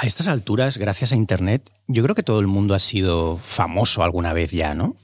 [0.00, 4.04] A estas alturas, gracias a Internet, yo creo que todo el mundo ha sido famoso
[4.04, 4.96] alguna vez ya, ¿no?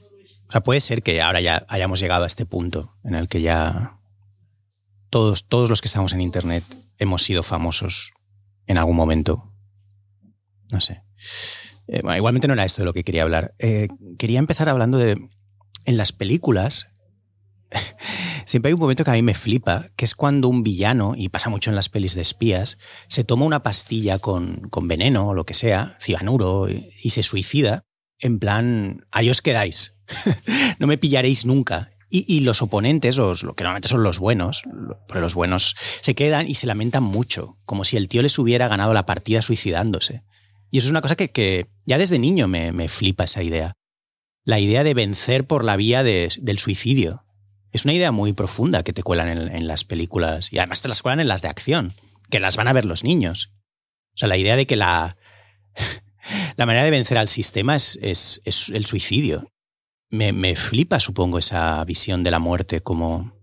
[0.47, 3.41] O sea, puede ser que ahora ya hayamos llegado a este punto en el que
[3.41, 3.99] ya
[5.09, 6.63] todos, todos los que estamos en Internet
[6.97, 8.13] hemos sido famosos
[8.67, 9.51] en algún momento.
[10.71, 11.03] No sé.
[11.89, 13.53] Eh, igualmente no era esto de lo que quería hablar.
[13.59, 15.21] Eh, quería empezar hablando de.
[15.83, 16.87] En las películas.
[18.45, 21.29] Siempre hay un momento que a mí me flipa, que es cuando un villano, y
[21.29, 22.77] pasa mucho en las pelis de espías,
[23.07, 27.83] se toma una pastilla con, con veneno o lo que sea, cianuro, y, se suicida.
[28.19, 29.95] En plan, ahí os quedáis.
[30.79, 31.91] no me pillaréis nunca.
[32.09, 34.61] Y, los oponentes, los, lo que normalmente son los buenos,
[35.07, 38.69] pero los buenos se quedan y se lamentan mucho, como si el tío les hubiera
[38.69, 40.23] ganado la partida suicidándose.
[40.71, 43.73] Y eso es una cosa que, ya desde niño me, flipa esa idea.
[44.45, 47.24] La idea de vencer por la vía del suicidio.
[47.75, 51.01] Es una idea muy profunda que te cuelan en, las películas y además te las
[51.01, 51.93] cuelan en las de acción,
[52.29, 53.51] que las van a ver los niños.
[54.13, 55.17] O sea, la idea de que la,
[56.55, 59.51] la manera de vencer al sistema es, es, el suicidio.
[60.09, 63.33] Me, me, flipa, supongo, esa visión de la muerte como,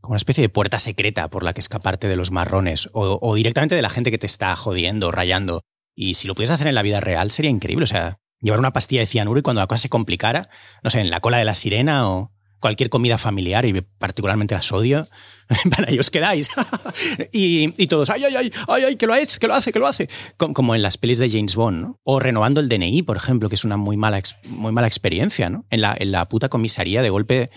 [0.00, 3.74] como una especie de puerta secreta por la que escaparte de los marrones o, directamente
[3.74, 5.62] de la gente que te está jodiendo, rayando
[5.96, 7.82] y si lo pudieras hacer en la vida real sería increíble.
[7.82, 10.48] O sea, llevar una pastilla de cianuro y cuando la cosa se complicara,
[10.84, 14.62] no sé, en la cola de la sirena o cualquier comida familiar y particularmente la
[14.62, 15.06] sodio,
[15.70, 16.50] para ahí os quedáis.
[17.32, 19.86] y, todos, ay, ay, ay, ay, ay, que lo hace, que lo hace, que lo
[19.86, 20.08] hace.
[20.36, 22.00] Como, en las pelis de James Bond, ¿no?
[22.04, 25.66] O renovando el DNI, por ejemplo, que es una muy mala, muy mala experiencia, ¿no?
[25.70, 27.50] En la, en la puta comisaría de golpe...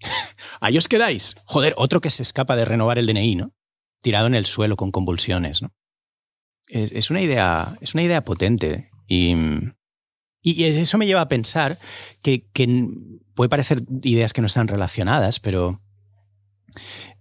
[0.60, 1.36] ahí os quedáis.
[1.44, 3.54] Joder, otro que se escapa de renovar el DNI, ¿no?
[4.02, 5.72] Tirado en el suelo con convulsiones, ¿no?
[6.68, 9.34] es, una, idea, es una idea potente y,
[10.44, 11.78] y eso me lleva a pensar
[12.22, 12.44] que,
[13.34, 15.80] puede parecer ideas que no están relacionadas, pero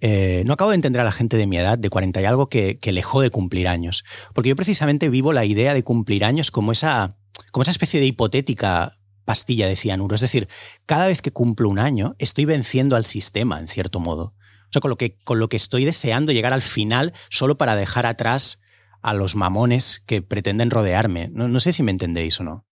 [0.02, 2.50] eh, no acabo de entender a la gente de mi edad, de 40 y algo,
[2.50, 4.04] que, que le de cumplir años.
[4.34, 7.18] Porque yo precisamente vivo la idea de cumplir años como esa,
[7.52, 10.16] como esa especie de hipotética pastilla de cianuro.
[10.16, 10.48] Es decir,
[10.86, 14.36] cada vez que cumplo un año, estoy venciendo al sistema, en cierto modo.
[14.66, 17.76] O sea, con lo que, con lo que estoy deseando llegar al final solo para
[17.76, 18.60] dejar atrás
[19.02, 21.30] a los mamones que pretenden rodearme.
[21.32, 22.66] No, sé si me entendéis o no.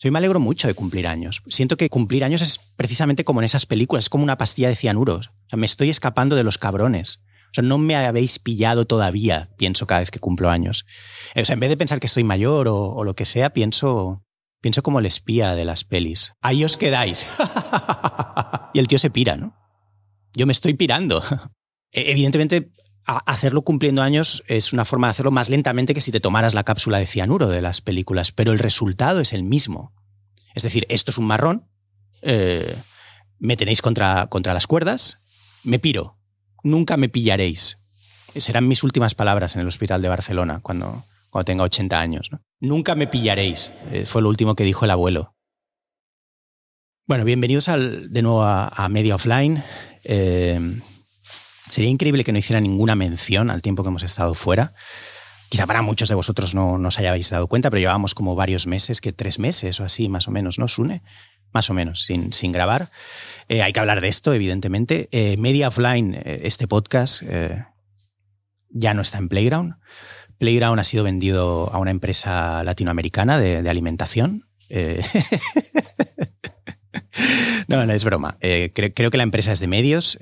[0.00, 1.42] Yo me alegro mucho de cumplir años.
[1.48, 4.76] Siento que cumplir años es precisamente como en esas películas, es como una pastilla de
[4.76, 5.28] cianuros.
[5.28, 7.20] O sea, me estoy escapando de los cabrones.
[7.50, 10.86] O sea, no me habéis pillado todavía, pienso cada vez que cumplo años.
[11.34, 14.22] O sea, en vez de pensar que estoy mayor o, lo que sea, pienso,
[14.60, 16.32] pienso como el espía de las pelis.
[16.42, 17.26] Ahí os quedáis.
[18.74, 19.56] y el tío se pira, ¿no?
[20.36, 21.22] Yo me estoy pirando.
[21.90, 22.70] E, evidentemente,
[23.08, 26.64] hacerlo cumpliendo años es una forma de hacerlo más lentamente que si te tomaras la
[26.64, 29.94] cápsula de cianuro de las películas, pero el resultado es el mismo.
[30.54, 31.66] Es decir, esto es un marrón,
[32.20, 32.76] eh,
[33.38, 35.18] me tenéis contra, contra las cuerdas,
[35.64, 36.18] me piro,
[36.62, 37.78] nunca me pillaréis.
[38.36, 42.30] Serán mis últimas palabras en el hospital de Barcelona cuando, cuando tenga 80 años.
[42.60, 45.34] Nunca me pillaréis, eh, fue lo último que dijo el abuelo.
[47.06, 49.64] Bueno, bienvenidos al, de nuevo a, Media Offline.
[50.04, 50.80] Eh,
[51.70, 54.72] Sería increíble que no hiciera ninguna mención al tiempo que hemos estado fuera.
[55.48, 59.00] Quizá para muchos de vosotros no, os hayáis dado cuenta, pero llevábamos como varios meses,
[59.00, 61.02] que tres meses o así, más o menos, ¿no, Sune?
[61.52, 62.90] Más o menos, sin, sin grabar.
[63.48, 65.08] Eh, hay que hablar de esto, evidentemente.
[65.10, 67.22] Eh, Media Offline, eh, este podcast,
[68.70, 69.76] ya no está en Playground.
[70.36, 74.46] Playground ha sido vendido a una empresa latinoamericana de, alimentación.
[77.68, 78.36] no, no, es broma.
[78.38, 80.18] creo que la empresa es de medios.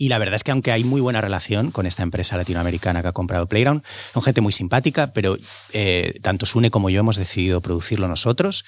[0.00, 3.08] Y la verdad es que aunque hay muy buena relación con esta empresa latinoamericana que
[3.08, 3.82] ha comprado Playground,
[4.12, 5.36] son gente muy simpática, pero
[5.72, 8.64] eh, tanto Sune como yo hemos decidido producirlo nosotros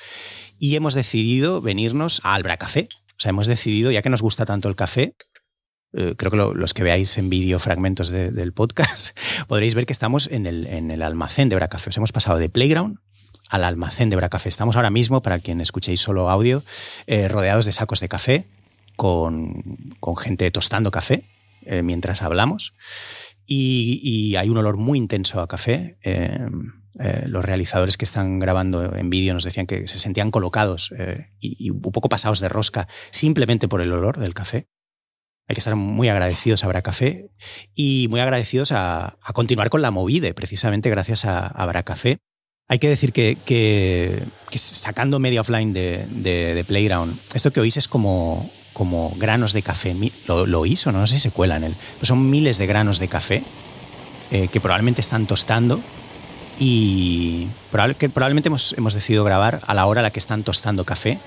[0.59, 2.89] y hemos decidido venirnos a Albra Café.
[3.13, 5.15] O sea, hemos decidido, ya que nos gusta tanto el café,
[5.93, 9.17] eh, creo que los que veáis en vídeo fragmentos del podcast,
[9.47, 11.91] podréis ver que estamos en el, en el almacén de Bracafé.
[11.91, 12.99] Os hemos pasado de Playground
[13.51, 14.49] al almacén de Bracafé.
[14.49, 16.65] Estamos ahora mismo, para quien escuchéis solo audio,
[17.07, 18.47] eh, rodeados de sacos de café
[19.01, 19.55] con,
[20.19, 21.25] gente tostando café
[21.65, 22.75] eh, mientras hablamos.
[23.47, 25.97] Y, hay un olor muy intenso a café.
[26.05, 26.39] Eh,
[26.99, 30.93] eh, los realizadores que están grabando en vídeo nos decían que se sentían colocados
[31.41, 34.67] y, un poco pasados de rosca simplemente por el olor del café.
[35.49, 37.31] Hay que estar muy agradecidos a Bracafé
[37.75, 42.19] y muy agradecidos a, continuar con la movida, precisamente gracias a, a Café.
[42.69, 44.23] Hay que decir que, que,
[44.57, 48.49] sacando media offline de, de, Playground, esto que oís es como
[48.81, 49.95] como granos de café.
[50.27, 51.75] Lo, lo hizo, no sé si se cuela en él.
[52.01, 53.43] son miles de granos de café
[54.31, 55.79] eh, que probablemente están tostando
[56.59, 57.47] y
[57.99, 61.19] que probablemente hemos, hemos, decidido grabar a la hora a la que están tostando café.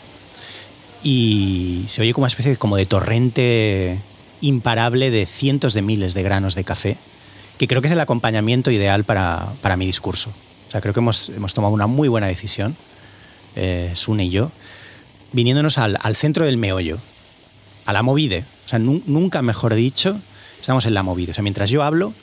[1.04, 4.00] Y se oye como una especie como de torrente
[4.42, 6.98] imparable de cientos de miles de granos de café
[7.60, 10.32] que creo que es el acompañamiento ideal para, para mi discurso.
[10.70, 12.76] O sea, creo que hemos, hemos tomado una muy buena decisión,
[13.56, 14.52] eh, Sune y yo,
[15.34, 16.98] viniéndonos al, al, centro del meollo,
[17.86, 18.44] a la movide.
[18.66, 20.20] O sea, nunca mejor dicho,
[20.60, 21.32] estamos en la movide.
[21.32, 22.14] O sea, mientras yo hablo,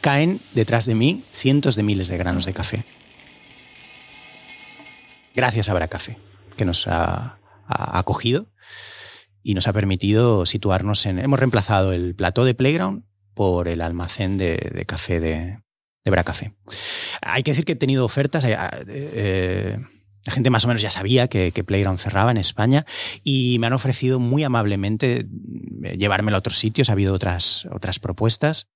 [0.00, 2.84] caen detrás de mí cientos de miles de granos de café.
[5.34, 6.18] Gracias a Bracafé,
[6.56, 8.52] que nos ha, acogido
[9.42, 11.18] y nos ha permitido situarnos en...
[11.18, 15.58] Hemos reemplazado el plató de Playground por el almacén de, café de,
[16.04, 16.52] de Bracafé.
[17.22, 18.44] Hay que decir que he tenido ofertas...
[18.44, 18.56] Eh,
[18.88, 19.78] eh,
[20.24, 22.86] la gente más o menos ya sabía que, Playground cerraba en España
[23.22, 25.26] y me han ofrecido muy amablemente
[25.84, 26.88] eh, llevármelo a otros sitios.
[26.88, 28.68] Ha habido otras, otras propuestas.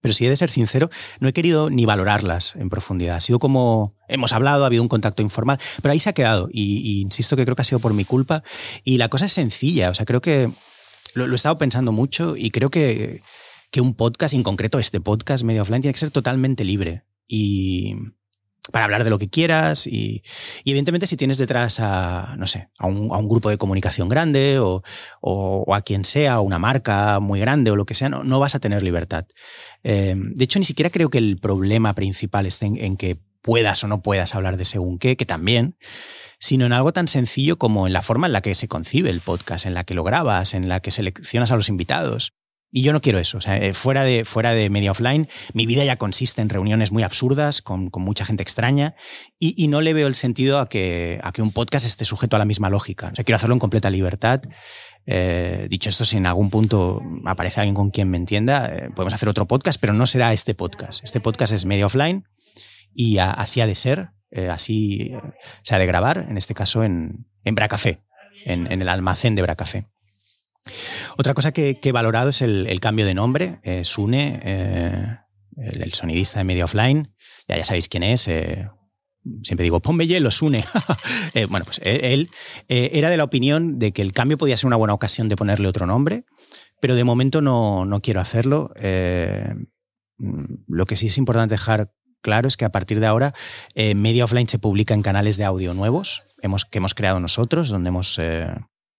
[0.00, 0.90] Pero si he de ser sincero,
[1.20, 3.16] no he querido ni valorarlas en profundidad.
[3.16, 6.48] Ha sido como hemos hablado, ha habido un contacto informal, pero ahí se ha quedado.
[6.52, 8.42] Y, insisto que creo que ha sido por mi culpa.
[8.82, 9.90] Y la cosa es sencilla.
[9.90, 10.50] O sea, creo que
[11.14, 13.20] lo, he estado pensando mucho y creo que,
[13.70, 17.04] que un podcast, en concreto este podcast medio offline, tiene que ser totalmente libre.
[17.28, 17.94] Y,
[18.70, 20.22] para hablar de lo que quieras y,
[20.64, 24.82] evidentemente si tienes detrás a, no sé, a un, grupo de comunicación grande o,
[25.72, 28.60] a quien sea, o una marca muy grande o lo que sea, no, vas a
[28.60, 29.26] tener libertad.
[29.82, 33.88] Eh, de hecho, ni siquiera creo que el problema principal esté en, que puedas o
[33.88, 35.76] no puedas hablar de según qué, que también,
[36.38, 39.20] sino en algo tan sencillo como en la forma en la que se concibe el
[39.20, 42.32] podcast, en la que lo grabas, en la que seleccionas a los invitados.
[42.74, 43.38] Y yo no quiero eso.
[43.46, 47.60] Eh, fuera, de, fuera de media offline, mi vida ya consiste en reuniones muy absurdas
[47.60, 48.94] con, con mucha gente extraña
[49.38, 52.34] y, y, no le veo el sentido a que, a que un podcast esté sujeto
[52.34, 53.12] a la misma lógica.
[53.12, 54.40] Quiero hacerlo en completa libertad.
[55.04, 59.12] Eh, dicho esto, si en algún punto aparece alguien con quien me entienda, eh, podemos
[59.12, 61.04] hacer otro podcast, pero no será este podcast.
[61.04, 62.26] Este podcast es media offline
[62.94, 64.12] y así ha de ser,
[64.50, 65.12] así
[65.62, 68.02] se ha de grabar, en este caso en, en Bracafé,
[68.46, 69.91] en, en el almacén de Bracafé.
[71.16, 73.60] Otra cosa que, he valorado es el, cambio de nombre.
[73.62, 75.18] Eh, Sune, eh,
[75.56, 77.14] el, sonidista de Media Offline,
[77.48, 78.28] ya, ya sabéis quién es.
[78.28, 78.68] Eh,
[79.42, 80.64] siempre digo, ponme hielo, Sune.
[81.48, 82.30] bueno, pues él
[82.68, 85.68] era de la opinión de que el cambio podía ser una buena ocasión de ponerle
[85.68, 86.24] otro nombre,
[86.80, 88.72] pero de momento no, no quiero hacerlo.
[90.68, 93.34] lo que sí es importante dejar claro es que a partir de ahora
[93.74, 96.22] Media Offline se publica en canales de audio nuevos
[96.70, 98.18] que hemos creado nosotros, donde hemos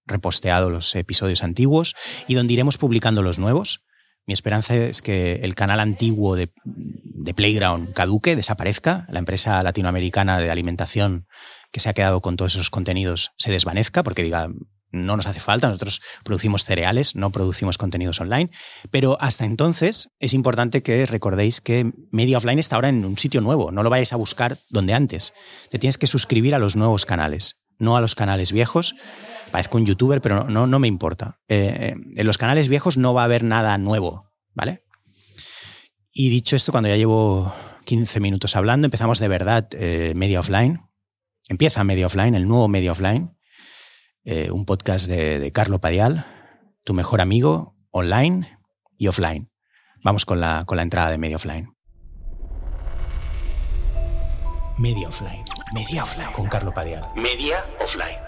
[0.06, 1.96] reposteado los episodios antiguos
[2.28, 3.84] y donde iremos publicando los nuevos.
[4.26, 6.50] Mi esperanza es que el canal antiguo de,
[7.36, 11.28] Playground caduque, desaparezca, la empresa latinoamericana de alimentación
[11.72, 14.50] que se ha quedado con todos esos contenidos se desvanezca, porque diga,
[14.94, 18.52] no nos hace falta, nosotros producimos cereales, no producimos contenidos online,
[18.92, 23.42] pero hasta entonces es importante que recordéis que Media Offline está ahora en un sitio
[23.42, 25.34] nuevo, no lo vayáis a buscar donde antes,
[25.70, 28.96] te tienes que suscribir a los nuevos canales, no a los canales viejos,
[29.54, 31.40] parezco un youtuber, pero no, no, me importa.
[31.48, 34.84] Eh, en los canales viejos no va a haber nada nuevo, ¿vale?
[36.12, 37.54] Y dicho esto, cuando ya llevo
[37.86, 40.82] 15 minutos hablando, empezamos de verdad eh, Media Offline.
[41.50, 43.38] Empieza Media Offline, el nuevo Media Offline,
[44.24, 46.26] eh, un podcast de, de Carlo Padial,
[46.84, 48.58] tu mejor amigo, online
[48.98, 49.52] y offline.
[50.04, 51.76] Vamos con la, con la entrada de Media Offline.
[54.80, 55.46] Media Offline.
[55.76, 56.32] Media Offline.
[56.32, 57.06] Con Carlo Padial.
[57.16, 58.23] Media Offline.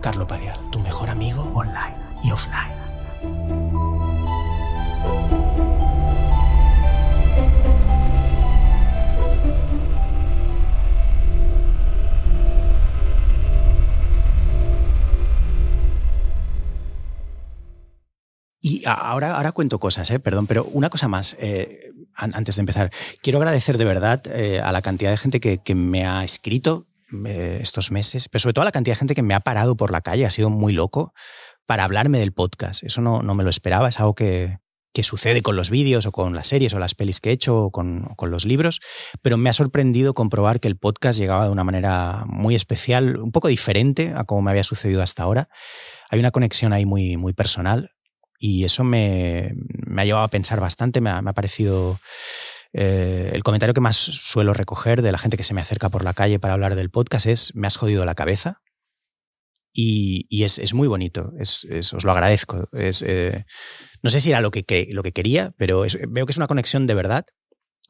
[0.00, 2.80] Carlo Padial, tu mejor amigo online y offline.
[18.62, 20.18] Y ahora, ahora cuento cosas, ¿eh?
[20.18, 21.36] perdón, pero una cosa más.
[21.40, 22.90] Eh, antes de empezar,
[23.22, 26.86] quiero agradecer de verdad eh, a la cantidad de gente que, que me ha escrito,
[27.26, 29.90] eh, estos meses, pero sobre todo la cantidad de gente que me ha parado por
[29.90, 31.12] la calle, ha sido muy loco
[31.66, 32.82] para hablarme del podcast.
[32.82, 34.58] Eso no, no me lo esperaba, es algo que,
[34.92, 37.56] que sucede con los vídeos o con las series o las pelis que he hecho
[37.64, 38.80] o con, con, los libros,
[39.22, 43.32] pero me ha sorprendido comprobar que el podcast llegaba de una manera muy especial, un
[43.32, 45.48] poco diferente a como me había sucedido hasta ahora.
[46.10, 47.90] Hay una conexión ahí muy, muy personal
[48.38, 49.52] y eso me,
[49.86, 52.00] me ha llevado a pensar bastante, me ha, me ha parecido
[52.72, 56.04] eh, el comentario que más suelo recoger de la gente que se me acerca por
[56.04, 58.62] la calle para hablar del podcast es, me has jodido la cabeza.
[59.72, 62.68] Y, es, muy bonito, os lo agradezco.
[62.72, 63.44] Eh,
[64.02, 66.86] no sé si era lo que, lo que quería, pero veo que es una conexión
[66.88, 67.24] de verdad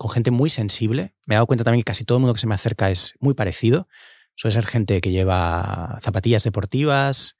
[0.00, 1.14] con gente muy sensible.
[1.26, 3.14] Me he dado cuenta también que casi todo el mundo que se me acerca es
[3.20, 3.86] muy parecido.
[4.34, 7.36] Suele ser gente que lleva zapatillas deportivas,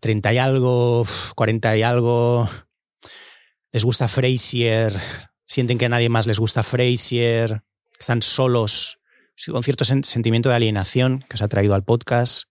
[0.00, 1.06] 30 y algo,
[1.36, 2.48] 40 y algo,
[3.70, 4.98] les gusta Frasier,
[5.46, 7.62] sienten que a nadie más les gusta Frasier,
[7.98, 8.98] están solos,
[9.46, 12.44] con cierto sentimiento de alienación que os ha traído al podcast.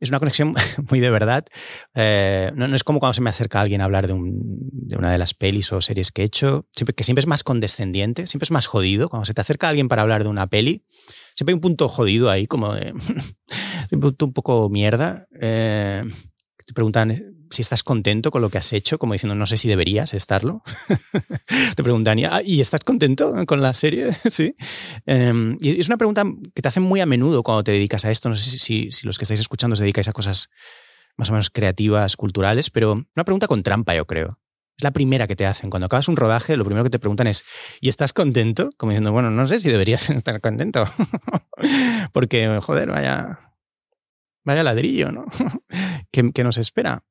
[0.00, 0.54] es una conexión
[0.90, 1.44] muy de verdad.
[1.94, 5.34] Eh, no, es como cuando se me acerca alguien a hablar de, una de las
[5.34, 8.66] pelis o series que he hecho, siempre, que siempre es más condescendiente, siempre es más
[8.66, 9.08] jodido.
[9.08, 10.84] Cuando se te acerca alguien para hablar de una peli,
[11.34, 12.92] siempre hay un punto jodido ahí, como de,
[13.92, 15.26] un punto un poco mierda.
[15.40, 16.04] Eh,
[16.64, 19.68] te preguntan si estás contento con lo que has hecho, como diciendo, no sé si
[19.68, 20.62] deberías estarlo.
[21.76, 24.08] te preguntan, ah, ¿y estás contento con la serie?
[24.30, 24.54] sí.
[25.06, 26.24] Em, y es una pregunta
[26.54, 28.28] que te hacen muy a menudo cuando te dedicas a esto.
[28.28, 30.48] No sé si, si, los que estáis escuchando os dedicáis a cosas
[31.16, 34.38] más o menos creativas, culturales, pero una pregunta con trampa, yo creo.
[34.78, 35.70] Es la primera que te hacen.
[35.70, 37.44] Cuando acabas un rodaje, lo primero que te preguntan es,
[37.80, 38.70] ¿y estás contento?
[38.76, 40.84] Como diciendo, bueno, no sé si deberías estar contento.
[42.12, 43.40] Porque, joder, vaya,
[44.44, 45.26] vaya ladrillo, ¿no?
[46.12, 47.04] que, nos espera.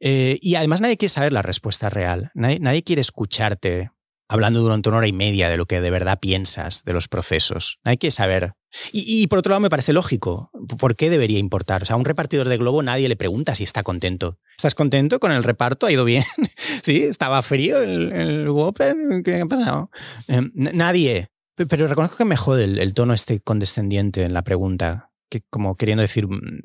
[0.00, 2.30] Eh, y además nadie quiere saber la respuesta real.
[2.34, 3.90] Nadie, quiere escucharte
[4.28, 7.78] hablando durante una hora y media de lo que de verdad piensas de los procesos.
[7.84, 8.52] Nadie quiere saber.
[8.92, 10.50] Y, por otro lado me parece lógico.
[10.78, 11.82] ¿Por qué debería importar?
[11.82, 14.38] O sea, a un repartidor de globo nadie le pregunta si está contento.
[14.56, 15.86] ¿Estás contento con el reparto?
[15.86, 16.24] ¿Ha ido bien?
[16.82, 17.02] ¿Sí?
[17.02, 18.94] ¿Estaba frío el, el Whopper?
[19.24, 19.90] ¿Qué ha pasado?
[20.28, 21.28] Em, nadie.
[21.68, 25.10] Pero reconozco que me jode el, tono este condescendiente en la pregunta.
[25.28, 26.60] Que como queriendo decir mm,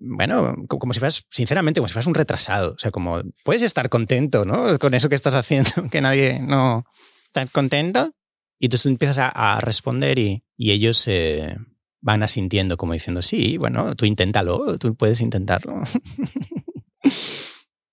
[0.00, 2.72] bueno, como si fueras, sinceramente, como si fueras un retrasado.
[2.72, 4.78] O sea, como puedes estar contento, ¿no?
[4.78, 6.84] Con eso que estás haciendo, que nadie no
[7.26, 8.12] está contento.
[8.58, 11.56] Y entonces tú empiezas a, responder y, ellos se
[12.02, 15.82] van asintiendo, como diciendo, sí, bueno, tú inténtalo, tú puedes intentarlo.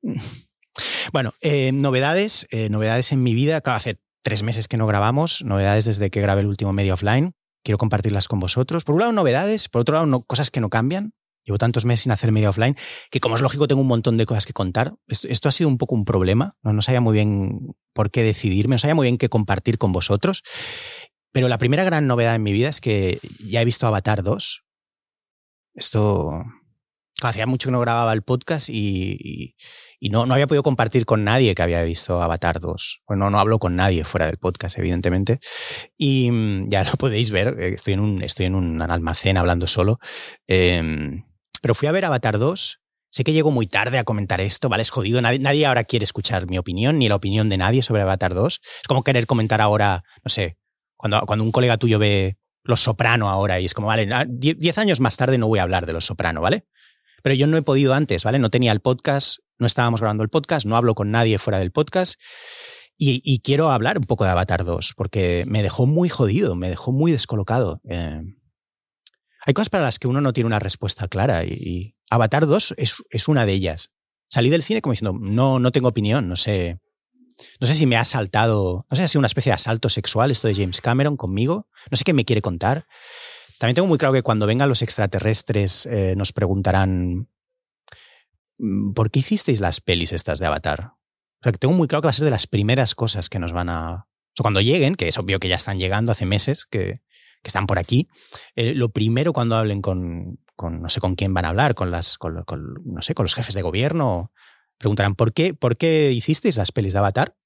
[1.13, 3.61] bueno, eh, novedades, eh, novedades en mi vida.
[3.61, 7.33] Claro, hace tres meses que no grabamos, novedades desde que grabé el último medio offline.
[7.63, 8.83] Quiero compartirlas con vosotros.
[8.83, 11.13] Por un lado, novedades, por otro lado, no, cosas que no cambian.
[11.47, 12.75] Llevo tantos meses sin hacer media offline
[13.09, 14.95] que, como es lógico, tengo un montón de cosas que contar.
[15.07, 16.57] Esto, ha sido un poco un problema.
[16.61, 19.93] No, no sabía muy bien por qué decidirme, no sabía muy bien qué compartir con
[19.93, 20.43] vosotros.
[21.31, 24.65] Pero la primera gran novedad en mi vida es que ya he visto Avatar 2.
[25.73, 26.43] Esto.
[27.21, 29.55] Hacía mucho que no grababa el podcast y,
[30.01, 33.03] no, no, había podido compartir con nadie que había visto Avatar 2.
[33.07, 35.39] Bueno, no hablo con nadie fuera del podcast, evidentemente.
[35.97, 39.65] Y mm, ya lo podéis ver, eh, estoy en un, estoy en un almacén hablando
[39.65, 39.99] solo.
[40.47, 41.23] Eh,
[41.67, 42.79] pero fui a ver Avatar 2.
[43.09, 44.83] Sé que llego muy tarde a comentar esto, ¿vale?
[44.83, 45.21] Es jodido.
[45.21, 48.61] Nadie, ahora quiere escuchar mi opinión ni la opinión de nadie sobre Avatar 2.
[48.63, 50.57] Es como querer comentar ahora, no sé,
[50.95, 55.01] cuando, cuando un colega tuyo ve Los Soprano ahora y es como, vale, diez años
[55.01, 56.63] más tarde no voy a hablar de Los Soprano, ¿vale?
[57.21, 58.39] Pero yo no he podido antes, ¿vale?
[58.39, 61.73] No tenía el podcast, no estábamos grabando el podcast, no hablo con nadie fuera del
[61.73, 62.17] podcast.
[62.97, 66.93] Y, quiero hablar un poco de Avatar 2, porque me dejó muy jodido, me dejó
[66.93, 67.81] muy descolocado.
[67.89, 68.21] Eh,
[69.47, 73.27] hay cosas para las que uno no tiene una respuesta clara y, Avatar 2 es,
[73.29, 73.91] una de ellas.
[74.29, 76.81] Salí del cine como diciendo, no, no tengo opinión, no sé.
[77.61, 79.87] No sé si me ha asaltado, no sé si ha sido una especie de asalto
[79.87, 81.69] sexual esto de James Cameron conmigo.
[81.89, 82.87] No sé qué me quiere contar.
[83.57, 87.29] También tengo muy claro que cuando vengan los extraterrestres eh, nos preguntarán,
[88.59, 90.91] mm, ¿por qué hicisteis las pelis estas de Avatar?
[91.57, 94.07] Tengo muy claro que va a ser de las primeras cosas que nos van a...
[94.37, 97.01] O cuando lleguen, que es obvio que ya están llegando hace meses, que,
[97.47, 98.09] que están por aquí,
[98.57, 102.17] eh, lo primero cuando hablen con, no sé con quién van a hablar, con las,
[102.17, 102.43] con,
[102.83, 104.33] no sé, con los jefes de gobierno,
[104.77, 107.37] preguntarán ¿por qué, por qué hicisteis las pelis de Avatar?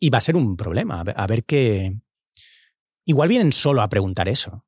[0.00, 1.96] Y va a ser un problema, a ver, qué.
[3.04, 4.66] Igual vienen solo a preguntar eso.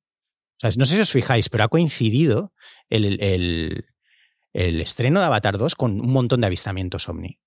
[0.63, 2.53] no sé si os fijáis, pero ha coincidido
[2.89, 3.21] el,
[4.53, 7.41] el, estreno de Avatar 2 con un montón de avistamientos ovni.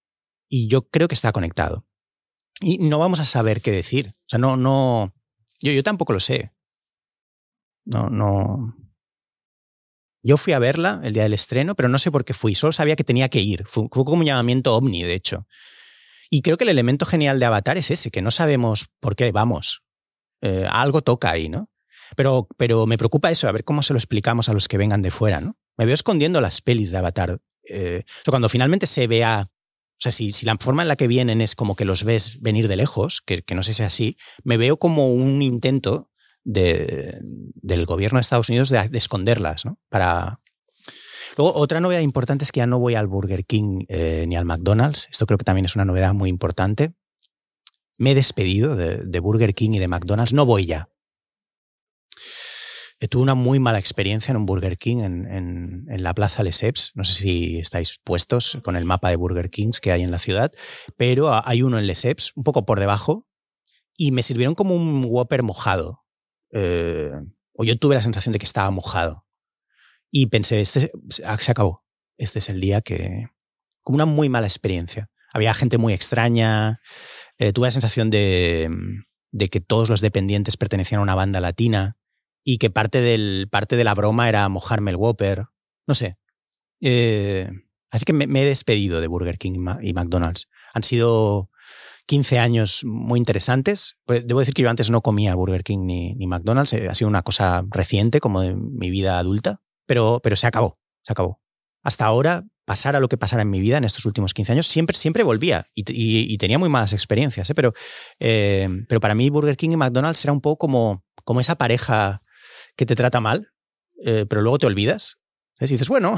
[0.49, 1.87] Y yo creo que está conectado.
[2.59, 4.09] Y no vamos a saber qué decir.
[4.09, 5.15] O sea, no, no.
[5.61, 6.51] Yo tampoco lo sé.
[7.89, 8.75] No, no.
[10.21, 12.53] Yo fui a verla el día del estreno, pero no sé por qué fui.
[12.53, 13.65] Solo sabía que tenía que ir.
[13.67, 15.47] Fue, como un llamamiento ovni, de hecho.
[16.29, 19.31] Y creo que el elemento genial de Avatar es ese, que no sabemos por qué
[19.31, 19.81] vamos.
[20.41, 21.71] Eh, algo toca ahí, ¿no?
[22.15, 25.01] Pero, pero me preocupa eso, a ver cómo se lo explicamos a los que vengan
[25.01, 25.57] de fuera, ¿no?
[25.77, 27.39] Me veo escondiendo las pelis de Avatar.
[27.67, 29.49] Eh, cuando finalmente se vea
[29.99, 32.41] o sea, si, si, la forma en la que vienen es como que los ves
[32.41, 36.08] venir de lejos, que, que no sé si es así, me veo como un intento
[36.43, 39.65] del gobierno de Estados Unidos de, esconderlas.
[39.65, 39.79] ¿no?
[39.89, 40.41] Para...
[41.37, 44.45] Luego, otra novedad importante es que ya no voy al Burger King eh, ni al
[44.45, 45.07] McDonald's.
[45.11, 46.93] Esto creo que también es una novedad muy importante.
[47.97, 50.33] Me he despedido de, Burger King y de McDonald's.
[50.33, 50.89] No voy ya.
[53.01, 56.91] Eh, tuve una muy mala experiencia en un Burger King en, en, la Plaza Lesseps.
[56.95, 60.19] No sé si estáis puestos con el mapa de Burger Kings que hay en la
[60.19, 60.51] ciudad,
[60.97, 63.25] pero hay uno en Lesseps, un poco por debajo,
[63.97, 66.03] y me sirvieron como un Whopper mojado.
[66.51, 67.11] Eh,
[67.53, 69.25] o yo tuve la sensación de que estaba mojado.
[70.11, 70.91] Y pensé, este
[71.25, 71.83] ah, se acabó.
[72.17, 73.27] Este es el día que...
[73.81, 75.09] Como una muy mala experiencia.
[75.33, 76.81] Había gente muy extraña.
[77.37, 78.69] Eh, tuve la sensación de,
[79.31, 81.97] de, que todos los dependientes pertenecían a una banda latina
[82.43, 85.45] y que parte, del, parte de la broma era mojarme el Whopper.
[85.87, 86.15] No sé.
[86.81, 87.49] Eh,
[87.91, 90.49] así que me, he despedido de Burger King y McDonald's.
[90.73, 91.49] Han sido
[92.09, 93.97] 15 años muy interesantes.
[94.05, 96.73] Pues, debo decir que yo antes no comía Burger King ni, ni McDonald's.
[96.73, 99.61] Eh, ha sido una cosa reciente, como de mi vida adulta.
[99.85, 100.73] Pero, pero se acabó,
[101.03, 101.39] se acabó.
[101.83, 104.97] Hasta ahora pasara lo que pasara en mi vida en estos últimos 15 años, siempre,
[104.97, 107.47] siempre volvía y, tenía muy malas experiencias.
[107.51, 107.53] ¿eh?
[107.53, 107.73] Pero,
[108.19, 112.21] eh, pero para mí Burger King y McDonald's era un poco como, como esa pareja
[112.75, 113.51] que te trata mal,
[114.03, 115.19] pero luego te olvidas.
[115.59, 116.15] Y dices, bueno,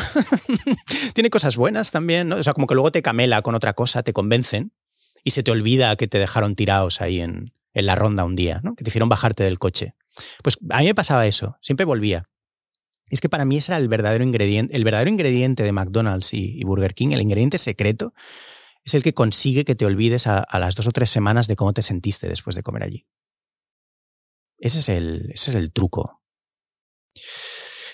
[1.14, 2.36] tiene cosas buenas también, ¿no?
[2.38, 4.72] O sea, como que luego te camela con otra cosa, te convencen
[5.24, 8.62] y se te olvida que te dejaron tirados ahí en, en la ronda un día,
[8.64, 8.76] ¿no?
[8.76, 9.96] Que te hicieron bajarte del coche.
[10.44, 12.28] Pues a mí me pasaba eso, siempre volvía
[13.12, 16.64] es que para mí ese era el verdadero ingrediente, el verdadero ingrediente de McDonald's y,
[16.64, 18.14] Burger King, el ingrediente secreto,
[18.86, 21.74] es el que consigue que te olvides a, las dos o tres semanas de cómo
[21.74, 23.06] te sentiste después de comer allí.
[24.58, 26.24] Ese es el, ese es el truco.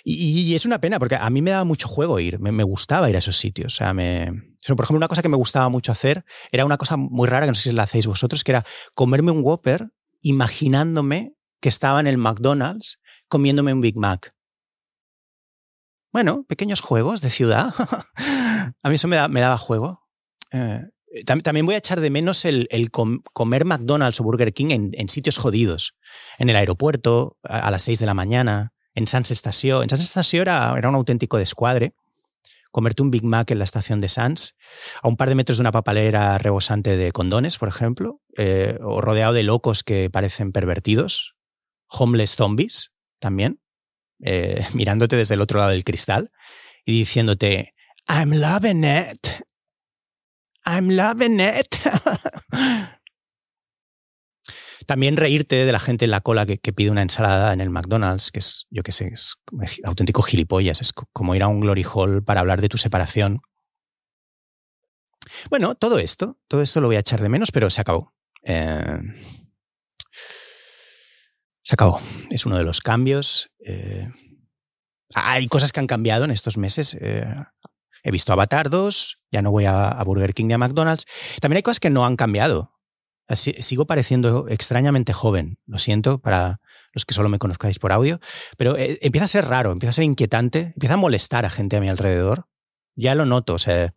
[0.04, 3.16] Y, es una pena, porque a mí me daba mucho juego ir, me, gustaba ir
[3.16, 3.74] a esos sitios.
[3.74, 6.98] O sea, me, por ejemplo, una cosa que me gustaba mucho hacer era una cosa
[6.98, 9.90] muy rara, que no sé si la hacéis vosotros, que era comerme un Whopper
[10.22, 14.32] imaginándome que estaba en el McDonald's comiéndome un Big Mac.
[16.14, 17.74] Bueno, pequeños juegos de ciudad.
[18.84, 20.08] a mí eso me, daba juego.
[20.52, 20.82] Eh,
[21.26, 25.96] también voy a echar de menos el, comer McDonald's o Burger King en, sitios jodidos.
[26.38, 29.84] En el aeropuerto, a, las 6 de la mañana, en Sans Estación.
[29.84, 31.94] En Sans era, era un auténtico descuadre.
[32.78, 34.56] Comerte un Big Mac en la estación de Sans,
[35.02, 39.02] a un par de metros de una papalera rebosante de condones, por ejemplo, eh, o
[39.02, 41.34] rodeado de locos que parecen pervertidos,
[41.88, 43.64] homeless zombies también.
[44.22, 46.30] Eh, mirándote desde el otro lado del cristal
[46.86, 47.74] y diciéndote,
[48.08, 49.28] I'm loving it.
[50.64, 51.76] I'm loving it.
[54.88, 58.32] También reírte de la gente en la cola que, pide una ensalada en el McDonald's,
[58.32, 59.36] que es, yo qué sé, es
[59.84, 60.82] auténtico gilipollas.
[60.82, 63.42] Es como ir a un glory hall para hablar de tu separación.
[65.50, 68.14] Bueno, todo esto, todo esto lo voy a echar de menos, pero se acabó.
[68.44, 69.00] Eh,
[71.62, 72.00] se acabó.
[72.30, 73.52] Es uno de los cambios.
[73.60, 74.10] Eh,
[75.14, 76.96] hay cosas que han cambiado en estos meses.
[77.02, 77.28] Eh,
[78.04, 81.06] he visto Avatar 2, ya no voy a, Burger King ni a McDonald's.
[81.42, 82.77] También hay cosas que no han cambiado.
[83.36, 85.60] Sigo pareciendo extrañamente joven.
[85.66, 86.60] Lo siento para
[86.94, 88.20] los que solo me conozcáis por audio.
[88.58, 91.78] Pero eh, empieza a ser raro, empieza a ser inquietante, empieza a molestar a gente
[91.78, 92.48] a mi alrededor.
[92.96, 93.94] Ya lo noto, o sea.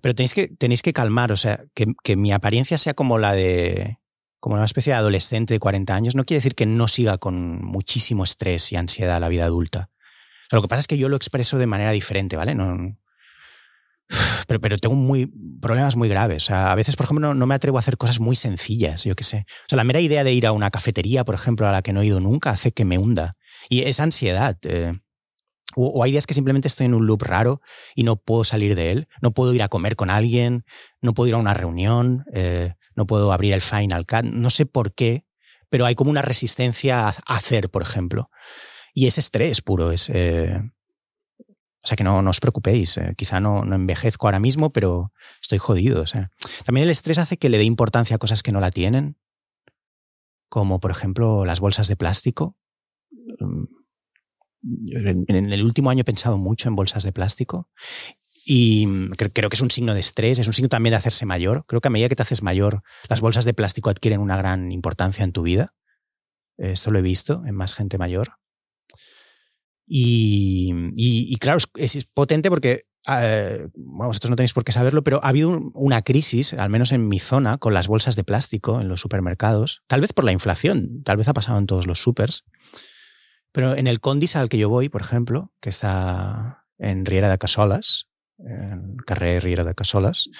[0.00, 3.32] Pero tenéis que, tenéis que calmar, o sea, que, que mi apariencia sea como la
[3.32, 3.98] de
[4.40, 7.60] como una especie de adolescente de 40 años, no quiere decir que no siga con
[7.60, 9.90] muchísimo estrés y ansiedad la vida adulta.
[10.50, 12.54] lo que pasa es que yo lo expreso de manera diferente, ¿vale?
[12.54, 12.96] No,
[14.46, 15.26] pero, pero tengo muy,
[15.60, 16.50] problemas muy graves.
[16.50, 19.24] O a veces, por ejemplo, no, me atrevo a hacer cosas muy sencillas, yo qué
[19.24, 19.44] sé.
[19.48, 21.92] O sea, la mera idea de ir a una cafetería, por ejemplo, a la que
[21.92, 23.34] no he ido nunca, hace que me hunda.
[23.68, 24.58] Y es ansiedad.
[24.62, 24.92] Eh,
[25.76, 27.60] o, hay días que simplemente estoy en un loop raro
[27.94, 29.08] y no puedo salir de él.
[29.22, 30.64] No puedo ir a comer con alguien,
[31.00, 32.24] no puedo ir a una reunión.
[32.32, 35.24] Eh, no puedo abrir el Final Cut, no sé por qué,
[35.70, 38.30] pero hay como una resistencia a hacer, por ejemplo.
[38.92, 40.10] Y es estrés puro, es...
[40.10, 40.60] Eh,
[41.82, 45.58] o sea que no, os preocupéis, eh, quizá no, no, envejezco ahora mismo, pero estoy
[45.58, 46.02] jodido.
[46.02, 46.30] O sea.
[46.64, 49.16] También el estrés hace que le dé importancia a cosas que no la tienen,
[50.48, 52.56] como por ejemplo las bolsas de plástico.
[53.38, 53.64] Mm,
[54.62, 57.70] en el último año he pensado mucho en bolsas de plástico
[58.44, 61.24] y mm, creo que es un signo de estrés, es un signo también de hacerse
[61.24, 61.64] mayor.
[61.66, 64.72] Creo que a medida que te haces mayor, las bolsas de plástico adquieren una gran
[64.72, 65.74] importancia en tu vida.
[66.58, 68.39] Esto lo he visto en más gente mayor.
[69.92, 75.28] Y, claro, es, potente porque, eh, bueno, vosotros no tenéis por qué saberlo, pero ha
[75.28, 79.00] habido una crisis, al menos en mi zona, con las bolsas de plástico en los
[79.00, 79.82] supermercados.
[79.88, 82.44] Tal vez por la inflación, tal vez ha pasado en todos los supers.
[83.50, 87.38] Pero en el Condis al que yo voy, por ejemplo, que está en Riera de
[87.38, 88.06] Casolas,
[88.38, 90.30] en Carrer Riera de Casolas,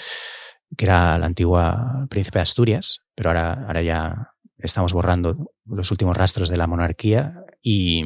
[0.77, 6.17] que era la antigua príncipe de Asturias, pero ahora, ahora ya estamos borrando los últimos
[6.17, 8.05] rastros de la monarquía y,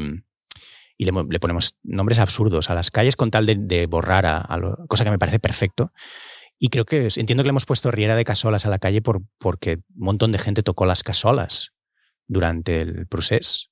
[0.97, 4.47] y le, ponemos nombres absurdos a las calles con tal de, borrar a,
[4.89, 5.93] cosa que me parece perfecto.
[6.59, 9.23] Y creo que entiendo que le hemos puesto Riera de Casolas a la calle por,
[9.39, 11.73] porque un montón de gente tocó las casolas
[12.27, 13.69] durante el proceso.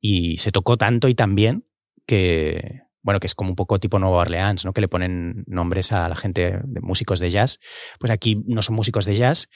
[0.00, 1.66] Y se tocó tanto y tan bien
[2.06, 4.72] que, bueno, que es como un poco tipo Nueva Orleans, ¿no?
[4.72, 7.58] Que le ponen nombres a la gente de músicos de jazz.
[7.98, 9.48] Pues aquí no son músicos de jazz,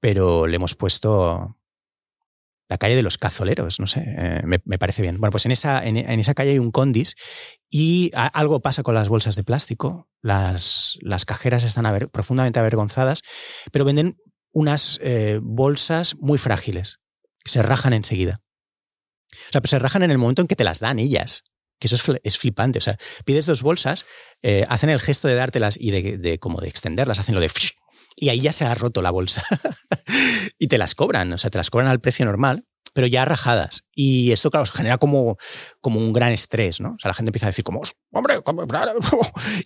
[0.00, 1.56] pero le hemos puesto
[2.68, 5.18] la calle de los cazoleros, no sé, eh, me, parece bien.
[5.18, 7.16] Bueno, pues en esa, en, esa calle hay un condis
[7.70, 10.08] y algo pasa con las bolsas de plástico.
[10.20, 13.22] Las, las cajeras están profundamente avergonzadas,
[13.72, 14.18] pero venden
[14.52, 17.00] unas eh, bolsas muy frágiles,
[17.42, 18.42] que se rajan enseguida.
[19.32, 21.44] O sea, pues se rajan en el momento en que te las dan ellas.
[21.78, 22.78] Que eso es, flipante.
[22.78, 24.04] O sea, pides dos bolsas,
[24.42, 27.50] eh, hacen el gesto de dártelas y de, como de extenderlas, hacen lo de...
[28.20, 29.44] Y ahí ya se ha roto la bolsa.
[30.58, 32.64] y te las cobran, o sea, te las cobran al precio normal
[32.98, 33.84] pero ya rajadas.
[33.94, 35.36] Y esto, claro, genera como,
[35.80, 36.90] como un gran estrés, ¿no?
[36.90, 37.80] O sea, la gente empieza a decir como,
[38.12, 38.34] hombre,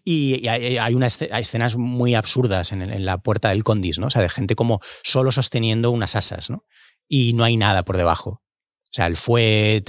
[0.04, 4.08] y, hay, una escenas muy absurdas en, la puerta del Condis, ¿no?
[4.08, 6.66] O sea, de gente como solo sosteniendo unas asas, ¿no?
[7.08, 8.30] Y no hay nada por debajo.
[8.30, 9.84] O sea, el fuet,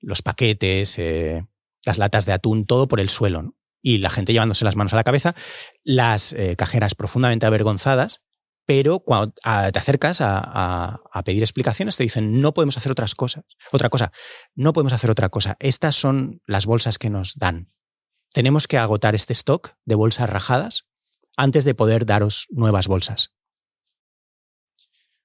[0.00, 1.44] los paquetes, eh,
[1.84, 3.55] las latas de atún, todo por el suelo, ¿no?
[3.86, 5.36] Y la gente llevándose las manos a la cabeza,
[5.84, 8.24] las eh, cajeras profundamente avergonzadas,
[8.66, 13.44] pero cuando te acercas a, pedir explicaciones te dicen no podemos hacer otras cosas.
[13.70, 14.10] Otra cosa,
[14.56, 15.56] no podemos hacer otra cosa.
[15.60, 17.70] Estas son las bolsas que nos dan.
[18.32, 20.88] Tenemos que agotar este stock de bolsas rajadas
[21.36, 23.34] antes de poder daros nuevas bolsas.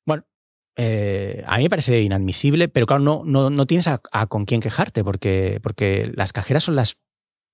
[0.05, 0.27] Bueno,
[0.75, 3.97] eh, a mí me parece inadmisible, pero claro, no, no, no tienes a,
[4.27, 7.01] con quién quejarte porque, porque las cajeras son las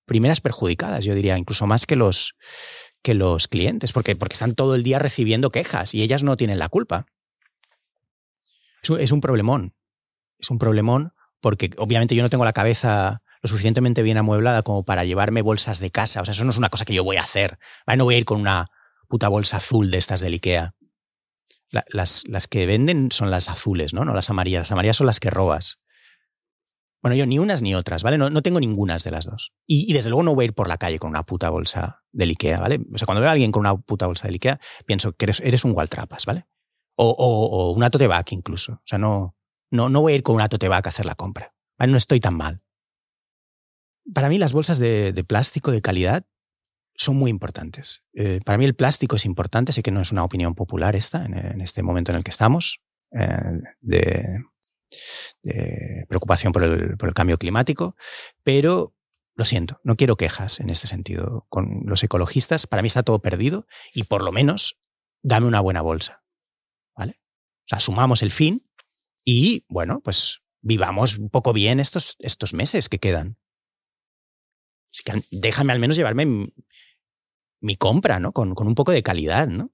[0.07, 2.33] primeras perjudicadas, yo diría, incluso más que los,
[3.03, 6.57] que los clientes, porque, porque están todo el día recibiendo quejas y ellas no tienen
[6.57, 7.05] la culpa.
[8.81, 9.75] Es un, problemón.
[10.39, 14.83] Es un problemón porque obviamente yo no tengo la cabeza lo suficientemente bien amueblada como
[14.83, 16.21] para llevarme bolsas de casa.
[16.21, 17.59] O sea, eso no es una cosa que yo voy a hacer.
[17.97, 18.67] No voy a ir con una
[19.09, 20.73] puta bolsa azul de estas del IKEA.
[21.89, 24.05] las, las, que venden son las azules, ¿no?
[24.05, 24.61] No las amarillas.
[24.61, 25.79] Las amarillas son las que robas.
[27.01, 28.17] Bueno, yo ni unas ni otras, ¿vale?
[28.17, 29.53] No, no tengo ninguna de las dos.
[29.67, 32.29] Y, desde luego no voy a ir por la calle con una puta bolsa del
[32.29, 32.79] Ikea, ¿vale?
[32.93, 35.39] O sea, cuando veo a alguien con una puta bolsa del Ikea, pienso que eres,
[35.41, 36.47] eres un Waltrapas, ¿vale?
[36.95, 38.73] O, o, una tote bag incluso.
[38.73, 39.37] O sea, no,
[39.71, 41.53] no, no voy a ir con una tote bag a hacer la compra.
[41.77, 41.91] ¿vale?
[41.91, 42.63] No estoy tan mal.
[44.13, 46.25] Para mí las bolsas de, de plástico de calidad
[46.97, 48.03] son muy importantes.
[48.13, 51.23] Eh, para mí el plástico es importante, sé que no es una opinión popular esta,
[51.25, 52.81] en, este momento en el que estamos,
[53.11, 54.43] eh, de,
[55.47, 57.95] de preocupación por el, cambio climático,
[58.43, 58.93] pero
[59.35, 61.45] lo siento, no quiero quejas en este sentido.
[61.49, 64.77] Con los ecologistas, para mí está todo perdido y por lo menos
[65.21, 66.23] dame una buena bolsa.
[66.95, 67.21] ¿Vale?
[67.65, 68.67] O sea, sumamos el fin
[69.23, 73.37] y, bueno, pues vivamos un poco bien estos, estos meses que quedan.
[74.91, 76.25] Así que déjame al menos llevarme
[77.59, 78.31] mi, compra, ¿no?
[78.31, 79.71] Con, con, un poco de calidad, ¿no?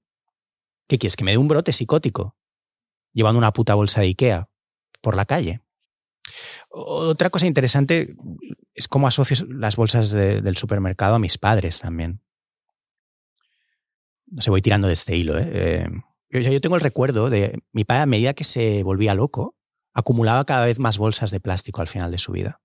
[0.88, 1.16] ¿Qué quieres?
[1.16, 2.36] ¿Que me dé un brote psicótico?
[3.12, 4.50] Llevando una puta bolsa de Ikea
[5.00, 5.63] por la calle.
[6.70, 8.16] Otra cosa interesante
[8.74, 12.20] es cómo asocio las bolsas del supermercado a mis padres también.
[14.26, 15.38] No sé, voy tirando de este hilo.
[15.38, 15.48] ¿eh?
[15.52, 15.88] eh
[16.30, 19.54] yo, tengo el recuerdo de mi padre, a medida que se volvía loco,
[19.92, 22.60] acumulaba cada vez más bolsas de plástico al final de su vida.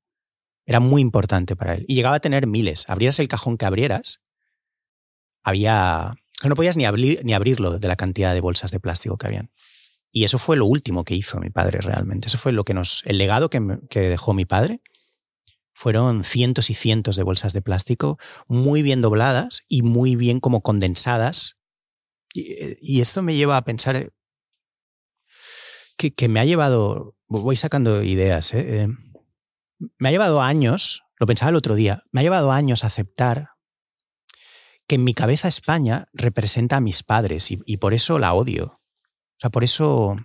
[0.65, 1.85] Era muy importante para él.
[1.87, 2.89] Y llegaba a tener miles.
[2.89, 4.21] Abrieras el cajón que abrieras,
[5.43, 6.15] había...
[6.43, 9.51] No podías ni, abrir, ni abrirlo de la cantidad de bolsas de plástico que habían.
[10.11, 12.27] Y eso fue lo último que hizo mi padre realmente.
[12.27, 13.03] Eso fue lo que nos.
[13.05, 13.59] El legado que,
[13.99, 14.81] dejó mi padre
[15.73, 18.17] fueron cientos y cientos de bolsas de plástico
[18.47, 21.57] muy bien dobladas y muy bien como condensadas.
[22.33, 24.09] Y, esto me lleva a pensar eh,
[25.97, 27.15] que, me ha llevado.
[27.27, 28.53] Voy sacando ideas.
[28.55, 28.83] ¿eh?
[28.83, 28.87] Eh,
[29.97, 33.49] me ha llevado años, lo pensaba el otro día, me ha llevado años aceptar
[34.87, 38.78] que en mi cabeza España representa a mis padres y por eso la odio.
[39.39, 40.17] O sea, por eso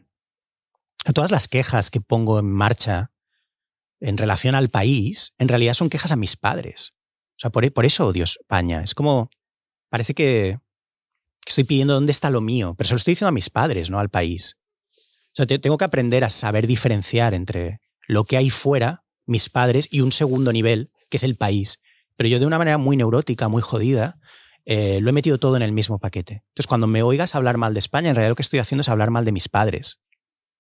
[1.15, 3.13] todas las quejas que pongo en marcha
[4.01, 6.93] en relación al país, en realidad son quejas a mis padres.
[7.37, 8.83] O sea, por, por eso odio España.
[8.83, 9.31] Es como,
[9.89, 10.59] parece que,
[11.47, 14.01] estoy pidiendo dónde está lo mío, pero se lo estoy diciendo a mis padres, no
[14.01, 14.57] al país.
[15.33, 19.89] O sea, tengo que aprender a saber diferenciar entre lo que hay fuera, mis padres,
[19.91, 21.81] y un segundo nivel, que es el país.
[22.17, 24.19] Pero yo de una manera muy neurótica, muy jodida,
[24.67, 26.45] eh, lo he metido todo en el mismo paquete.
[26.49, 28.89] Entonces, cuando me oigas hablar mal de España, en realidad lo que estoy haciendo es
[28.89, 30.01] hablar mal de mis padres.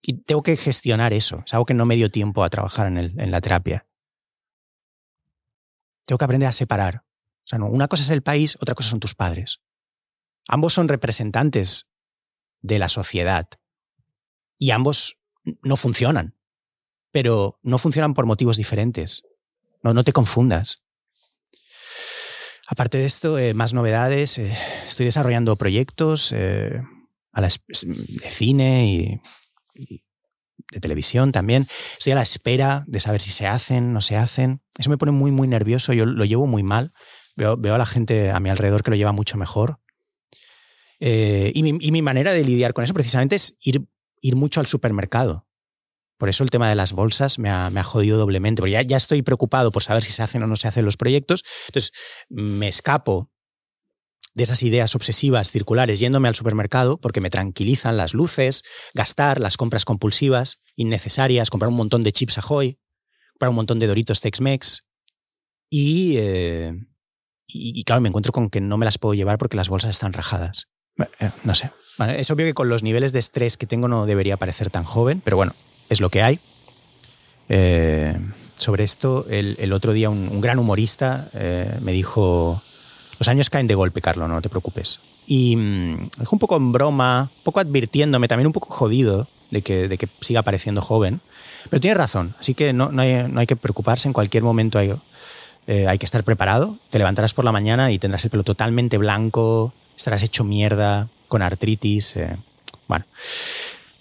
[0.02, 1.42] Y tengo que gestionar eso.
[1.46, 3.86] Es algo que no me dio tiempo a trabajar en, en la terapia.
[6.04, 7.04] Tengo que aprender a separar.
[7.44, 9.60] O sea, no, una cosa es el país, otra cosa son tus padres.
[10.48, 11.86] Ambos son representantes
[12.60, 13.48] de la sociedad.
[14.58, 15.18] Y ambos
[15.62, 16.36] no funcionan.
[17.10, 19.22] Pero no funcionan por motivos diferentes.
[19.82, 20.83] No, no te confundas.
[22.66, 24.38] Aparte de esto, eh, más novedades.
[24.38, 26.80] Eh, estoy desarrollando proyectos eh,
[27.34, 29.20] de cine y,
[30.72, 31.66] de televisión también.
[31.98, 34.62] Estoy a la espera de saber si se hacen, no se hacen.
[34.78, 35.92] Eso me pone muy, muy nervioso.
[35.92, 36.92] Yo lo llevo muy mal.
[37.36, 39.80] Veo, a la gente a mi alrededor que lo lleva mucho mejor.
[41.00, 43.86] y, mi, manera de lidiar con eso precisamente es ir,
[44.20, 45.43] ir mucho al supermercado.
[46.24, 49.20] Por eso el tema de las bolsas me ha, jodido doblemente, porque ya, ya, estoy
[49.20, 51.44] preocupado por saber si se hacen o no se hacen los proyectos.
[51.66, 51.92] Entonces,
[52.30, 53.30] me escapo
[54.32, 58.62] de esas ideas obsesivas circulares yéndome al supermercado porque me tranquilizan las luces,
[58.94, 62.80] gastar, las compras compulsivas, innecesarias, comprar un montón de chips Ahoy,
[63.34, 64.86] comprar un montón de Doritos Tex-Mex.
[65.68, 66.72] Y, eh,
[67.46, 69.90] y, y, claro, me encuentro con que no me las puedo llevar porque las bolsas
[69.90, 70.68] están rajadas.
[71.20, 71.70] Eh, no sé.
[72.16, 75.20] es obvio que con los niveles de estrés que tengo no debería parecer tan joven,
[75.22, 75.52] pero bueno,
[75.88, 76.38] es lo que hay.
[77.48, 78.16] Eh,
[78.56, 82.60] sobre esto, el, el, otro día un, un gran humorista eh, me dijo,
[83.18, 85.00] los años caen de golpe, Carlos, no te preocupes.
[85.26, 89.88] Y mmm, un poco en broma, un poco advirtiéndome, también un poco jodido de que,
[89.88, 91.20] de que siga pareciendo joven,
[91.70, 94.78] pero tiene razón, así que no, no, hay, no hay que preocuparse, en cualquier momento
[94.78, 94.92] hay,
[95.66, 98.98] eh, hay que estar preparado, te levantarás por la mañana y tendrás el pelo totalmente
[98.98, 102.14] blanco, estarás hecho mierda, con artritis,
[102.88, 103.04] bueno.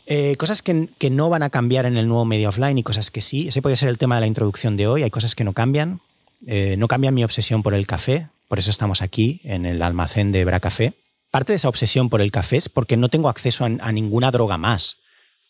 [0.06, 3.10] Eh, cosas que, que, no van a cambiar en el nuevo medio offline y cosas
[3.10, 3.48] que sí.
[3.48, 5.04] Ese puede ser el tema de la introducción de hoy.
[5.04, 6.00] Hay cosas que no cambian.
[6.46, 8.28] Eh, no cambia mi obsesión por el café.
[8.48, 10.94] Por eso estamos aquí en el almacén de Bracafé.
[11.32, 14.30] Parte de esa obsesión por el café es porque no tengo acceso a, a ninguna
[14.32, 14.98] droga más.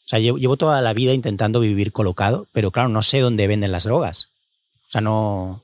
[0.05, 3.47] O sea, llevo, llevo, toda la vida intentando vivir colocado, pero claro, no sé dónde
[3.47, 4.29] venden las drogas.
[4.89, 5.43] O sea, no.
[5.45, 5.61] O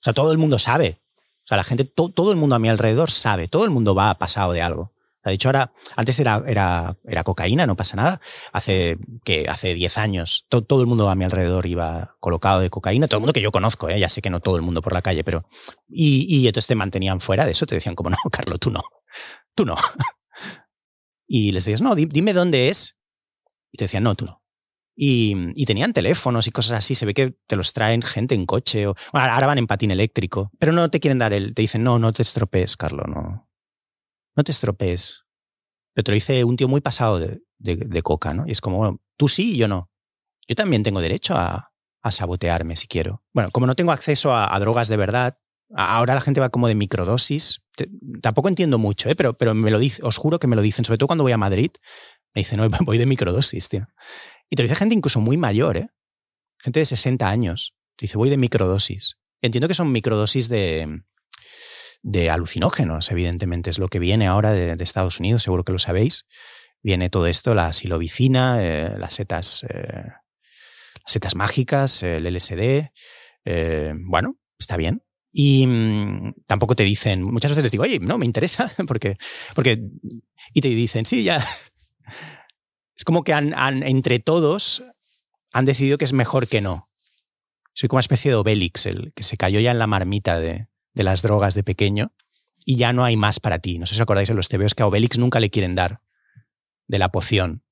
[0.00, 0.96] sea, todo el mundo sabe.
[1.44, 3.48] O sea, la gente, to, todo el mundo a mi alrededor sabe.
[3.48, 4.90] Todo el mundo va pasado de algo.
[5.28, 8.20] De hecho, ahora, antes era, era, era cocaína, no pasa nada.
[8.52, 12.70] Hace, que hace 10 años, to, todo el mundo a mi alrededor iba colocado de
[12.70, 13.08] cocaína.
[13.08, 13.98] Todo el mundo que yo conozco, ¿eh?
[13.98, 15.48] ya sé que no todo el mundo por la calle, pero.
[15.88, 18.82] Y, y entonces te mantenían fuera de eso, te decían como, no, Carlos, tú no.
[19.54, 19.76] Tú no.
[21.30, 22.96] Y les decías, no, dime dónde es.
[23.70, 24.42] Y te decían, no, tú no.
[24.96, 26.94] Y, y, tenían teléfonos y cosas así.
[26.94, 28.86] Se ve que te los traen gente en coche.
[28.86, 30.50] O, bueno, ahora van en patín eléctrico.
[30.58, 31.54] Pero no te quieren dar el.
[31.54, 33.47] Te dicen, no, no te estropees, Carlos, no
[34.38, 35.24] no te estropees.
[35.92, 38.44] Pero te lo dice un tío muy pasado de, coca, ¿no?
[38.46, 39.90] Y es como, bueno, tú sí y yo no.
[40.46, 41.72] Yo también tengo derecho a,
[42.10, 43.22] sabotearme si quiero.
[43.34, 45.38] Bueno, como no tengo acceso a, drogas de verdad,
[45.74, 47.64] ahora la gente va como de microdosis.
[48.22, 49.14] Tampoco entiendo mucho, ¿eh?
[49.14, 51.32] pero, pero me lo dice, os juro que me lo dicen, sobre todo cuando voy
[51.32, 51.70] a Madrid,
[52.34, 53.88] me dicen, no, voy de microdosis, tío.
[54.48, 55.88] Y te lo dice gente incluso muy mayor, ¿eh?
[56.60, 57.74] Gente de 60 años.
[57.96, 59.18] Te dice, voy de microdosis.
[59.42, 61.02] Entiendo que son microdosis de,
[62.02, 66.26] de alucinógenos, evidentemente, es lo que viene ahora de, Estados Unidos, seguro que lo sabéis.
[66.82, 72.92] Viene todo esto, la silovicina, eh, las setas, eh, las setas mágicas, el LSD.
[73.44, 75.02] Eh, bueno, está bien.
[75.32, 79.16] Y mmm, tampoco te dicen, muchas veces les digo, oye, no, me interesa, porque,
[79.54, 79.82] porque,
[80.54, 81.44] y te dicen, sí, ya.
[82.96, 84.82] Es como que han, entre todos
[85.52, 86.90] han decidido que es mejor que no.
[87.72, 90.68] Soy como una especie de Obélix, el que se cayó ya en la marmita de,
[90.98, 92.12] de las drogas de pequeño
[92.64, 93.78] y ya no hay más para ti.
[93.78, 96.02] No sé si os acordáis en los TVOs que a Obelix nunca le quieren dar
[96.88, 97.62] de la poción.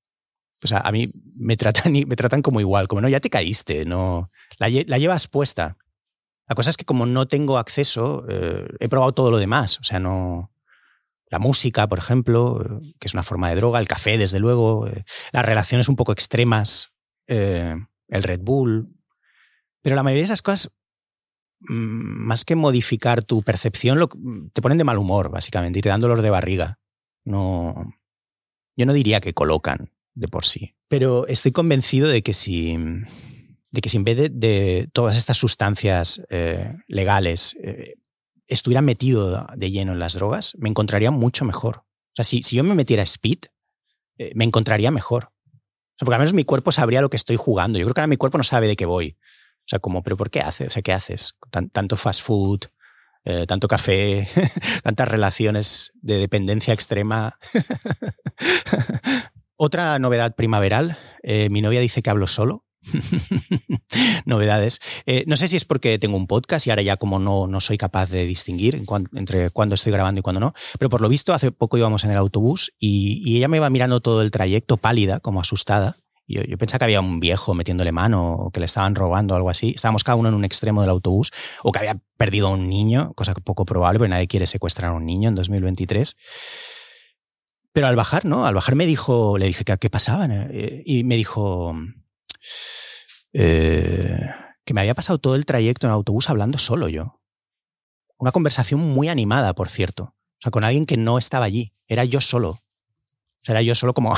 [0.62, 3.84] O sea, a mí me tratan, me tratan como igual, como no, ya te caíste,
[3.84, 5.76] no, la, llevas puesta.
[6.48, 9.80] La cosa es que como no tengo acceso, eh, he probado todo lo demás.
[9.80, 10.52] O sea, no.
[11.28, 14.86] La música, por ejemplo, eh, que es una forma de droga, el café, desde luego,
[14.86, 16.92] eh, las relaciones un poco extremas,
[17.26, 18.86] el Red Bull.
[19.82, 20.70] Pero la mayoría de esas cosas
[21.60, 24.08] más que modificar tu percepción, lo,
[24.52, 26.78] te ponen de mal humor, básicamente, y te dan dolor de barriga.
[27.24, 27.94] No.
[28.76, 30.74] Yo no diría que colocan de por sí.
[30.88, 32.76] Pero estoy convencido de que si.
[33.70, 37.94] de que si en vez de, de todas estas sustancias eh, legales eh,
[38.46, 41.78] estuviera metido de lleno en las drogas, me encontraría mucho mejor.
[41.78, 43.38] O sea, si, si yo me metiera speed,
[44.18, 45.24] eh, me encontraría mejor.
[45.24, 47.78] O sea, porque al menos mi cuerpo sabría lo que estoy jugando.
[47.78, 49.16] Yo creo que ahora mi cuerpo no sabe de qué voy.
[49.66, 50.68] O sea, como, ¿pero por qué haces?
[50.68, 51.38] O sea, ¿qué haces?
[51.50, 52.60] Tan, tanto fast food,
[53.24, 54.28] eh, tanto café,
[54.84, 57.36] tantas relaciones de dependencia extrema.
[59.56, 62.64] Otra novedad primaveral, eh, mi novia dice que hablo solo.
[64.26, 64.80] Novedades.
[65.06, 67.60] Eh, no sé si es porque tengo un podcast y ahora ya como no, no
[67.60, 68.80] soy capaz de distinguir
[69.14, 72.12] entre cuándo estoy grabando y cuándo no, pero por lo visto hace poco íbamos en
[72.12, 75.96] el autobús y, y ella me iba mirando todo el trayecto pálida, como asustada,
[76.26, 79.50] yo, pensaba que había un viejo metiéndole mano o que le estaban robando o algo
[79.50, 79.72] así.
[79.74, 83.12] Estábamos cada uno en un extremo del autobús o que había perdido a un niño,
[83.14, 86.16] cosa poco probable, porque nadie quiere secuestrar a un niño en 2023.
[87.72, 88.46] Pero al bajar, ¿no?
[88.46, 90.26] Al bajar me dijo, le dije que qué pasaba
[90.84, 91.74] y me dijo
[93.32, 94.30] eh,
[94.64, 97.20] que me había pasado todo el trayecto en autobús hablando solo yo.
[98.18, 100.04] Una conversación muy animada, por cierto.
[100.38, 101.74] O sea, con alguien que no estaba allí.
[101.86, 102.58] Era yo solo.
[103.46, 104.12] Será yo solo como...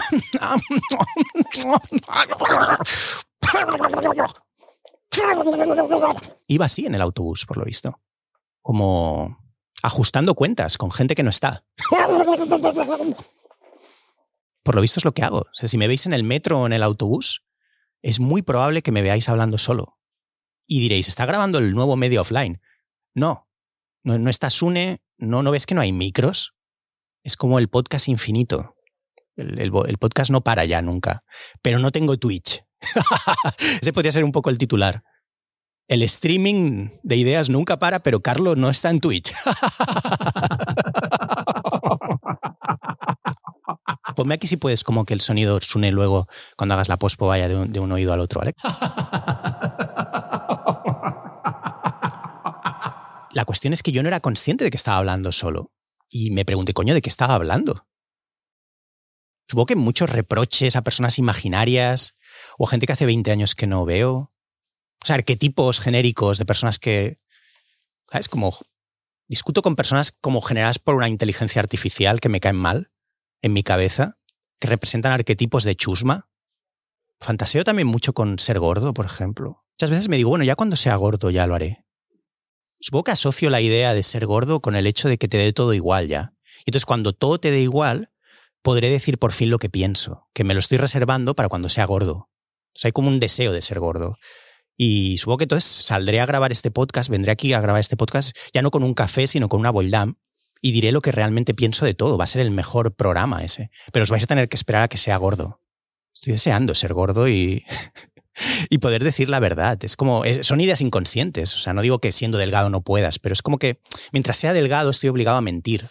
[6.46, 8.00] Iba así en el autobús, por lo visto.
[8.62, 9.38] Como
[9.82, 11.62] ajustando cuentas con gente que no está.
[14.62, 15.40] Por lo visto es lo que hago.
[15.40, 17.44] O sea, si me veis en el metro o en el autobús,
[18.00, 19.98] es muy probable que me veáis hablando solo.
[20.66, 22.62] Y diréis, ¿está grabando el nuevo medio offline?
[23.12, 23.46] No.
[24.02, 26.54] No, no está Sune, no, no ves que no hay micros.
[27.24, 28.74] Es como el podcast infinito.
[29.38, 31.22] El, el, podcast no para ya nunca.
[31.62, 32.64] Pero no tengo Twitch.
[33.80, 35.04] Ese podría ser un poco el titular.
[35.86, 39.32] El streaming de ideas nunca para, pero Carlos no está en Twitch.
[44.16, 47.48] Ponme aquí si puedes como que el sonido suene luego cuando hagas la pospo vaya
[47.48, 48.54] de un, de un oído al otro, ¿vale?
[53.32, 55.70] La cuestión es que yo no era consciente de que estaba hablando solo.
[56.10, 57.87] Y me pregunté, coño, ¿de qué estaba hablando?
[59.48, 62.18] Supongo que muchos reproches a personas imaginarias
[62.58, 64.32] o gente que hace 20 años que no veo.
[65.02, 67.18] O sea, arquetipos genéricos de personas que,
[68.10, 68.28] ¿sabes?
[68.28, 68.58] Como
[69.26, 72.90] discuto con personas como generadas por una inteligencia artificial que me caen mal
[73.40, 74.18] en mi cabeza,
[74.58, 76.28] que representan arquetipos de chusma.
[77.20, 79.64] Fantaseo también mucho con ser gordo, por ejemplo.
[79.74, 81.86] Muchas veces me digo, bueno, ya cuando sea gordo ya lo haré.
[82.80, 85.52] Supongo que asocio la idea de ser gordo con el hecho de que te dé
[85.52, 86.34] todo igual ya.
[86.58, 88.10] Y entonces cuando todo te dé igual,
[88.62, 91.84] podré decir por fin lo que pienso, que me lo estoy reservando para cuando sea
[91.84, 92.28] gordo.
[92.74, 94.16] O sea, hay como un deseo de ser gordo.
[94.76, 98.36] Y supongo que entonces saldré a grabar este podcast, vendré aquí a grabar este podcast
[98.52, 100.16] ya no con un café, sino con una boldam
[100.60, 102.16] y diré lo que realmente pienso de todo.
[102.16, 103.70] Va a ser el mejor programa ese.
[103.92, 105.60] Pero os vais a tener que esperar a que sea gordo.
[106.14, 107.64] Estoy deseando ser gordo y,
[108.70, 109.78] y poder decir la verdad.
[109.82, 111.54] Es como, son ideas inconscientes.
[111.54, 113.80] O sea, no digo que siendo delgado no puedas, pero es como que
[114.12, 115.86] mientras sea delgado estoy obligado a mentir.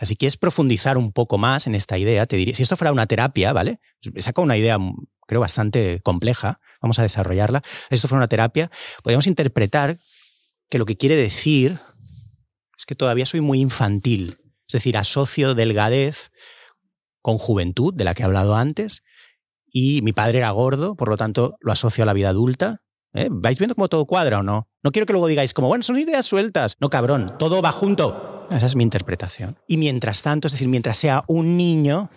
[0.00, 2.90] Sea, si quieres profundizar un poco más en esta idea, te diría, si esto fuera
[2.90, 3.80] una terapia, ¿vale?
[4.16, 4.78] Saca una idea,
[5.26, 7.62] creo, bastante compleja, vamos a desarrollarla.
[7.90, 8.70] Si esto fuera una terapia,
[9.02, 9.98] podríamos interpretar
[10.70, 11.78] que lo que quiere decir
[12.78, 14.38] es que todavía soy muy infantil.
[14.66, 16.30] Es decir, asocio delgadez
[17.20, 19.02] con juventud, de la que he hablado antes,
[19.70, 22.78] y mi padre era gordo, por lo tanto lo asocio a la vida adulta.
[23.12, 23.28] ¿Eh?
[23.30, 24.70] ¿Vais viendo cómo todo cuadra o no?
[24.82, 26.76] No quiero que luego digáis como, bueno, son ideas sueltas.
[26.80, 28.39] No, cabrón, todo va junto.
[28.50, 29.56] Esa es mi interpretación.
[29.68, 32.10] Y mientras tanto, es decir, mientras sea un niño,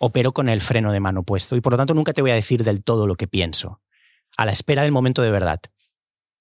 [0.00, 2.34] opero con el freno de mano puesto y por lo tanto nunca te voy a
[2.34, 3.82] decir del todo lo que pienso.
[4.36, 5.60] A la espera del momento de verdad.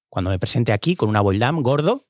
[0.10, 2.08] Cuando me presente aquí con una boldam gordo,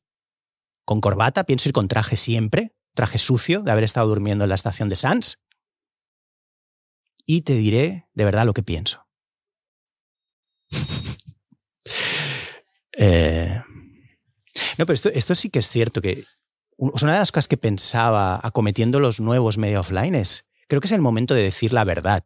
[0.85, 4.55] con corbata, pienso ir con traje siempre, traje sucio de haber estado durmiendo en la
[4.55, 5.39] estación de Sans.
[7.25, 9.05] Y te diré de verdad lo que pienso.
[12.99, 13.61] Eh,
[14.79, 16.25] no, pero esto, esto, sí que es cierto que
[16.77, 20.91] una de las cosas que pensaba acometiendo los nuevos media offline es, creo que es
[20.91, 22.23] el momento de decir la verdad.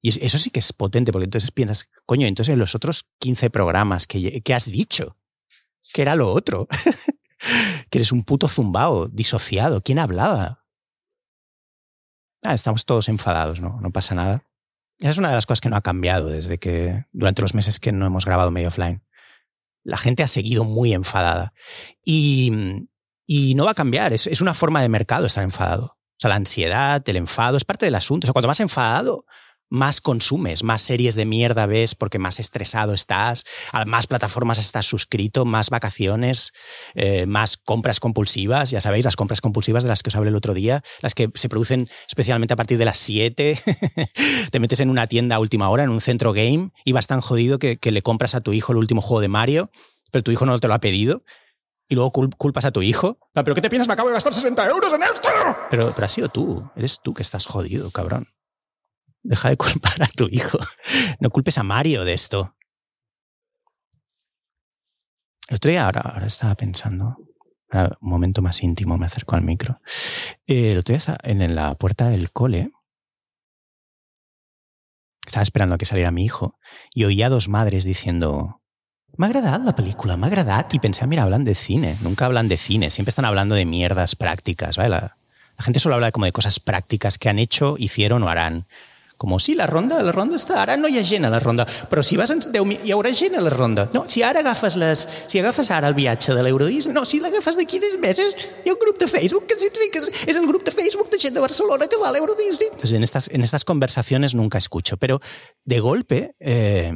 [0.00, 3.50] Y eso sí que es potente, porque entonces piensas, coño, entonces en los otros 15
[3.50, 5.16] programas que, que has dicho,
[5.92, 6.66] que era lo otro.
[7.90, 9.82] que eres un puto zumbao, disociado.
[9.82, 10.64] ¿Quién hablaba?
[12.42, 13.80] Ah, estamos todos enfadados, ¿no?
[13.80, 14.44] No pasa nada.
[14.98, 17.80] Esa es una de las cosas que no ha cambiado desde que, durante los meses
[17.80, 19.04] que no hemos grabado medio offline.
[19.84, 21.54] La gente ha seguido muy enfadada.
[22.04, 22.88] Y,
[23.32, 24.12] y no va a cambiar.
[24.12, 25.86] Es, es una forma de mercado estar enfadado.
[25.86, 28.26] O sea, la ansiedad, el enfado, es parte del asunto.
[28.26, 29.24] O sea, cuanto más enfadado,
[29.70, 34.84] más consumes, más series de mierda ves porque más estresado estás, a más plataformas estás
[34.84, 36.52] suscrito, más vacaciones,
[36.94, 40.36] eh, más compras compulsivas, ya sabéis, las compras compulsivas de las que os hablé el
[40.36, 43.58] otro día, las que se producen especialmente a partir de las 7,
[44.50, 47.22] te metes en una tienda a última hora, en un centro game, y vas tan
[47.22, 49.70] jodido que, le compras a tu hijo el último juego de Mario,
[50.10, 51.24] pero tu hijo no te lo ha pedido,
[51.92, 53.18] y luego culpas a tu hijo.
[53.34, 53.86] ¿Pero qué te piensas?
[53.86, 55.28] Me acabo de gastar 60 euros en esto.
[55.68, 56.70] Pero, pero has sido tú.
[56.74, 58.28] Eres tú que estás jodido, cabrón.
[59.22, 60.58] Deja de culpar a tu hijo.
[61.20, 62.56] No culpes a Mario de esto.
[65.48, 67.18] El otro día, ahora, ahora estaba pensando,
[67.70, 69.82] un momento más íntimo, me acerco al micro.
[70.46, 72.72] Eh, el otro día estaba en la puerta del cole.
[75.26, 76.58] Estaba esperando a que saliera mi hijo
[76.94, 78.61] y oía a dos madres diciendo,
[79.16, 80.66] me ha agradado la película, me ha agradado.
[80.72, 81.96] Y pensé, ah, mira, hablan de cine.
[82.02, 84.76] Nunca hablan de cine, siempre están hablando de mierdas prácticas.
[84.76, 84.90] ¿vale?
[84.90, 85.14] La,
[85.58, 88.64] la gente solo habla como de cosas prácticas que han hecho, hicieron o harán.
[89.22, 92.02] Como, sí, la ronda, la ronda està, ara no hi ha gent la ronda, però
[92.02, 93.84] si vas en 10 hi haurà gent a la ronda.
[93.94, 97.54] No, si ara agafes les, si agafes ara el viatge de l'Eurodisc, no, si l'agafes
[97.54, 100.50] d'aquí dos meses, hi ha un grup de Facebook que si et fiques, és el
[100.50, 102.66] grup de Facebook de gent de Barcelona que va a l'Eurodisc.
[102.72, 105.20] Entonces, en estas, en estas conversaciones nunca escucho, pero
[105.64, 106.34] de golpe...
[106.40, 106.90] Eh,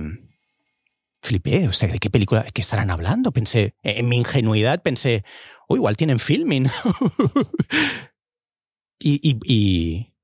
[1.26, 3.32] flipé, o sea, ¿de qué película, qué estarán hablando?
[3.32, 5.24] Pensé, en mi ingenuidad pensé,
[5.68, 6.66] oh, igual tienen filming.
[8.98, 10.14] y, y, y,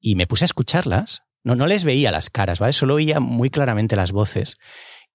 [0.00, 2.72] y, me puse a escucharlas no, no les veía las caras, ¿vale?
[2.72, 4.56] Solo oía muy claramente las voces.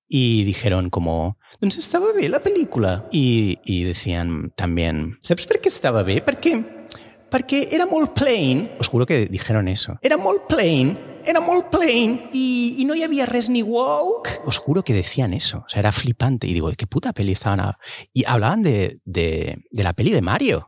[0.08, 3.06] Y dijeron como, ¿dónde estaba bien la película?
[3.12, 6.24] Y, y decían también, ¿sabes por qué estaba bien?
[6.26, 6.86] Porque,
[7.30, 8.72] porque era muy plain.
[8.80, 10.00] Os juro que dijeron eso.
[10.02, 14.42] Era muy plain era muy plain y, y, no había res ni woke.
[14.46, 15.64] Os juro que decían eso.
[15.66, 16.48] O sea, era flipante.
[16.48, 17.74] Y digo, ¿de qué puta peli estaban?
[18.14, 20.66] Y hablaban de, de, de, la peli de Mario.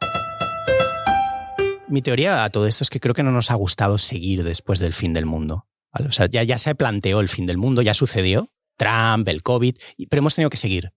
[1.87, 4.79] Mi teoría a todo esto es que creo que no nos ha gustado seguir después
[4.79, 5.67] del fin del mundo.
[5.91, 8.49] O sea, ya, ya se planteó el fin del mundo, ya sucedió.
[8.77, 9.75] Trump, el COVID,
[10.09, 10.91] pero hemos tenido que seguir.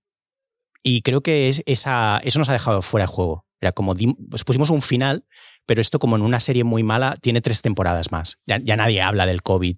[0.82, 3.46] Y creo que es esa, eso nos ha dejado fuera de juego.
[3.60, 3.94] Era como,
[4.30, 5.26] pues pusimos un final,
[5.66, 8.38] pero esto como en una serie muy mala tiene tres temporadas más.
[8.46, 9.76] Ya, nadie habla del COVID.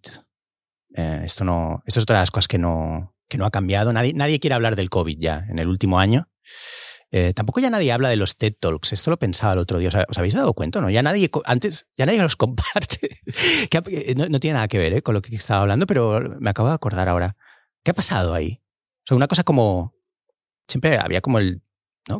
[0.94, 3.92] Eh, esto, no, esto es otra de las cosas que no, que no ha cambiado.
[3.92, 6.28] Nadie, nadie quiere hablar del COVID ya en el último año.
[7.10, 8.92] Eh, tampoco ya nadie habla de los TED Talks.
[8.92, 9.90] Esto lo pensaba el otro día.
[10.08, 10.80] ¿Os habéis dado cuenta?
[10.80, 10.90] ¿no?
[10.90, 13.20] Ya nadie, antes, ya nadie los comparte.
[13.32, 16.74] Eh, no, tiene nada que ver con lo que estaba hablando, pero me acabo de
[16.74, 17.36] acordar ahora.
[17.82, 18.62] ¿Qué ha pasado ahí?
[19.10, 19.94] O una cosa como.
[20.66, 21.62] Siempre había como el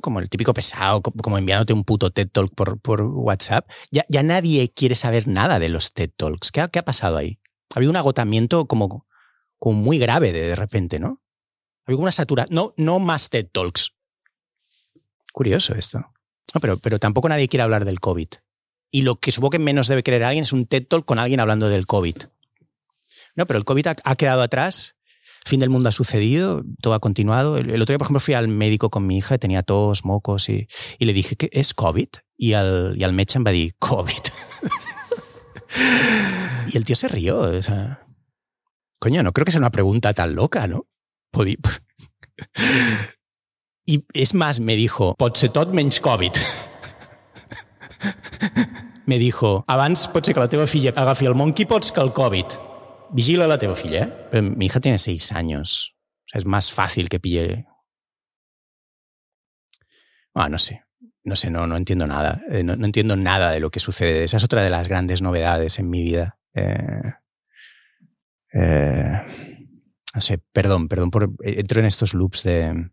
[0.02, 3.68] Como el típico pesado, como enviándote un puto TED Talk por, por WhatsApp.
[3.90, 6.52] Ya, ya, nadie quiere saber nada de los TED Talks.
[6.52, 7.40] ¿Qué ha, qué ha pasado ahí?
[7.74, 9.06] Ha habido un agotamiento como,
[9.58, 11.22] como muy grave de, de repente, ¿no?
[11.86, 12.54] Ha habido una saturación.
[12.54, 13.92] No, no más TED Talks.
[15.32, 15.98] Curioso esto.
[16.54, 18.28] No, pero, pero tampoco nadie quiere hablar del COVID.
[18.90, 21.40] Y lo que supongo que menos debe querer alguien es un TED Talk con alguien
[21.40, 22.16] hablando del COVID.
[23.36, 24.97] No, pero el COVID ha quedado atrás
[25.48, 27.56] fin del mundo ha sucedido, todo ha continuado.
[27.56, 30.68] El, otro día, por ejemplo, fui al médico con mi hija, tenía tos, mocos, y,
[30.98, 32.08] le dije, que es COVID?
[32.36, 34.22] Y al, y me di, COVID.
[36.72, 37.50] y el tío se rió.
[38.98, 40.86] Coño, no creo que sea una pregunta tan loca, ¿no?
[43.86, 46.32] y es más, me dijo, pot ser tot menys COVID.
[49.06, 52.67] me dijo, abans pot ser que la teva filla agafi el monkeypox que el COVID.
[53.10, 54.42] Vigila la teva filla, ¿eh?
[54.42, 55.94] Mi hija tiene seis años.
[56.26, 57.66] O sea, es más fácil que pille.
[60.34, 60.84] Ah, no sé.
[61.24, 62.40] No sé, no, no entiendo nada.
[62.50, 64.24] Eh, no, entiendo nada de lo que sucede.
[64.24, 66.38] Esa es otra de las grandes novedades en mi vida.
[66.54, 67.14] Eh,
[70.14, 71.30] no sé, perdón, perdón por.
[71.42, 72.90] Entro en estos loops de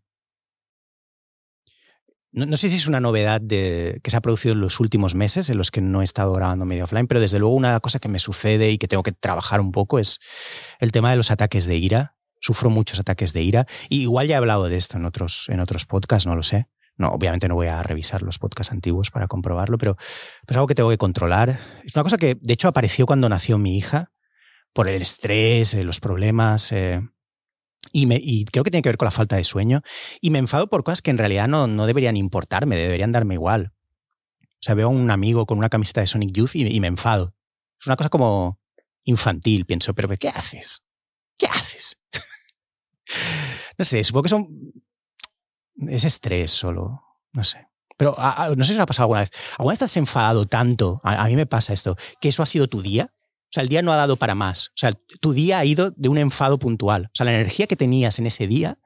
[2.35, 5.57] no, sé si es una novedad que se ha producido en los últimos meses, en
[5.57, 8.19] los que no he estado grabando medio offline, pero desde luego una cosa que me
[8.19, 10.19] sucede y que tengo que trabajar un poco es
[10.79, 12.15] el tema de los ataques de ira.
[12.41, 13.65] Sufro muchos ataques de ira.
[13.89, 16.67] Y igual ya he hablado de esto en otros, en otros podcasts, no lo sé.
[16.97, 19.97] No, obviamente no voy a revisar los podcasts antiguos para comprobarlo, pero
[20.47, 21.57] es algo que tengo que controlar.
[21.83, 24.11] Es una cosa que, de hecho, apareció cuando nació mi hija,
[24.73, 26.71] por el estrés, eh, los problemas.
[26.73, 27.01] Eh,
[27.95, 29.81] y, creo que tiene que ver con la falta de sueño.
[30.19, 33.73] Y me enfado por cosas que en realidad no, no deberían importarme, deberían darme igual.
[34.41, 37.33] O sea, veo a un amigo con una camiseta de Sonic Youth y, me enfado.
[37.79, 38.59] Es una cosa como
[39.03, 40.83] infantil, pienso, pero ¿qué haces?
[41.37, 41.99] ¿Qué haces?
[43.77, 44.47] no sé, supongo que son...
[45.87, 47.01] Es estrés solo,
[47.33, 47.67] no sé.
[47.97, 48.15] Pero
[48.57, 49.31] no sé si os ha pasado alguna vez.
[49.57, 50.99] ¿Alguna vez te has enfadado tanto?
[51.03, 53.13] a, mí me pasa esto, que eso ha sido tu día
[53.55, 54.67] sea, el día no ha dado para más.
[54.67, 54.91] O sea,
[55.21, 57.05] tu día ha ido de un enfado puntual.
[57.05, 58.79] O sea, la energía que tenías en ese día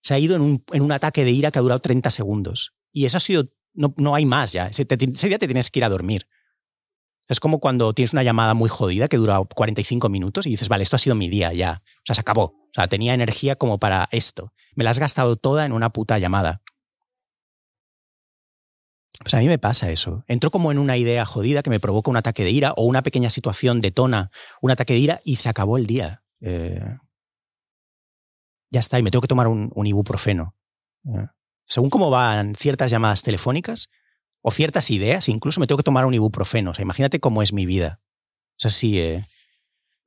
[0.00, 2.74] se ha ido en un, en un ataque de ira que ha durado 30 segundos.
[2.92, 4.68] Y eso ha sido, no, no hay más ya.
[4.68, 6.28] Ese, día te tienes que ir a dormir.
[7.28, 10.84] Es como cuando tienes una llamada muy jodida que dura 45 minutos y dices, vale,
[10.84, 11.82] esto ha sido mi día ya.
[11.84, 12.44] O sea, se acabó.
[12.44, 14.52] O sea, tenía energía como para esto.
[14.74, 16.62] Me la has gastado toda en una puta llamada.
[19.24, 20.22] Pues a mí me pasa eso.
[20.28, 23.02] Entro como en una idea jodida que me provoca un ataque de ira o una
[23.02, 26.22] pequeña situación detona un ataque de ira y se acabó el día.
[26.42, 26.98] Eh,
[28.70, 30.54] ya está, y me tengo que tomar un, ibuprofeno.
[31.06, 31.26] Eh,
[31.66, 33.88] según cómo van ciertas llamadas telefónicas
[34.42, 36.72] o ciertas ideas, incluso me tengo que tomar un ibuprofeno.
[36.72, 38.02] O sea, imagínate cómo es mi vida.
[38.50, 39.24] O sea, sí, eh,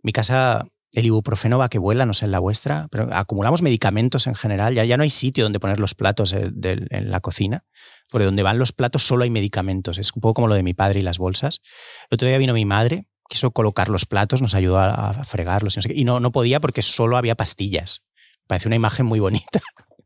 [0.03, 4.28] mi casa el ibuprofeno va que vuela, no sé en la vuestra, pero acumulamos medicamentos
[4.28, 7.65] en general, ya, ya no hay sitio donde poner los platos en la cocina,
[8.09, 10.73] porque donde van los platos solo hay medicamentos, es un poco como lo de mi
[10.73, 11.61] padre y las bolsas.
[12.09, 16.05] El otro día vino mi madre, quiso colocar los platos, nos ayudó a, fregarlos y
[16.05, 18.03] no, no, podía porque solo había pastillas.
[18.47, 19.59] Parece una imagen muy bonita,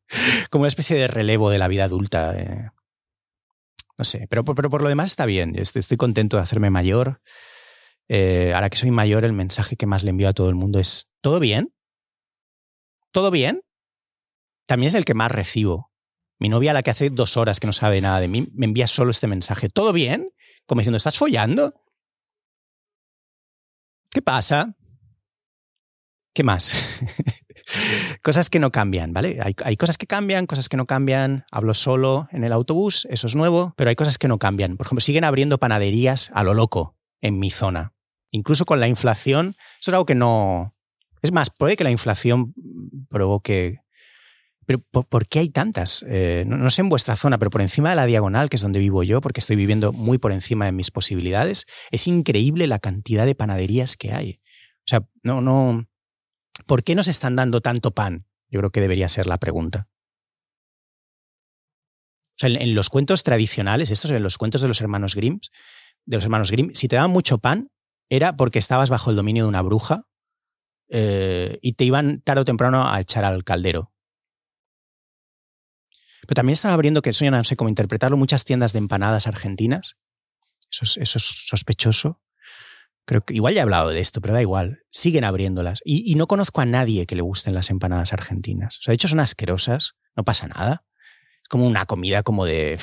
[0.50, 2.38] como una especie de relevo de la vida adulta.
[2.38, 2.70] Eh.
[3.98, 7.22] No sé, pero, pero por lo demás está bien, estoy, estoy contento de hacerme mayor.
[8.10, 10.80] Eh, ahora que soy mayor, el mensaje que más le envío a todo el mundo
[10.80, 11.74] es, ¿todo bien?
[13.12, 13.62] ¿Todo bien?
[14.66, 15.91] También es el que más recibo.
[16.42, 18.88] Mi novia, la que hace dos horas que no sabe nada de mí, me envía
[18.88, 20.34] solo este mensaje, ¿todo bien?
[20.66, 21.74] Como diciendo, ¿estás follando?
[24.10, 24.76] ¿Qué pasa?
[26.34, 26.74] ¿Qué más?
[28.24, 29.38] cosas que no cambian, ¿vale?
[29.42, 31.46] Hay, hay, cosas que cambian, cosas que no cambian.
[31.50, 34.76] Hablo solo en el autobús, eso es nuevo, pero hay cosas que no cambian.
[34.76, 37.94] Por ejemplo, siguen abriendo panaderías a lo loco en mi zona
[38.32, 40.72] incluso con la inflación, eso es algo que no...
[41.22, 42.56] Es más, puede que la inflación
[43.10, 43.81] provoque...
[44.66, 46.06] Pero ¿por, qué hay tantas?
[46.08, 48.80] Eh, no, sé en vuestra zona, pero por encima de la diagonal, que es donde
[48.80, 53.26] vivo yo, porque estoy viviendo muy por encima de mis posibilidades, es increíble la cantidad
[53.26, 54.40] de panaderías que hay.
[54.80, 55.88] O sea, no, no...
[56.68, 58.28] ¿Por qué nos están dando tanto pan?
[58.50, 59.88] Yo creo que debería ser la pregunta.
[62.40, 65.40] En, los cuentos tradicionales, estos en los cuentos de los hermanos Grimm,
[66.06, 67.70] de los hermanos Grimm, si te daban mucho pan,
[68.10, 70.08] era porque estabas bajo el dominio de una bruja
[70.90, 73.94] eh, y te iban tarde o temprano a echar al caldero.
[76.32, 79.28] Pero también están abriendo, que eso ya no sé cómo interpretarlo, muchas tiendas de empanadas
[79.28, 79.98] argentinas.
[80.72, 82.22] Eso es, sospechoso.
[83.04, 84.80] Creo que igual ya he hablado de esto, pero da igual.
[84.92, 85.82] Siguen abriéndolas.
[85.84, 88.78] Y, no conozco a nadie que le gusten las empanadas argentinas.
[88.78, 90.86] O sea, de hecho son asquerosas, no pasa nada.
[91.44, 92.80] Es como una comida como de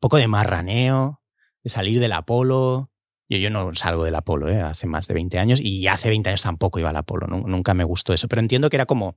[0.00, 1.20] poco de marraneo,
[1.62, 2.89] de salir del Apolo.
[3.30, 4.60] Yo, yo no salgo del Apolo, ¿eh?
[4.60, 7.84] hace más de 20 años y hace 20 años tampoco iba al Apolo, nunca me
[7.84, 9.16] gustó eso, pero entiendo que era como,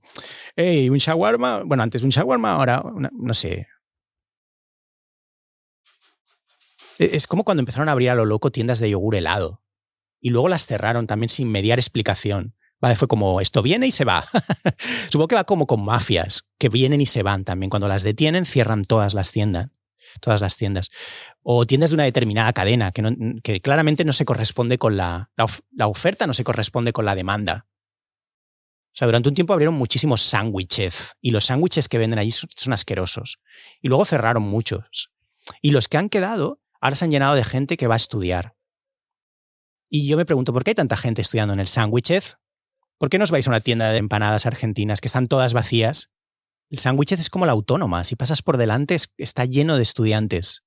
[0.55, 3.68] hey, un shawarma, bueno, antes un shawarma, ahora, no sé,
[6.99, 9.64] e, es como cuando empezaron a abrir a lo loco tiendas de yogur helado
[10.22, 12.55] y luego las cerraron también sin mediar explicación.
[12.80, 14.26] Vale, fue como esto viene y se va.
[15.09, 17.70] Supongo que va como con mafias que vienen y se van también.
[17.70, 19.72] Cuando las detienen, cierran todas las tiendas.
[20.20, 20.89] Todas las tiendas.
[21.41, 25.88] O tiendas de una determinada cadena que, que claramente no se corresponde con la, la,
[25.88, 27.68] oferta, no se corresponde con la demanda.
[28.93, 32.74] O sea, durante un tiempo abrieron muchísimos sándwiches y los sándwiches que venden allí son
[32.74, 33.39] asquerosos.
[33.82, 35.09] Y luego cerraron muchos.
[35.61, 38.55] Y los que han quedado ahora se han llenado de gente que va a estudiar.
[39.89, 42.38] Y yo me pregunto, ¿por qué hay tanta gente estudiando en el Sándwichez?
[42.97, 46.09] ¿Por qué no os vais a una tienda de empanadas argentinas que están todas vacías?
[46.70, 48.03] El Sándwichez es como la autónoma.
[48.03, 50.64] Si pasas por delante, está lleno de estudiantes.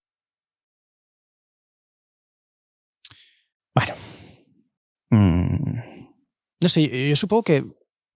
[3.74, 3.94] Bueno.
[5.11, 5.80] Mm,
[6.62, 7.64] no sé, yo supongo que.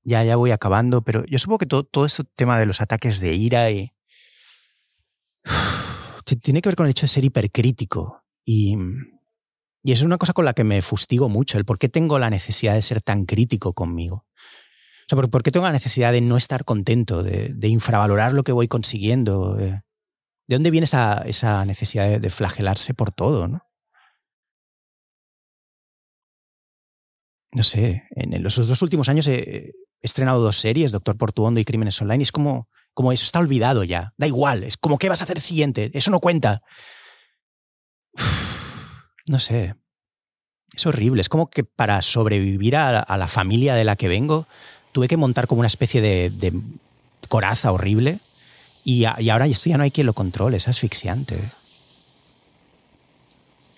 [0.03, 3.20] Ya, ya voy acabando, pero yo supongo que todo, todo este tema de los ataques
[3.20, 3.93] de ira y.
[6.43, 8.24] tiene que ver con el hecho de ser hipercrítico.
[8.45, 8.76] Y
[9.83, 12.18] y eso es una cosa con la que me fustigo mucho, el por qué tengo
[12.18, 14.26] la necesidad de ser tan crítico conmigo.
[15.11, 18.69] Sea, por, qué tengo la necesidad de no estar contento, de, infravalorar lo que voy
[18.69, 19.55] consiguiendo.
[19.55, 19.83] ¿De,
[20.47, 23.49] dónde viene esa, esa necesidad de, flagelarse por todo?
[23.49, 23.63] ¿no?
[27.53, 32.01] no sé, en los dos últimos años he, estrenado dos series, Doctor Portuondo y Crímenes
[32.01, 34.15] Online, y es como, como eso está olvidado ya.
[34.17, 35.91] Da igual, es como, ¿qué vas a hacer siguiente?
[35.93, 36.63] Eso no cuenta
[39.31, 39.77] no sé,
[40.75, 41.21] es horrible.
[41.21, 44.47] Es como que para sobrevivir a, la familia de la que vengo,
[44.93, 46.53] tuve que montar como una especie de,
[47.28, 48.18] coraza horrible
[48.84, 51.38] y, ahora esto ya no hay quien lo controle, es asfixiante.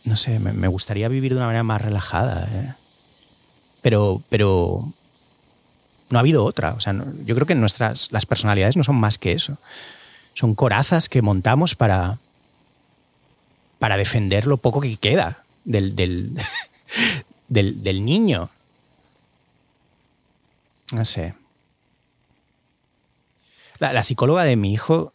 [0.04, 2.48] No sé, me, gustaría vivir de una manera más relajada.
[2.52, 2.74] ¿eh?
[3.82, 4.84] Pero, pero
[6.10, 6.74] no ha habido otra.
[6.74, 6.94] O sea,
[7.24, 9.58] yo creo que nuestras las personalidades no son más que eso.
[10.34, 12.18] Son corazas que montamos para,
[13.78, 16.34] para defender lo poco que queda del, del,
[18.04, 18.48] niño.
[20.93, 21.34] No sé.
[23.78, 25.12] La, psicóloga de mi hijo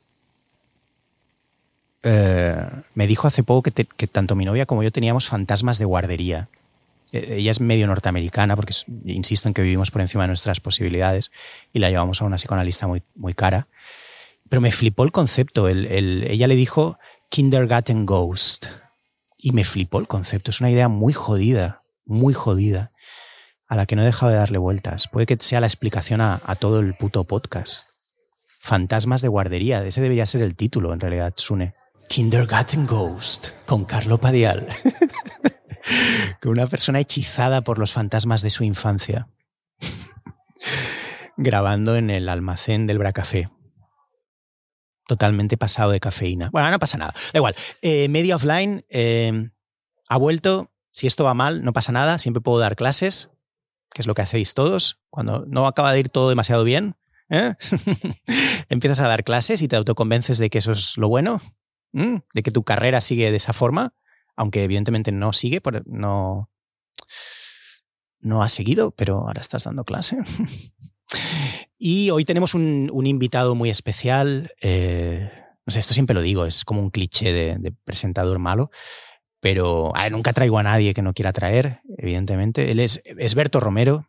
[2.04, 2.62] eh,
[2.96, 6.50] me dijo hace poco que, tanto mi novia como yo teníamos fantasmas de guardería.
[7.14, 8.74] E, ella es medio norteamericana porque
[9.06, 11.32] insisto en que vivimos por encima de nuestras posibilidades
[11.72, 13.68] y la llevamos a una psicoanalista muy, muy cara.
[14.50, 15.70] Pero me flipó el concepto.
[15.70, 16.98] ella le dijo
[17.30, 18.66] Kindergarten Ghost.
[19.38, 20.52] Y me flipó el concepto.
[20.52, 22.92] Es una idea muy jodida, muy jodida,
[23.68, 25.08] a la que no he dejado de darle vueltas.
[25.08, 27.84] Puede que sea la explicación a, todo el puto podcast.
[28.60, 29.84] Fantasmas de guardería.
[29.84, 31.76] Ese debería ser el título, en realidad, Sune.
[32.10, 34.68] Kindergarten Ghost, con Carlo Padial.
[36.42, 39.28] con una persona hechizada por los fantasmas de su infancia.
[41.38, 43.50] Grabando en el almacén del Bracafé
[45.08, 46.50] totalmente pasado de cafeína.
[46.52, 47.14] Bueno, no pasa nada.
[47.34, 47.56] Da igual.
[47.82, 49.50] Eh, Media Offline eh,
[50.10, 50.72] ha vuelto.
[50.92, 52.20] Si esto va mal, no pasa nada.
[52.20, 53.30] Siempre puedo dar clases,
[53.98, 55.00] que es lo que hacéis todos.
[55.10, 56.96] Cuando no acaba de ir todo demasiado bien,
[57.32, 57.56] ¿eh?
[58.70, 61.42] empiezas a dar clases y te autoconvences de que eso es lo bueno,
[61.92, 63.96] de que tu carrera sigue de esa forma,
[64.36, 66.52] aunque evidentemente no sigue, no,
[68.20, 70.18] no ha seguido, pero ahora estás dando clase.
[71.80, 74.52] Y hoy tenemos un, invitado muy especial.
[74.62, 75.32] Eh,
[75.68, 78.72] esto siempre lo digo, es como un cliché de, presentador malo,
[79.40, 82.72] pero nunca traigo a nadie que no quiera traer, evidentemente.
[82.72, 83.02] Él es,
[83.36, 84.08] Berto Romero.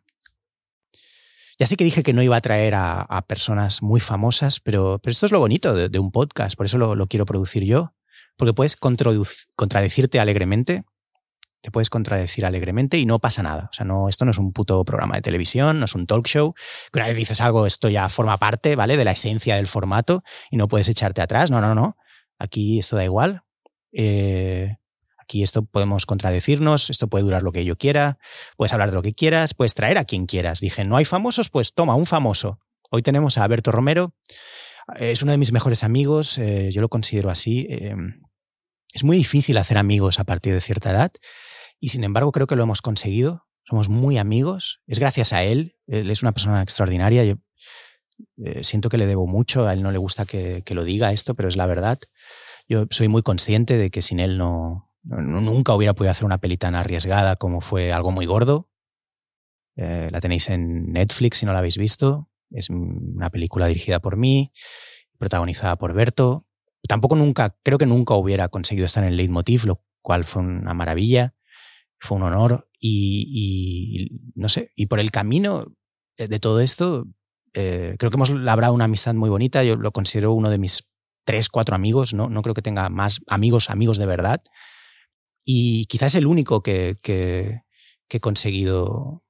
[1.59, 5.11] Ya sé que dije que no iba a traer a, personas muy famosas, pero, pero,
[5.11, 7.93] esto es lo bonito de, un podcast, por eso lo, lo, quiero producir yo,
[8.37, 10.85] porque puedes contradecirte alegremente
[11.61, 13.69] te puedes contradecir alegremente y no pasa nada.
[13.71, 16.25] O sea, no, esto no es un puto programa de televisión, no es un talk
[16.27, 16.53] show.
[16.91, 18.97] Que una vez dices algo, esto ya forma parte, ¿vale?
[18.97, 21.51] De la esencia del formato y no puedes echarte atrás.
[21.51, 21.97] No, no, no.
[22.37, 23.43] Aquí esto da igual.
[23.91, 24.77] Eh,
[25.29, 28.17] aquí esto podemos contradecirnos, esto puede durar lo que yo quiera,
[28.57, 30.59] puedes hablar de lo que quieras, puedes traer a quien quieras.
[30.59, 32.59] Dije, no hay famosos, pues toma, un famoso.
[32.89, 34.15] Hoy tenemos a Alberto Romero,
[34.97, 37.67] es uno de mis mejores amigos, eh, yo lo considero así.
[37.69, 37.95] Eh,
[38.91, 41.11] es muy difícil hacer amigos a partir de cierta edad
[41.79, 43.45] y sin embargo creo que lo hemos conseguido.
[43.65, 44.81] somos muy amigos.
[44.87, 45.75] Es gracias a él.
[45.85, 47.23] Él es una persona extraordinaria.
[47.23, 47.35] Yo
[48.43, 49.67] eh, siento que le debo mucho.
[49.67, 51.99] A él no le gusta que, que, lo diga esto, pero es la verdad.
[52.67, 56.57] Yo soy muy consciente de que sin él no, nunca hubiera podido hacer una peli
[56.57, 58.69] tan arriesgada como fue algo muy gordo.
[59.75, 62.29] Eh, la tenéis en Netflix si no la habéis visto.
[62.51, 64.51] Es una película dirigida por mí,
[65.17, 66.45] protagonizada por Berto.
[66.87, 70.73] Tampoco nunca, creo que nunca hubiera conseguido estar en el leitmotiv, lo cual fue una
[70.73, 71.35] maravilla,
[71.99, 72.67] fue un honor.
[72.81, 75.65] Y, no sé, y por el camino
[76.17, 77.05] de todo esto,
[77.53, 79.63] eh, creo que hemos labrado una amistad muy bonita.
[79.63, 80.87] Yo lo considero uno de mis
[81.25, 82.29] tres, cuatro amigos, ¿no?
[82.29, 84.41] No creo que tenga más amigos, amigos de verdad.
[85.51, 87.63] Y quizás el único que, que,
[88.07, 89.23] que he conseguido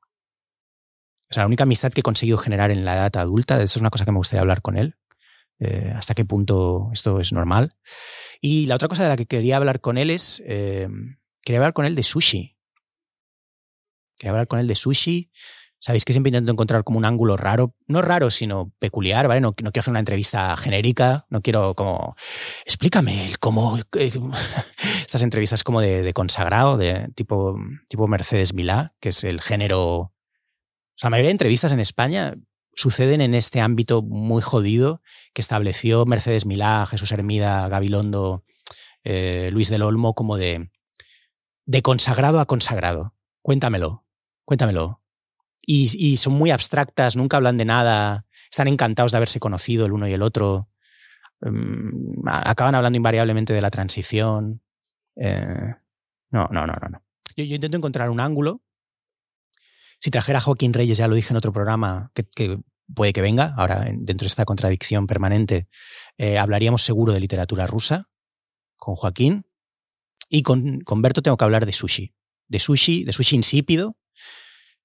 [1.29, 3.81] o sea, la única amistad que he conseguido generar en la edad adulta, eso es
[3.81, 4.97] una cosa que me gustaría hablar con él.
[5.59, 7.73] Eh, hasta qué punto esto es normal.
[8.41, 10.89] Y la otra cosa de la que quería hablar con él es, eh,
[11.41, 12.57] quería hablar con él de sushi.
[14.17, 15.31] Quería hablar con él de sushi.
[15.79, 19.41] Sabéis que siempre intento encontrar como un ángulo raro, no raro, sino peculiar, ¿vale?
[19.41, 22.15] No, no quiero hacer una entrevista genérica, no quiero como,
[22.65, 24.11] explícame cómo, eh,
[24.99, 27.57] estas entrevistas como de, consagrado, de tipo,
[27.87, 30.13] tipo Mercedes Milá, que es el género
[31.01, 32.35] la mayoría de entrevistas en España
[32.73, 35.01] suceden en este ámbito muy jodido
[35.33, 38.43] que estableció Mercedes Milá, Jesús Hermida, Gabilondo,
[39.03, 40.69] eh, Luis del Olmo, como de,
[41.65, 43.15] de consagrado a consagrado.
[43.41, 44.05] Cuéntamelo,
[44.43, 44.98] cuéntamelo.
[45.71, 50.07] Y, son muy abstractas, nunca hablan de nada, están encantados de haberse conocido el uno
[50.07, 50.67] y el otro,
[51.41, 54.63] mm, acaban hablando invariablemente de la transición.
[55.15, 55.75] Eh,
[56.31, 57.03] no, no, no, no.
[57.35, 58.63] Yo, yo intento encontrar un ángulo
[59.99, 62.61] si trajera a Joaquín Reyes, ya lo dije en otro programa, que,
[62.95, 65.67] puede que venga, ahora dentro de esta contradicción permanente,
[66.17, 68.09] eh, hablaríamos seguro de literatura rusa
[68.77, 69.45] con Joaquín.
[70.29, 72.13] Y con, con Berto tengo que hablar de sushi.
[72.47, 73.97] De sushi, de sushi insípido.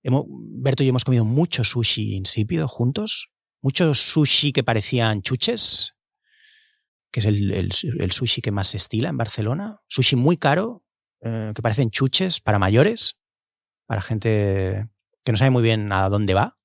[0.04, 3.30] Hemos, Berto y yo hemos comido mucho sushi insípido juntos.
[3.62, 5.94] Mucho sushi que parecían chuches,
[7.10, 9.80] que es el, sushi que más se estila en Barcelona.
[9.88, 10.84] Sushi muy caro,
[11.22, 13.16] eh, que parecen chuches para mayores,
[13.86, 14.90] para gente
[15.24, 16.58] que no sabe muy bien a dónde va.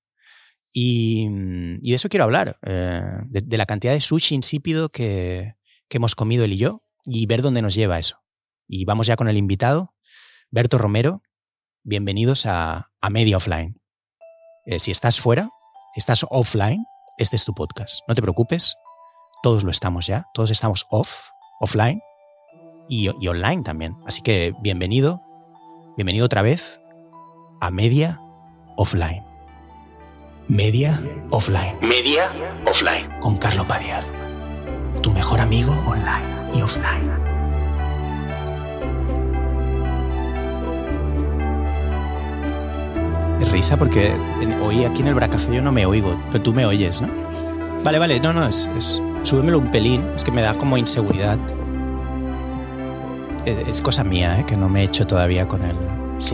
[0.73, 1.27] Y,
[1.81, 5.55] de eso quiero hablar, eh, de, la cantidad de sushi insípido que,
[5.89, 8.21] hemos comido él y yo y ver dónde nos lleva eso.
[8.67, 9.95] Y vamos ya con el invitado,
[10.51, 11.23] Berto Romero.
[11.89, 13.81] Bienvenidos a, Media Offline.
[14.67, 15.49] Eh, si estás fuera,
[15.95, 16.85] si estás offline,
[17.17, 18.01] este es tu podcast.
[18.07, 18.75] No te preocupes,
[19.41, 21.29] todos lo estamos ya, todos estamos off,
[21.59, 21.99] offline
[22.89, 23.95] y, y online también.
[24.05, 25.19] Así que bienvenido,
[25.97, 26.79] bienvenido otra vez
[27.59, 28.19] a Media
[28.77, 29.23] offline.
[30.47, 31.79] Media offline.
[31.81, 32.31] Media
[32.67, 33.09] offline.
[33.19, 34.05] Con Carlo Padial.
[35.01, 37.28] Tu mejor amigo online y offline.
[43.45, 44.11] Risa porque
[44.61, 47.07] hoy aquí en el Bracafé yo no me oigo, pero tú me oyes, ¿no?
[47.83, 51.37] Vale, vale, no, no, es, es súbemelo un pelín, es que me da como inseguridad.
[53.45, 54.45] Es, cosa mía, ¿eh?
[54.45, 55.75] que no me he hecho todavía con el...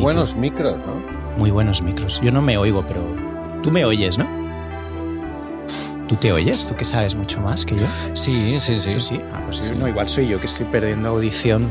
[0.02, 1.38] Buenos micros, ¿no?
[1.38, 2.20] Muy buenos micros.
[2.22, 3.02] Yo no me oigo, pero
[3.62, 4.26] tú me oyes, ¿no?
[6.08, 6.68] ¿Tú te oyes?
[6.68, 7.86] ¿Tú que sabes mucho más que yo?
[8.14, 9.00] Sí, sí, sí.
[9.00, 9.22] sí?
[9.34, 11.70] Ah, pues no, igual soy yo que estoy perdiendo audición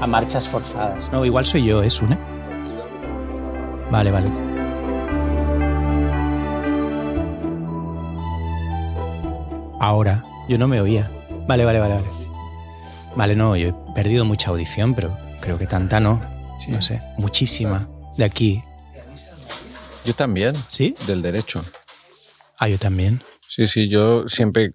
[0.00, 1.10] a marchas forzadas.
[1.12, 2.18] No, igual soy yo, es ¿eh, una.
[3.90, 4.28] Vale, vale.
[9.80, 11.10] Ahora, yo no me oía.
[11.46, 12.06] Vale, vale, vale, vale.
[13.16, 16.22] Vale, no, yo he perdido mucha audición, pero creo que tanta no.
[16.68, 18.62] No sé, muchísima de aquí
[20.04, 20.54] yo también.
[20.68, 20.94] ¿Sí?
[21.06, 21.62] Del derecho.
[22.58, 23.22] Ah, yo también.
[23.46, 24.74] Sí, sí, yo siempre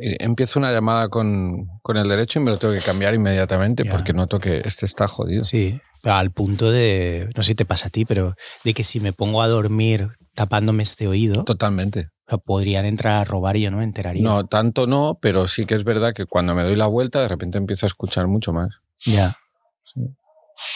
[0.00, 4.12] empiezo una llamada con, con el derecho y me lo tengo que cambiar inmediatamente porque
[4.12, 5.44] noto que este está jodido.
[5.44, 8.34] Sí, al punto de, no sé si te pasa a ti, pero
[8.64, 11.44] de que si me pongo a dormir tapándome este oído.
[11.44, 12.10] Totalmente.
[12.44, 14.22] podrían entrar a robar y yo no me enteraría.
[14.22, 17.28] No, tanto no, pero sí que es verdad que cuando me doy la vuelta de
[17.28, 18.74] repente empiezo a escuchar mucho más.
[19.04, 19.36] Ya.
[19.84, 20.00] Sí.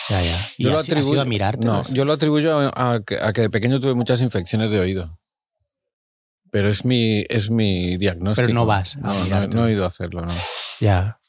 [0.08, 0.36] Ya, ya.
[0.58, 1.66] ¿Y yo lo atribuyo, a mirarte?
[1.66, 5.18] No, yo lo atribuyo a que, de pequeño tuve muchas infecciones de oído.
[6.50, 8.46] Pero es mi, es mi diagnóstico.
[8.46, 8.96] Pero no vas.
[8.96, 10.32] no, no, he ido a hacerlo, no.
[10.80, 11.20] Ya.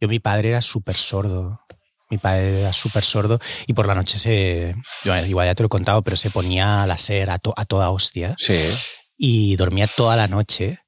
[0.00, 1.60] Yo, mi padre era súper sordo.
[2.10, 4.74] Mi padre era súper sordo y por la noche se.
[5.04, 8.34] igual ya te lo he contado, pero se ponía la ser a, a toda hostia.
[8.38, 8.58] Sí.
[9.16, 10.80] Y dormía toda la noche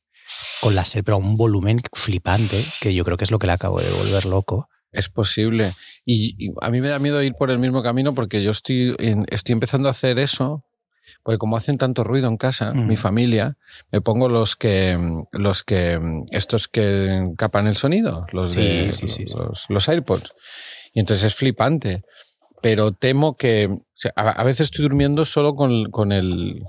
[0.60, 3.46] con la ser, pero a un volumen flipante, que yo creo que es lo que
[3.46, 4.68] le acabo de volver loco.
[4.92, 5.72] Es posible.
[6.04, 8.94] Y, a mí me da miedo ir por el mismo camino porque yo estoy,
[9.30, 10.64] estoy empezando a hacer eso.
[11.24, 13.56] Porque como hacen tanto ruido en casa, mi familia,
[13.90, 14.98] me pongo los que,
[15.30, 16.00] los que,
[16.30, 20.32] estos que capan el sonido, los de, Los, los, AirPods.
[20.92, 22.02] Y entonces es flipante.
[22.60, 26.62] pero temo que o sea, a, veces estoy durmiendo solo con, con el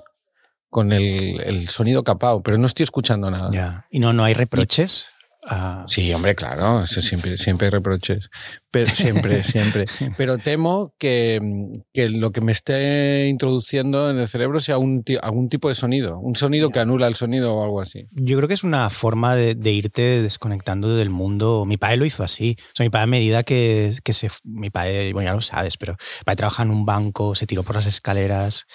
[0.70, 3.50] con el, el sonido capado, pero no estoy escuchando nada.
[3.52, 3.86] Ya.
[3.92, 5.08] ¿Y no, no hay reproches?
[5.46, 8.30] Ah, Sí, hombre, claro, siempre, siempre hay reproches.
[8.72, 9.86] Pero, siempre, siempre.
[10.18, 11.40] Pero temo que,
[11.94, 16.18] que lo que me esté introduciendo en el cerebro sea un, algún tipo de sonido,
[16.18, 18.08] un sonido que anula el sonido o algo así.
[18.12, 21.66] Yo creo que es una forma de, de irte desconectando del mundo.
[21.68, 22.58] Mi padre lo hizo así.
[22.60, 24.30] O sea, mi padre a medida que, que se...
[24.44, 27.64] Mi padre, bueno, ya lo sabes, pero mi padre trabaja en un banco, se tiró
[27.64, 28.66] por las escaleras,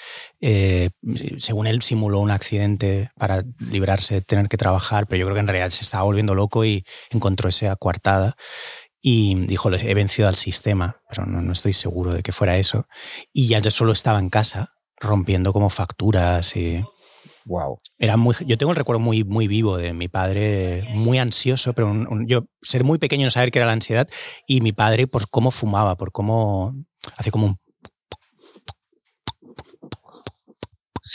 [0.41, 0.91] eh,
[1.39, 5.41] según él simuló un accidente para librarse de tener que trabajar, pero yo creo que
[5.41, 8.37] en realidad se estaba volviendo loco y encontró esa coartada.
[9.01, 12.87] Y dijo, he vencido al sistema, pero no, no estoy seguro de que fuera eso.
[13.33, 16.83] Y ya yo solo estaba en casa, rompiendo como facturas y
[17.45, 17.79] Wow.
[17.99, 21.91] era muy, yo tengo el recuerdo muy, muy vivo de mi padre, muy ansioso, pero
[21.91, 24.07] un- un- yo ser muy pequeño no saber qué era la ansiedad,
[24.47, 26.75] y mi padre por cómo fumaba, por cómo
[27.17, 27.59] hace como un,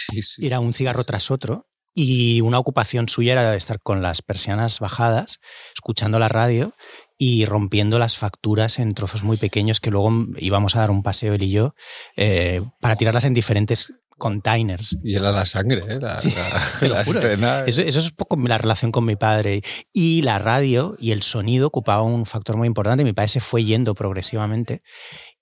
[0.10, 0.46] Sí, sí.
[0.46, 5.40] era un cigarro tras otro, y una ocupación suya era estar con las persianas bajadas,
[5.76, 6.74] escuchando la radio
[7.20, 11.36] y rompiendo las facturas en trozos muy pequeños que luego íbamos a dar un paseo
[11.36, 11.76] él y yo
[12.18, 14.96] eh, para tirarlas en diferentes containers.
[15.04, 16.00] Y era la sangre, ¿eh?
[16.00, 16.34] La, Sí,
[16.82, 17.64] la- la escena.
[17.68, 19.62] Eso, eso es un poco la relación con mi padre.
[19.92, 23.04] Y la radio y el sonido ocupaba un factor muy importante.
[23.04, 24.82] Mi padre se fue yendo progresivamente.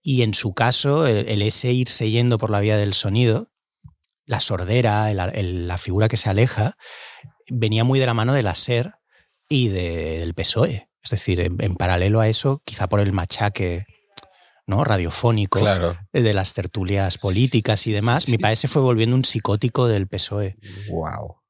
[0.02, 3.51] Y en su caso, el, el ese irse yendo por la vía del sonido,
[4.26, 6.76] la sordera, el- el- la figura que se aleja,
[7.50, 8.94] venía muy de la mano de la SER
[9.50, 10.88] y de- del PSOE.
[11.04, 13.86] Es decir, en, en paralelo a eso, quizá por el machaque
[14.68, 14.84] ¿no?
[14.86, 15.98] radiofónico Claro.
[16.14, 20.08] de las tertulias políticas y demás, sí, mi padre se fue volviendo un psicótico del
[20.08, 20.56] PSOE
[20.90, 21.41] Wow.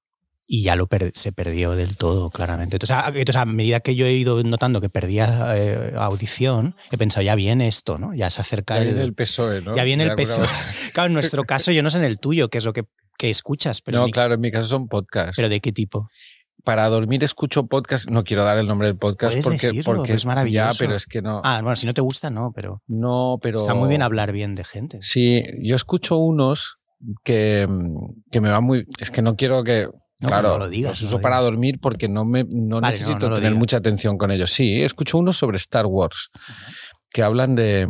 [0.54, 2.76] Y ya lo per- se perdió del todo, claramente.
[2.76, 6.98] Entonces a, entonces, a medida que yo he ido notando que perdía eh, audición, he
[6.98, 8.14] pensado, ya viene esto, ¿no?
[8.14, 9.74] Ya se acerca Ya el, viene el PSOE, ¿no?
[9.74, 10.46] ya viene el PSOE.
[10.94, 12.84] Claro, en nuestro caso, yo no sé en el tuyo qué es lo que,
[13.18, 15.38] que escuchas, pero, No, en mi- claro, en mi caso son podcasts.
[15.38, 16.10] pero ¿de qué tipo?
[16.66, 18.10] Para dormir escucho podcast.
[18.10, 20.74] No quiero dar el nombre del podcast Puedes porque, decirlo, porque es maravilloso.
[20.74, 21.42] Ya, pero es que no.
[21.46, 23.58] Ah, bueno, si no te gusta, no, pero no, pero.
[23.58, 24.98] está muy bien hablar bien de gente.
[25.02, 26.78] Sí, yo escucho unos
[27.24, 27.68] que,
[28.32, 28.86] que me van muy.
[29.00, 29.88] Es que no quiero que.
[30.22, 31.46] No, claro, no lo digas, los uso para digas.
[31.52, 33.60] dormir porque no, me, no Vale, necesito no tener digas.
[33.60, 34.52] mucha atención con ellos.
[34.52, 36.30] Sí, escucho unos sobre Star Wars
[37.10, 37.88] que hablan de.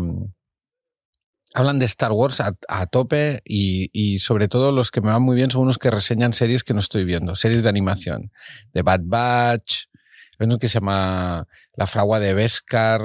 [1.54, 5.22] Hablan de Star Wars a, a tope y, y sobre todo los que me van
[5.22, 8.32] muy bien son unos que reseñan series que no estoy viendo, series de animación.
[8.72, 9.88] De Bad Batch,
[10.40, 13.02] hay uno que se llama La fragua de Beskar,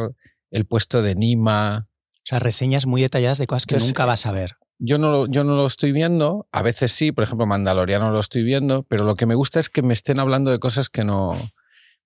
[0.52, 1.88] El puesto de Nima.
[1.88, 4.52] O sea, reseñas muy detalladas de cosas que Entonces, nunca vas a ver.
[4.78, 8.20] Yo no, lo- yo no lo estoy viendo, a veces sí, por ejemplo, Mandaloriano lo
[8.20, 11.02] estoy viendo, pero lo que me gusta es que me estén hablando de cosas que
[11.02, 11.32] no,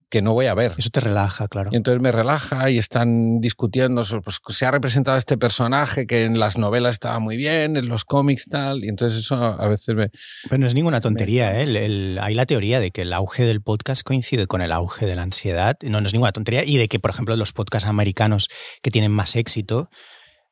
[0.08, 0.74] que no voy a ver.
[0.78, 1.70] Eso te relaja, claro.
[1.72, 6.24] Y entonces me relaja y están discutiendo sobre, pues, se ha representado este personaje que
[6.24, 9.94] en las novelas estaba muy bien, en los cómics tal, y entonces eso a veces
[9.96, 10.10] me...
[10.48, 11.62] Pero no es ninguna tontería, ¿eh?
[11.62, 15.06] El- el- hay la teoría de que el auge del podcast coincide con el auge
[15.06, 15.76] de la ansiedad.
[15.82, 16.64] No, no es ninguna tontería.
[16.64, 18.48] Y de que, por ejemplo, los podcasts americanos
[18.82, 19.90] que tienen más éxito,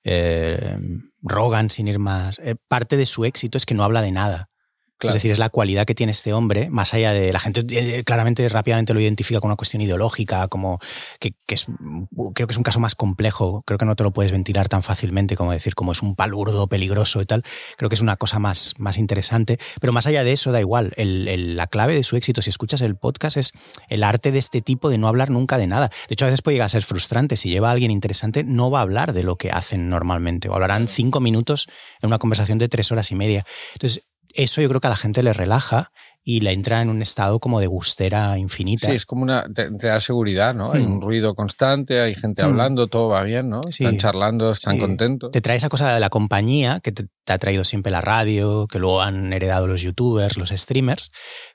[0.04, 0.76] eh,
[1.22, 4.48] Rogan, sin ir más, eh, parte de su éxito es que no habla de nada.
[4.98, 5.10] Claro.
[5.10, 8.02] Es decir, es la cualidad que tiene este hombre, más allá de la gente eh,
[8.04, 10.80] claramente rápidamente lo identifica con una cuestión ideológica, como
[11.20, 11.66] que, que es,
[12.34, 14.82] creo que es un caso más complejo, creo que no te lo puedes ventilar tan
[14.82, 17.44] fácilmente como decir como es un palurdo peligroso y tal,
[17.76, 20.92] creo que es una cosa más, más interesante, pero más allá de eso da igual,
[20.96, 23.52] el- el- la clave de su éxito, si escuchas el podcast, es
[23.88, 25.90] el arte de este tipo de no hablar nunca de nada.
[26.08, 28.70] De hecho, a veces puede llegar a ser frustrante, si lleva a alguien interesante, no
[28.72, 31.68] va a hablar de lo que hacen normalmente, o hablarán cinco minutos
[32.02, 33.44] en una conversación de tres horas y media.
[33.74, 34.02] Entonces,
[34.34, 35.90] eso yo creo que a la gente le relaja
[36.24, 38.86] y le entra en un estado como de gustera infinita.
[38.88, 39.44] Sí, es como una...
[39.44, 40.72] Te, te da seguridad, ¿no?
[40.72, 40.92] Hay Hmm.
[40.96, 42.46] un ruido constante, hay gente Hmm.
[42.46, 43.62] hablando, todo va bien, ¿no?
[43.70, 43.84] Sí.
[43.84, 44.80] Están charlando, están Sí.
[44.80, 45.30] contentos.
[45.30, 48.66] Te trae esa cosa de la compañía que te, te ha traído siempre la radio,
[48.66, 51.10] que luego han heredado los youtubers, los streamers,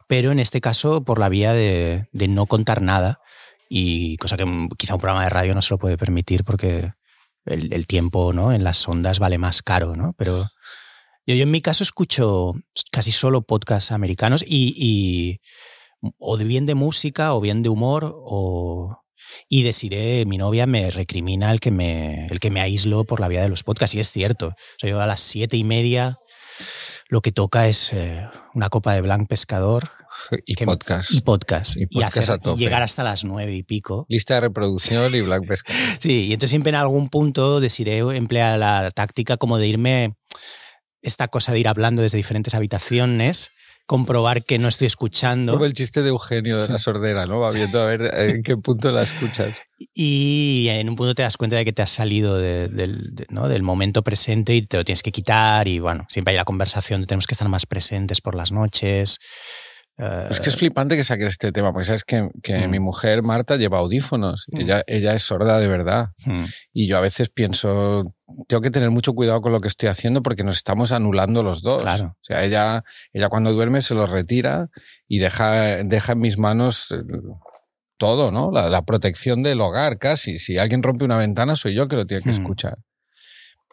[0.07, 3.19] pero en este caso por la vía de, de no contar nada
[3.69, 4.45] y cosa que
[4.77, 6.93] quizá un programa de radio no se lo puede permitir porque
[7.45, 8.51] el, el tiempo ¿no?
[8.53, 10.13] en las ondas vale más caro, ¿no?
[10.17, 10.47] Pero
[11.25, 12.53] yo, yo en mi caso escucho
[12.91, 15.39] casi solo podcasts americanos y, y
[16.17, 18.97] o bien de música o bien de humor o...
[19.49, 23.29] Y Desiree, mi novia, me recrimina el que me, el que me aíslo por la
[23.29, 23.95] vía de los podcasts.
[23.95, 24.47] Y es cierto.
[24.49, 26.19] O sea, yo a las siete y media
[27.07, 29.89] lo que toca es eh, una copa de Blanc Pescador
[30.45, 31.11] Y que- podcast.
[31.11, 31.77] y podcast.
[31.77, 34.05] Y podcast a y llegar hasta las nueve y pico.
[34.09, 35.73] Lista de reproducción y Black Pesca.
[35.99, 40.15] Sí, y entonces siempre en algún punto Desiree emplea la táctica como de irme,
[41.03, 43.51] esta cosa de ir hablando desde diferentes habitaciones,
[43.85, 45.53] comprobar que no estoy escuchando.
[45.53, 47.39] como el chiste de Eugenio de la sordera, ¿no?
[47.39, 49.53] Va viendo a ver en qué punto la escuchas.
[49.93, 53.49] Y en un punto te das cuenta de que te has salido del, ¿no?
[53.49, 55.67] del momento presente y te lo tienes que quitar.
[55.67, 59.19] Y bueno, siempre hay la conversación de tenemos que estar más presentes por las noches.
[59.97, 62.71] Es que es flipante que saques este tema, porque sabes que, que mm.
[62.71, 64.61] mi mujer Marta lleva audífonos, mm.
[64.61, 66.09] ella, ella es sorda de verdad.
[66.25, 66.45] Mm.
[66.73, 68.03] Y yo a veces pienso,
[68.47, 71.61] tengo que tener mucho cuidado con lo que estoy haciendo porque nos estamos anulando los
[71.61, 71.83] dos.
[71.83, 72.05] Claro.
[72.05, 72.83] O sea, ella,
[73.13, 74.69] ella cuando duerme se los retira
[75.07, 77.03] y deja, deja en mis manos eh,
[77.97, 78.51] todo, ¿no?
[78.51, 80.39] La, la, protección del hogar casi.
[80.39, 82.79] Si alguien rompe una ventana, soy yo que lo tiene que escuchar.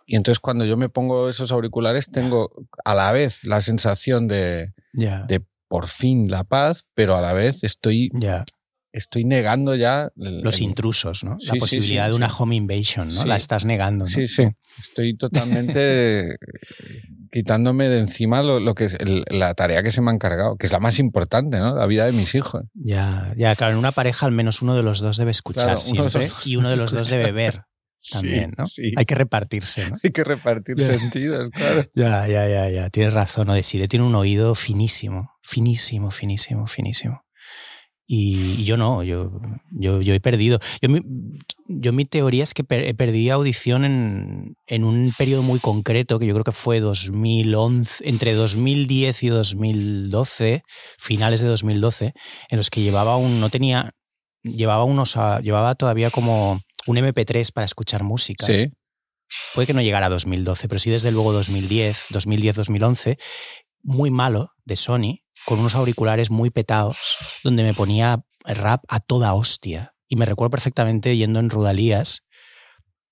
[0.05, 2.51] Y entonces cuando yo me pongo esos auriculares, tengo
[2.85, 7.63] a la vez la sensación de, de por fin la paz, pero a la vez
[7.63, 8.45] estoy, ya.
[8.93, 10.11] estoy negando ya...
[10.17, 11.37] Los intrusos, ¿no?
[11.41, 13.25] la posibilidad de una home invasion, ¿no?
[13.25, 14.05] La estás negando.
[14.05, 14.11] ¿no?
[14.11, 14.49] Sí, sí.
[14.81, 16.37] Estoy totalmente
[17.31, 18.99] quitándome de encima lo, que es
[19.31, 21.77] la tarea que se me ha encargado, que es la más importante, ¿no?
[21.77, 22.65] La vida de mis hijos.
[22.75, 26.27] Ya, ya, claro, en una pareja al menos uno de los dos debe escuchar siempre
[26.45, 27.63] y uno de los dos debe ver
[28.09, 28.65] también, ¿no?
[28.97, 29.97] Hay que repartirse, ¿no?
[30.03, 31.85] Hay que repartir sentidos, claro.
[31.95, 32.91] Ya, ya, ya, ya.
[32.91, 33.55] Tienes razón, ¿no?
[33.55, 37.25] Decir, tiene un oído finísimo, finísimo, finísimo, finísimo.
[38.13, 39.31] Y, yo no, yo,
[39.71, 40.59] yo, yo he perdido.
[40.83, 41.01] Yo mi,
[41.69, 46.27] yo mi teoría es que per, perdí audición en, en, un periodo muy concreto, que
[46.27, 50.63] yo creo que fue 2011, entre 2010 y 2012,
[50.99, 52.13] finales de 2012,
[52.49, 53.93] en los que llevaba un, no tenía,
[54.43, 58.47] llevaba unos, llevaba todavía como un MP3 para escuchar música.
[58.47, 58.73] Sí.
[59.55, 63.19] Puede que no llegara a 2012, pero sí desde luego 2010, 2010-2011,
[63.83, 66.99] muy malo de Sony, con unos auriculares muy petados,
[67.45, 69.95] donde me ponía rap a toda hostia.
[70.09, 72.25] Y me recuerdo perfectamente yendo en Rudalías,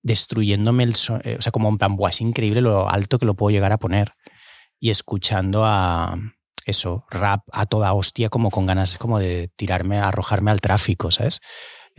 [0.01, 3.35] destruyéndome el sonido, eh, o sea, como un plan, es increíble lo alto que lo
[3.35, 4.13] puedo llegar a poner.
[4.79, 6.17] Y escuchando a
[6.65, 11.41] eso, rap a toda hostia, como con ganas como de tirarme, arrojarme al tráfico, ¿sabes?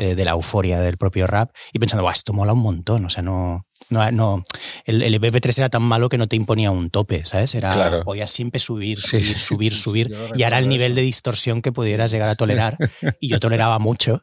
[0.00, 3.22] Eh, de la euforia del propio rap y pensando, esto mola un montón, o sea,
[3.22, 3.66] no...
[3.90, 4.42] No, no
[4.86, 7.54] el, el MP3 era tan malo que no te imponía un tope, ¿sabes?
[7.54, 8.02] Era, claro.
[8.02, 10.16] podías siempre subir, subir, subir, subir.
[10.34, 12.78] y era el nivel de distorsión que pudieras llegar a tolerar.
[13.20, 14.22] y yo toleraba mucho.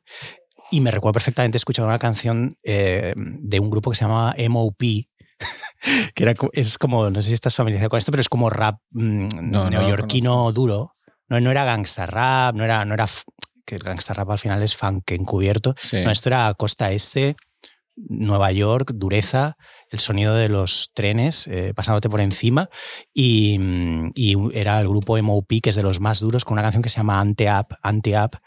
[0.72, 4.80] Y me recuerdo perfectamente escuchar una canción eh, de un grupo que se llamaba MOP,
[6.16, 8.80] que era, es como, no sé si estás familiarizado con esto, pero es como rap
[8.90, 10.96] mmm, neoyorquino duro.
[11.30, 13.08] No, no era gangsta rap, no era, no era
[13.68, 15.76] que el gangsta rap al final es funk encubierto.
[15.92, 17.36] No, esto era costa este,
[17.98, 19.58] Nueva York, dureza,
[19.92, 22.70] el sonido de los trenes eh, pasándote por encima
[23.14, 23.60] y,
[24.16, 26.90] y, era el grupo MOP que es de los más duros con una canción que
[26.90, 28.38] se llama Ante-Up, Ante-Up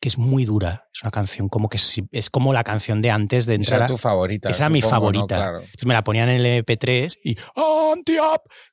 [0.00, 0.88] que es muy dura.
[0.92, 3.78] Es una canción como que es, es, como la canción de antes de entrar.
[3.78, 4.50] Esa era tu favorita.
[4.50, 5.36] Esa era mi favorita.
[5.36, 5.42] ¿no?
[5.42, 5.58] Claro.
[5.60, 7.36] Entonces me la ponían en el MP3 y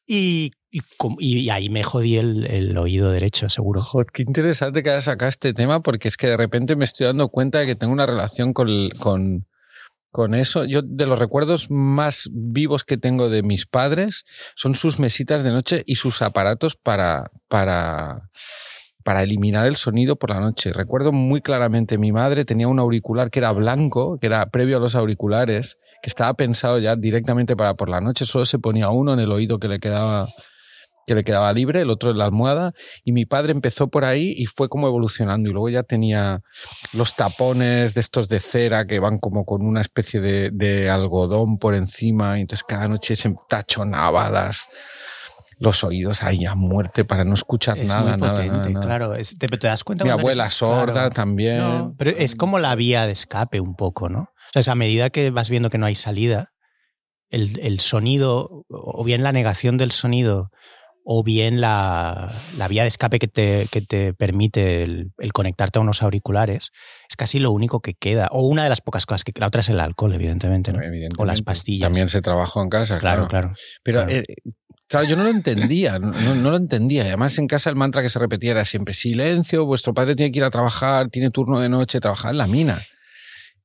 [0.07, 0.81] y y,
[1.19, 3.81] y, ahí me jodí el, el oído derecho, seguro.
[3.81, 7.07] Joder, qué interesante que hayas sacado este tema, porque es que de repente me estoy
[7.07, 9.47] dando cuenta de que tengo una relación con, con,
[10.11, 10.63] con eso.
[10.63, 14.23] Yo, de los recuerdos más vivos que tengo de mis padres,
[14.55, 18.29] son sus mesitas de noche y sus aparatos para, para,
[19.03, 20.73] para eliminar el sonido por la noche.
[20.73, 24.79] Recuerdo muy claramente, mi madre tenía un auricular que era blanco, que era previo a
[24.79, 29.13] los auriculares, que estaba pensado ya directamente para por la noche, solo se ponía uno
[29.13, 30.27] en el oído que le quedaba
[31.07, 32.73] que le quedaba libre, el otro en la almohada,
[33.03, 36.41] y mi padre empezó por ahí y fue como evolucionando, y luego ya tenía
[36.93, 41.57] los tapones de estos de cera que van como con una especie de, de algodón
[41.57, 44.67] por encima, y entonces cada noche se tachonaba las,
[45.61, 48.85] los oídos ahí a muerte para no escuchar es nada, muy potente, nada, nada.
[48.85, 49.15] claro.
[49.15, 50.03] Es, te, te, das cuenta.
[50.03, 51.59] Mi abuela eres, sorda claro, también.
[51.59, 54.29] No, pero es como la vía de escape un poco, ¿no?
[54.55, 56.49] O sea, a medida que vas viendo que no hay salida,
[57.29, 60.49] el, el sonido, o bien la negación del sonido,
[61.03, 65.79] o bien la, la, vía de escape que te, que te permite el, el, conectarte
[65.79, 66.71] a unos auriculares,
[67.09, 68.29] es casi lo único que queda.
[68.31, 70.79] O una de las pocas cosas que la otra es el alcohol, evidentemente, ¿no?
[70.79, 71.21] evidentemente.
[71.21, 71.87] O las pastillas.
[71.87, 72.99] También se trabajó en casa.
[72.99, 73.49] Claro, claro.
[73.49, 73.59] claro.
[73.83, 74.11] Pero claro.
[74.11, 74.23] Eh,
[74.91, 77.03] Claro, yo no lo entendía, no, no, lo entendía.
[77.03, 80.39] Además, en casa el mantra que se repetía era siempre silencio, vuestro padre tiene que
[80.39, 82.77] ir a trabajar, tiene turno de noche, trabajar en la mina.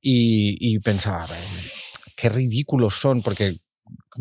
[0.00, 1.26] Y, y pensaba,
[2.16, 3.56] qué ridículos son, porque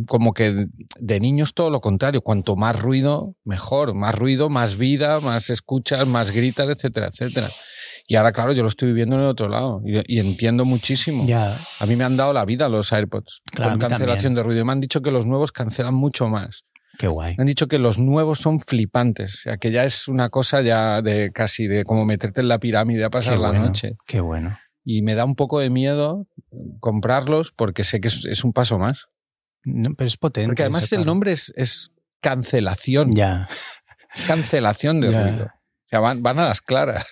[0.07, 0.65] como que
[0.99, 6.07] de niños todo lo contrario, cuanto más ruido, mejor, más ruido, más vida, más escuchas,
[6.07, 7.49] más gritas, etcétera, etcétera.
[8.07, 11.27] Y ahora, claro, yo lo estoy viviendo en el otro lado y, y entiendo muchísimo.
[11.27, 11.55] Ya.
[11.79, 14.35] A mí me han dado la vida los AirPods Claro, con cancelación también.
[14.35, 14.61] de ruido.
[14.61, 16.63] Y me han dicho que los nuevos cancelan mucho más.
[16.97, 17.35] Qué guay.
[17.37, 19.35] Me han dicho que los nuevos son flipantes.
[19.35, 22.59] O sea, que ya es una cosa ya de casi de como meterte en la
[22.59, 23.95] pirámide a pasar Qué la bueno, noche.
[24.05, 24.57] Qué bueno.
[24.83, 26.27] Y me da un poco de miedo
[26.79, 29.07] comprarlos porque sé que es, es un paso más.
[29.63, 30.47] No, pero es potente.
[30.47, 31.91] Porque además el nombre es, es
[32.21, 33.15] cancelación.
[33.15, 33.47] Ya.
[34.13, 35.45] Es cancelación de ruido.
[35.45, 37.05] O sea, van, van a las claras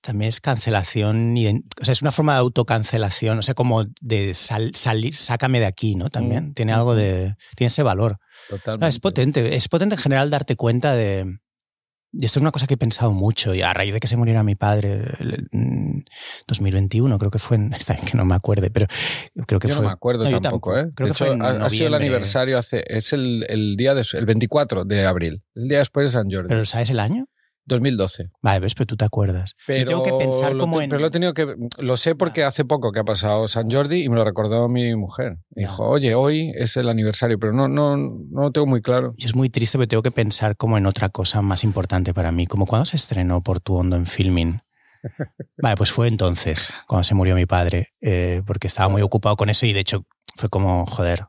[0.00, 1.34] también es cancelación,
[1.80, 5.94] o sea, es una forma de autocancelación, o sea, como de salir, sácame de aquí,
[5.94, 6.10] ¿no?
[6.10, 8.18] También mm, tiene algo de, tiene ese valor.
[8.48, 8.88] Totalmente.
[8.88, 11.38] es potente, es potente en general darte cuenta de,
[12.12, 14.16] y esto es una cosa que he pensado mucho, y a raíz de que se
[14.16, 15.02] muriera mi padre
[15.50, 16.06] en
[16.46, 18.86] 2021, creo que fue, en, está bien que no me acuerde, pero
[19.46, 19.82] creo que yo fue.
[19.82, 20.90] no me acuerdo tampoco, ¿eh?
[20.94, 24.26] Creo que hecho, fue ha, sido el aniversario, hace, es el, el día de, el
[24.26, 26.48] 24 de abril, el día después de San Jordi.
[26.48, 27.28] ¿Pero sabes el año?
[27.68, 28.30] 2012.
[28.42, 29.54] Vale, ves, pero tú te acuerdas.
[29.66, 30.90] Pero tengo que pensar como en...
[30.90, 31.54] Pero lo he tenido que...
[31.78, 34.96] Lo sé porque hace poco que ha pasado San Jordi y me lo recordó mi
[34.96, 35.38] mujer.
[35.50, 39.14] dijo, oye, hoy es el aniversario, pero no, no, no lo tengo muy claro.
[39.16, 42.32] Y es muy triste pero tengo que pensar como en otra cosa más importante para
[42.32, 44.60] mí, como cuando se estrenó Por tu hondo en filming.
[45.62, 49.48] Vale, pues fue entonces, cuando se murió mi padre, eh, porque estaba muy ocupado con
[49.48, 50.06] eso y de hecho
[50.36, 51.26] fue como, joder,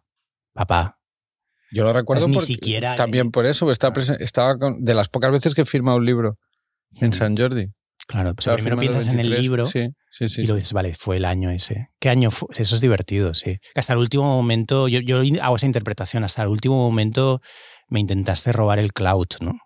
[0.53, 0.98] papá,
[1.71, 5.61] yo lo recuerdo ni siquiera también por eso, estaba, estaba de las pocas veces que
[5.61, 6.37] he firmado un libro
[6.99, 7.67] en San Jordi.
[8.07, 11.17] Claro, pues primero piensas en el libro sí, sí, sí, y lo dices, vale, fue
[11.17, 11.89] el año ese.
[11.99, 12.47] ¿Qué año fue?
[12.57, 13.59] Eso es divertido, sí.
[13.75, 17.39] Hasta el último momento, yo, yo hago esa interpretación, hasta el último momento
[17.87, 19.59] me intentaste robar el cloud, ¿no?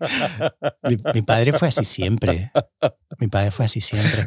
[1.14, 2.50] mi, padre fue así siempre.
[3.18, 4.26] Mi padre fue así siempre.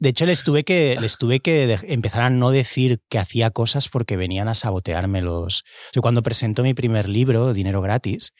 [0.00, 3.90] De hecho, les tuve que, les tuve que empezar a no decir que hacía cosas
[3.90, 5.62] porque venían a saboteármelos.
[5.92, 8.32] Yo cuando presento mi primer libro, Dinero Gratis,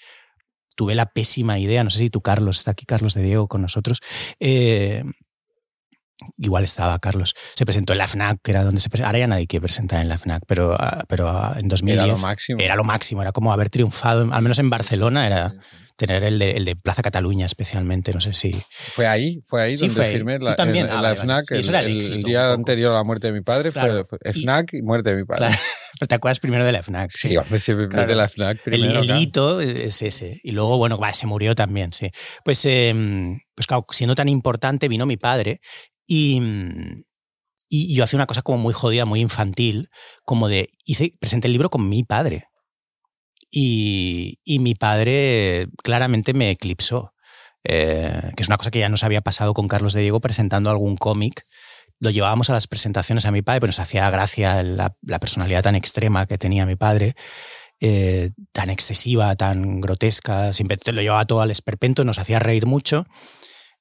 [0.74, 3.60] tuve la pésima idea, no sé si tú, Carlos, está aquí Carlos de Diego con
[3.60, 4.00] nosotros.
[4.40, 5.04] Eh,
[6.38, 7.34] igual estaba Carlos.
[7.54, 9.10] Se presentó en la FNAC, que era donde se presentaba.
[9.10, 12.06] Ahora ya nadie quiere presentar en la FNAC, pero, ah, pero ah, en 2010 era
[12.06, 12.60] lo máximo.
[12.60, 15.54] Era lo máximo, era como haber triunfado, al menos en Barcelona, era
[16.00, 18.56] tener el de, el de, Plaza Cataluña especialmente, no sé si...
[18.70, 20.88] Fue ahí, fue ahí donde firmé la, también.
[20.88, 24.82] En, la FNAC, el, día anterior a la muerte de mi padre, fue, FNAC y,
[24.82, 25.48] muerte de mi padre.
[25.98, 27.10] Pero te acuerdas primero de la FNAC.
[27.10, 29.00] Sí, sí de la FNAC primero.
[29.00, 30.40] El, hito es ese.
[30.42, 32.10] Y luego, bueno, se murió también, sí.
[32.44, 32.94] Pues, eh,
[33.54, 35.60] pues claro, siendo tan importante, vino mi padre
[36.06, 36.40] y...
[37.72, 39.90] Y yo hacía una cosa como muy jodida, muy infantil,
[40.24, 42.49] como de, hice, presenté el libro con mi padre.
[43.50, 47.14] Y, mi padre claramente me eclipsó,
[47.64, 50.70] eh, que es una cosa que ya nos había pasado con Carlos de Diego presentando
[50.70, 51.46] algún cómic.
[51.98, 55.74] Lo llevábamos a las presentaciones a mi padre, pero nos hacía gracia la, personalidad tan
[55.74, 57.14] extrema que tenía mi padre.
[57.82, 63.06] Eh, tan excesiva, tan grotesca, siempre lo llevaba todo al esperpento, nos hacía reír mucho.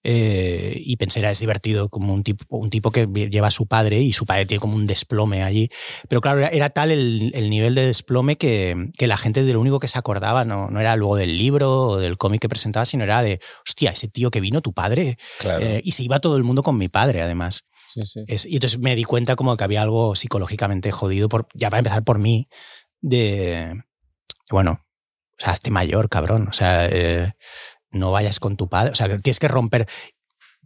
[0.03, 3.67] Eh, y pensé, era, es divertido, como un tipo, un tipo que lleva a su
[3.67, 5.69] padre y su padre tiene como un desplome allí.
[6.07, 9.59] Pero claro, era, tal el, el, nivel de desplome que, que, la gente de lo
[9.59, 12.85] único que se acordaba no, no era luego del libro o del cómic que presentaba,
[12.85, 15.17] sino era de, hostia, ese tío que vino, tu padre.
[15.43, 17.65] Eh, y se iba todo el mundo con mi padre, además.
[17.87, 18.23] Sí, sí.
[18.27, 22.03] y entonces me di cuenta como que había algo psicológicamente jodido, por, ya para empezar
[22.03, 22.47] por mí,
[23.01, 23.81] de,
[24.51, 24.85] bueno,
[25.39, 26.47] o sea, hazte mayor, cabrón.
[26.49, 27.33] O sea, eh,
[27.91, 28.91] no vayas con tu padre.
[28.91, 29.87] O sea, tienes que romper.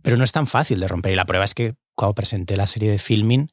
[0.01, 1.13] Pero no es tan fácil de romper.
[1.13, 3.49] Y la prueba es que cuando presenté la serie de filming,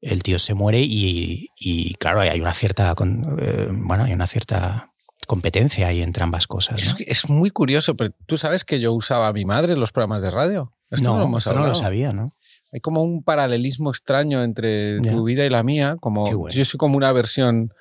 [0.00, 2.94] el tío se muere y, y claro, hay una cierta.
[3.38, 4.92] Eh, bueno, hay una cierta
[5.26, 6.94] competencia ahí entre ambas cosas.
[7.06, 10.22] Es, muy curioso, pero tú sabes que yo usaba a mi madre en los programas
[10.22, 10.74] de radio.
[10.90, 12.26] no, no, no lo sabía, ¿no?
[12.72, 15.96] Hay como un paralelismo extraño entre tu vida y la mía.
[16.00, 17.72] Como yo soy como una versión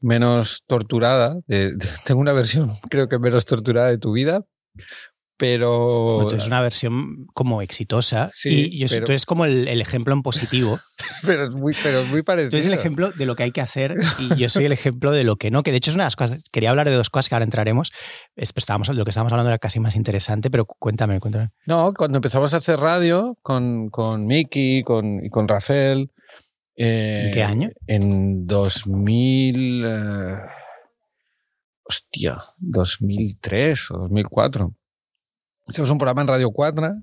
[0.00, 1.38] menos torturada.
[2.06, 4.44] tengo una versión, creo que menos torturada de tu vida,
[5.40, 6.30] pero...
[6.30, 10.78] es una versión como exitosa y, tú eres como el, ejemplo en positivo.
[11.26, 12.50] pero, es muy, pero muy parecido.
[12.50, 15.12] Tú eres el ejemplo de lo que hay que hacer y yo soy el ejemplo
[15.12, 16.94] de lo que no, que de hecho es una de las cosas, quería hablar de
[16.94, 17.90] dos cosas que ahora entraremos,
[18.36, 21.48] es, pues, estábamos, lo que estábamos hablando era casi más interesante, pero cuéntame, cuéntame.
[21.64, 26.10] No, cuando empezamos a hacer radio con, con Miki con, y con Rafael...
[26.76, 27.68] ¿En qué año?
[27.68, 29.84] Eh, en 2000
[31.90, 34.72] hostia, 2003 o 2004.
[35.68, 36.94] Hicimos un programa en Radio 4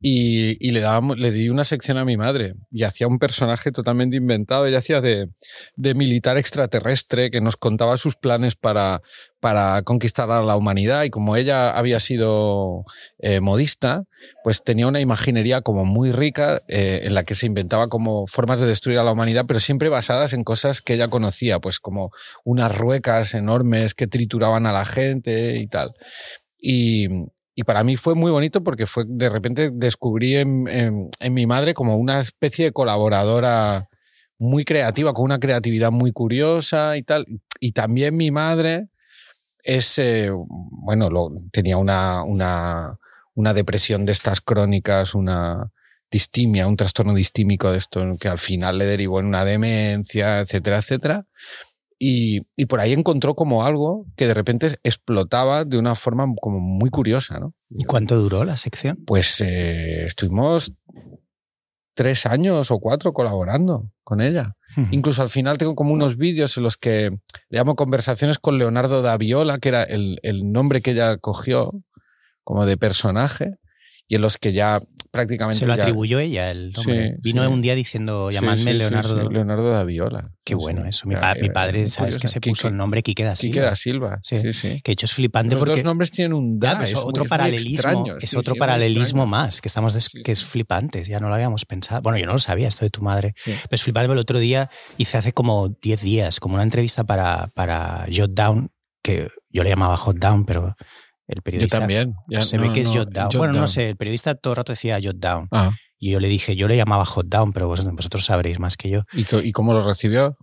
[0.00, 4.16] y, le, dábamos, le di una sección a mi madre y hacía un personaje totalmente
[4.16, 4.66] inventado.
[4.66, 5.28] Ella hacía de,
[5.76, 9.02] militar extraterrestre que nos contaba sus planes para,
[9.40, 12.84] para conquistar a la humanidad y como ella había sido
[13.18, 14.04] eh, modista,
[14.44, 18.60] pues tenía una imaginería como muy rica eh, en la que se inventaba como formas
[18.60, 22.12] de destruir a la humanidad, pero siempre basadas en cosas que ella conocía, pues como
[22.44, 25.92] unas ruecas enormes que trituraban a la gente y tal.
[26.60, 27.08] Y,
[27.58, 31.74] y para mí fue muy bonito porque fue de repente descubrí en, en, mi madre
[31.74, 33.88] como una especie de colaboradora
[34.38, 37.26] muy creativa, con una creatividad muy curiosa y tal.
[37.58, 38.90] Y también mi madre
[39.64, 42.96] es, eh, bueno, lo, tenía una, una,
[43.34, 45.72] una depresión de estas crónicas, una
[46.12, 50.78] distimia, un trastorno distímico de esto que al final le derivó en una demencia, etcétera,
[50.78, 51.26] etcétera.
[52.00, 56.60] Y, y, por ahí encontró como algo que de repente explotaba de una forma como
[56.60, 57.54] muy curiosa, ¿no?
[57.70, 59.02] ¿Y cuánto duró la sección?
[59.04, 60.74] Pues eh, estuvimos
[61.98, 64.56] tres años o cuatro colaborando con ella.
[64.92, 67.10] Incluso al final tengo como unos vídeos en los que
[67.48, 71.72] le llamo conversaciones con Leonardo da Viola, que era el, el nombre que ella cogió
[72.44, 73.56] como de personaje,
[74.06, 74.80] y en los que ya
[75.10, 75.58] prácticamente.
[75.58, 77.08] Se lo ya- atribuyó ella el nombre.
[77.08, 77.48] Sí, Vino sí.
[77.52, 79.30] un día diciendo, llamadme Leonardo.
[79.30, 80.30] Leonardo da Viola.
[80.44, 81.06] Qué bueno eso.
[81.06, 83.52] Mi, pa- padre, ¿sabes que se Quique- puso el nombre Quique da Silva?
[83.52, 84.18] Quique da Silva.
[84.22, 84.40] Sí.
[84.40, 84.80] Sí, sí.
[84.82, 85.74] Que hecho es flipante Los porque.
[85.76, 86.70] dos nombres tienen un da.
[86.70, 88.16] Claro, es es otro es muy paralelismo, extraño.
[88.20, 92.00] es otro paralelismo más que estamos des- que es flipante, ya no lo habíamos pensado.
[92.02, 94.10] Bueno, yo no lo sabía esto de tu madre, pero es flipante.
[94.12, 98.70] El otro día hice hace como 10 días como una entrevista para para Jot Down,
[99.02, 100.76] que yo le llamaba Hot Down, pero
[101.28, 102.14] el Yo periodista también.
[102.28, 103.28] Ya, se no, ve que es Jot Down.
[103.36, 106.28] Bueno, no sé, el periodista todo el rato decía Jot Down Ah, y yo le
[106.28, 109.02] dije, yo le llamaba Hot Down, pero vos- vosotros sabréis más que yo.
[109.12, 110.36] ¿y, cómo lo recibió?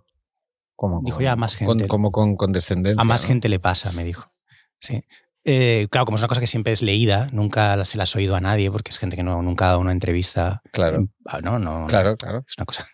[1.04, 1.88] Dijo con- ya a más con- gente.
[1.88, 3.02] como con condescendencia.
[3.02, 3.28] A más ¿no?
[3.30, 4.32] gente le pasa, me dijo.
[4.80, 5.02] Sí.
[5.48, 8.36] Eh, claro, como es una cosa que siempre es leída, nunca se la has oído
[8.36, 10.62] a nadie, porque es gente que no, nunca ha dado una entrevista.
[10.74, 11.88] Claro, Ah, No, no, no.
[11.88, 12.44] claro, claro.
[12.48, 12.86] Es una cosa.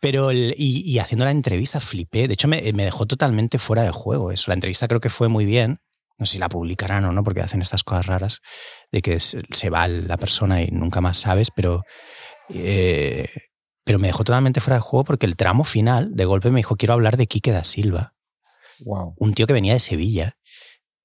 [0.00, 2.28] Pero, el- y, y haciendo la entrevista flipé.
[2.28, 4.44] De hecho, me, me dejó totalmente fuera de juego eso.
[4.48, 5.80] La entrevista creo que fue muy bien.
[6.18, 8.40] No sé si la publicarán o no, porque hacen estas cosas raras
[8.90, 11.82] de que se, va la persona y nunca más sabes, pero.
[12.48, 13.28] eh,
[13.84, 16.76] pero me dejó totalmente fuera de juego porque el tramo final, de golpe, me dijo:
[16.76, 18.14] Quiero hablar de Quique da Silva
[18.80, 19.14] Wow.
[19.18, 20.36] un tío que venía de Sevilla.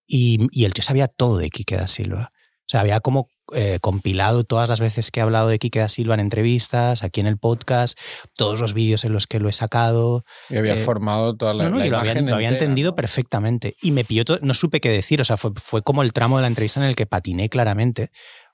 [0.08, 2.32] Y, y el tío sabía todo de Quique da Silva.
[2.34, 5.88] O sea, había como eh, compilado todas las veces que he hablado de Quique da
[5.88, 7.98] Silva en entrevistas, aquí en el podcast,
[8.38, 10.24] todos los vídeos en los que lo he sacado.
[10.50, 13.76] Y había Eh, formado toda la, No, no, la y lo había, lo entendido perfectamente.
[13.82, 15.20] Y me pilló, todo- no supe qué decir.
[15.22, 18.10] O sea, fue, fue como el tramo de la entrevista en el que patiné claramente,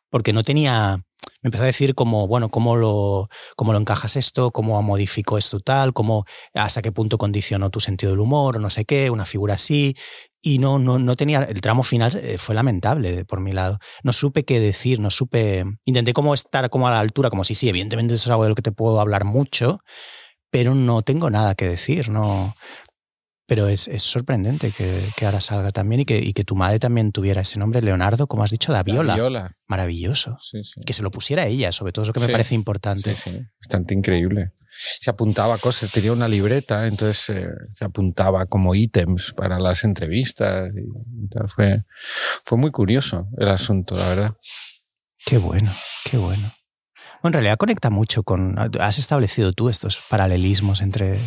[0.10, 1.04] porque no tenía.
[1.44, 5.60] Me empezó a decir como, bueno, cómo lo, cómo lo encajas esto, cómo modificó esto
[5.60, 9.26] tal, cómo, hasta qué punto condicionó tu sentido del humor o no sé qué, una
[9.26, 9.96] figura así.
[10.48, 11.44] Y no, no, no tenía.
[11.44, 13.80] El tramo final eh, fue lamentable por mi lado.
[14.04, 15.66] No supe qué decir, no supe.
[15.84, 18.50] Intenté como estar como a la altura, como si sí, evidentemente eso es algo de
[18.50, 19.80] lo que te puedo hablar mucho,
[20.50, 22.56] pero no tengo nada que decir, no.
[23.46, 26.80] Pero es, es sorprendente que, que ahora salga también y que, y que tu madre
[26.80, 29.16] también tuviera ese nombre, Leonardo, como has dicho, da La Viola.
[29.16, 29.52] Viola.
[29.68, 30.38] Maravilloso.
[30.40, 30.80] Sí, sí.
[30.86, 33.16] Que se lo pusiera ella, sobre todo es lo que me Sí, parece importante.
[33.16, 34.54] Sí, sí, bastante increíble.
[35.00, 40.72] Se apuntaba cosas, tenía una libreta, entonces eh, se apuntaba como ítems para las entrevistas
[40.76, 41.50] y, y tal.
[41.50, 41.84] Fue,
[42.46, 44.38] fue muy curioso el asunto, la verdad.
[45.26, 45.72] Qué bueno,
[46.10, 46.52] qué bueno.
[47.24, 48.58] En realidad conecta mucho con.
[48.80, 51.18] Has establecido tú estos paralelismos entre.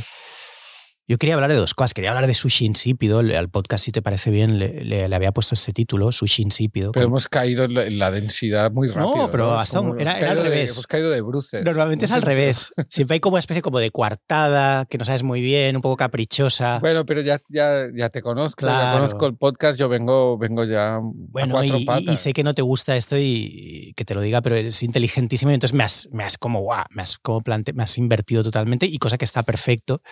[1.11, 1.93] Yo quería hablar de dos cosas.
[1.93, 3.19] Quería hablar de Sushi Insípido.
[3.19, 6.93] Al podcast, si te parece bien, le, le- le había puesto este título, Sushi Insípido.
[6.93, 9.29] Pero hemos caído en la, en la densidad muy rápido.
[9.33, 9.59] pero ¿no?
[9.59, 10.71] hasta un- era- era al caído de- revés.
[10.71, 11.65] hemos caído de bruces.
[11.65, 12.73] Normalmente es al revés.
[12.89, 15.97] Siempre hay como una especie como de coartada, que no sabes muy bien, un poco
[15.97, 16.79] caprichosa.
[16.79, 18.99] Bueno, pero ya, ya, ya te conozco, ya Claro.
[18.99, 22.15] conozco el podcast, yo vengo, vengo ya a Bueno, cuatro y, patas.
[22.15, 25.51] y sé que no te gusta esto y, que te lo diga, pero eres inteligentísimo
[25.51, 28.45] y entonces me has, me has como, guau, me has como plante, me has invertido
[28.45, 30.03] totalmente y cosa que está perfecto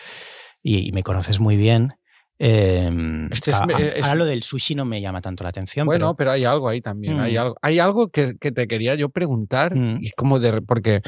[0.62, 1.92] y, y me conoces muy bien.
[2.40, 2.90] Eh,
[3.32, 5.86] Este es- a- a- es- ahora lo del sushi no me llama tanto la atención.
[5.86, 7.16] Bueno, pero, pero hay algo ahí también.
[7.16, 7.20] Mm.
[7.20, 9.74] Hay algo, hay algo que, que te quería yo preguntar.
[9.74, 9.98] Mm.
[10.02, 10.62] Y como de.
[10.62, 11.00] Porque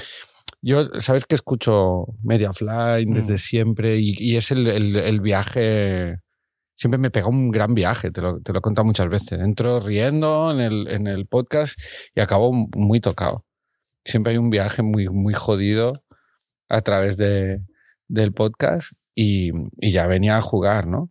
[0.63, 3.15] yo, sabes que escucho Mediafly Mm.
[3.15, 6.17] desde siempre y, y es el, el- el viaje.
[6.77, 9.39] Siempre me pega un gran viaje, te lo, te lo he contado muchas veces.
[9.39, 11.79] Entro riendo en el, en el podcast
[12.15, 13.45] y acabo muy tocado.
[14.05, 15.93] Siempre hay un viaje muy, muy jodido
[16.71, 17.61] a través de,
[18.09, 19.51] del podcast y,
[19.81, 21.11] y ya venía a jugar, ¿no?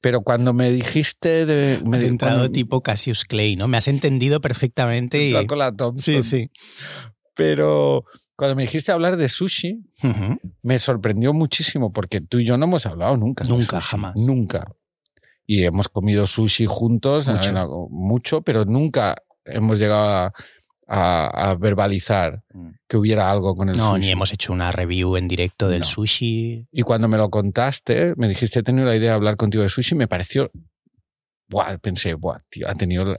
[0.00, 1.80] Pero cuando me dijiste de...
[1.84, 3.66] Me has di- entrado cuando- tipo Cassius Clay, ¿no?
[3.68, 5.46] Me has entendido perfectamente y...
[5.46, 6.22] Con la Thompson.
[6.22, 6.50] Sí, sí.
[7.34, 8.04] Pero
[8.36, 9.82] cuando me dijiste hablar de sushi,
[10.62, 13.44] me sorprendió muchísimo porque tú y yo no hemos hablado nunca.
[13.44, 14.16] Nunca, sushi, jamás.
[14.16, 14.70] Nunca.
[15.46, 17.50] Y hemos comido sushi juntos Mucho.
[17.58, 20.32] algo- mucho, pero nunca hemos llegado a,
[20.86, 22.42] a- a verbalizar
[22.88, 24.00] que hubiera algo con el No, sushi.
[24.06, 25.84] ni hemos hecho una review en directo del No.
[25.86, 26.68] sushi.
[26.70, 29.68] Y cuando me lo contaste, me dijiste, he tenido la idea de hablar contigo de
[29.68, 30.50] sushi, me pareció,
[31.48, 33.16] buah, pensé, buah, tío, ha tenido,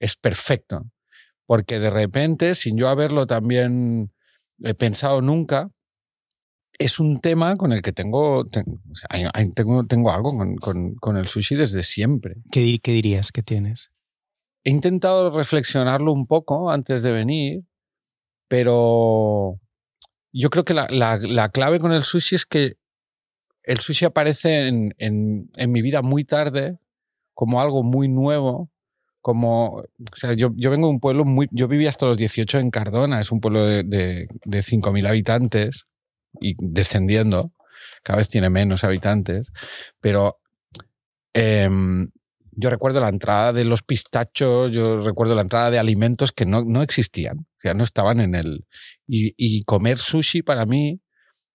[0.00, 0.84] es perfecto.
[1.46, 4.12] Porque de repente, sin yo haberlo también
[4.62, 5.70] eh, pensado nunca,
[6.78, 10.36] es un tema con el que tengo, ten- o sea, hay- hay- tengo, tengo algo
[10.36, 12.36] con, con- con el sushi desde siempre.
[12.52, 13.90] ¿Qué, qué dirías que tienes?
[14.64, 17.62] He intentado reflexionarlo un poco antes de venir,
[18.48, 19.60] pero
[20.32, 22.76] yo creo que la, la- la clave con el sushi es que
[23.64, 24.94] el sushi aparece en,
[25.68, 26.78] mi vida muy tarde,
[27.34, 28.70] como algo muy nuevo,
[29.20, 29.84] como, o
[30.16, 33.20] sea, yo, yo vengo de un pueblo muy, yo viví hasta los 18 en Cardona,
[33.20, 35.84] es un pueblo de, de, de 5.000 habitantes
[36.40, 37.52] y descendiendo,
[38.02, 39.48] cada vez tiene menos habitantes,
[40.00, 40.38] pero
[41.34, 42.10] em,
[42.60, 46.64] yo recuerdo la entrada de los pistachos, yo recuerdo la entrada de alimentos que no,
[46.64, 48.66] no existían, o sea, no estaban en el...
[49.06, 51.00] Y, comer sushi para mí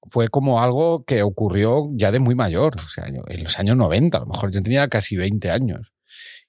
[0.09, 4.17] fue como algo que ocurrió ya de muy mayor, o sea, en los años 90,
[4.17, 5.93] a lo mejor yo tenía casi 20 años.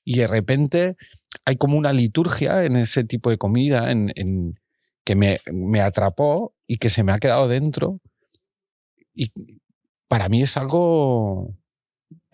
[0.04, 0.96] Y de repente
[1.44, 4.12] hay como una liturgia en ese tipo de comida en
[5.04, 8.00] que me, me, atrapó y que se me ha quedado dentro.
[9.14, 9.32] Y
[10.08, 11.56] para mí es algo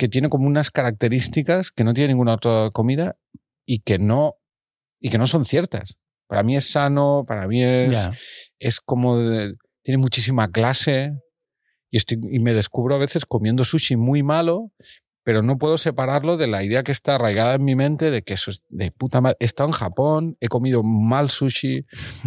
[0.01, 3.19] que tiene como unas características que no tiene ninguna otra comida
[3.67, 4.37] y que no,
[4.99, 5.99] y que no son ciertas.
[6.27, 8.09] Para mí es sano, para mí es,
[8.59, 9.19] es como...
[9.19, 11.13] De, tiene muchísima clase
[11.91, 14.73] y, estoy, y me descubro a veces comiendo sushi muy malo,
[15.31, 18.35] pero no puedo separarlo de la idea que está arraigada en mi mente de que
[18.35, 19.37] eso es de puta madre.
[19.39, 21.87] He estado en Japón, he comido mal sushi,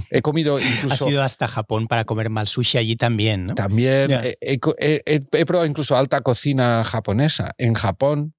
[0.09, 1.03] he comido incluso...
[1.03, 3.55] Has ido hasta Japón para comer mal sushi allí también, ¿no?
[3.55, 4.09] También.
[4.09, 8.35] He, he, he, he, probado incluso alta cocina japonesa en Japón.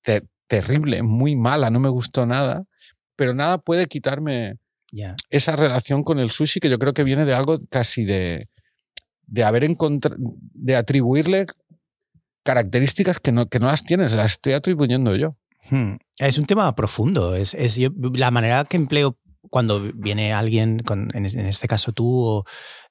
[0.00, 2.64] Te, terrible, muy mala, no me gustó nada,
[3.16, 4.54] pero nada puede quitarme
[4.92, 5.14] yeah.
[5.28, 8.48] esa relación con el sushi que yo creo que viene de algo casi de
[9.26, 11.46] de haber encontrado, de atribuirle
[12.46, 15.36] características que no, que no las tienes, las estoy atribuyendo yo.
[15.68, 15.96] Hmm.
[16.18, 17.34] Es un tema profundo.
[17.34, 19.18] Es, es yo, la manera que empleo
[19.50, 22.44] cuando viene alguien, con, en, en, este caso tú, o,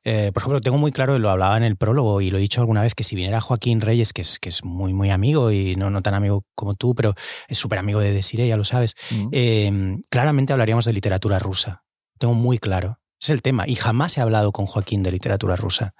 [0.03, 2.61] eh, por ejemplo, tengo muy claro, lo hablaba en el prólogo y lo he dicho
[2.61, 5.76] alguna vez, que si viniera Joaquín Reyes, que es, que es muy, muy amigo y
[5.76, 7.14] no, no tan amigo como tú, pero
[7.48, 8.95] es súper amigo de Desiree, ya lo sabes,
[9.32, 11.84] eh, claramente hablaríamos de literatura rusa.
[12.19, 12.99] Tengo muy claro.
[13.22, 13.68] Es el tema.
[13.68, 15.94] Y jamás he hablado con Joaquín de literatura rusa.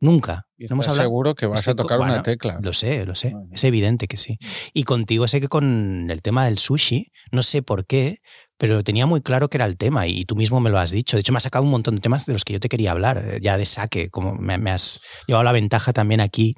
[0.00, 0.46] Nunca.
[0.56, 1.02] No hemos hablado.
[1.02, 2.58] seguro que vas a tocar bueno, una tecla.
[2.62, 3.34] Lo sé, lo sé.
[3.52, 4.38] Es evidente que sí.
[4.72, 8.20] Y contigo sé que con el tema del sushi, no sé por qué,
[8.56, 11.16] pero tenía muy claro que era el tema y tú mismo me lo has dicho.
[11.16, 12.92] De hecho, me has sacado un montón de temas de los que yo te quería
[12.92, 16.54] hablar, eh, ya de saque, como me, me has llevado la ventaja también aquí.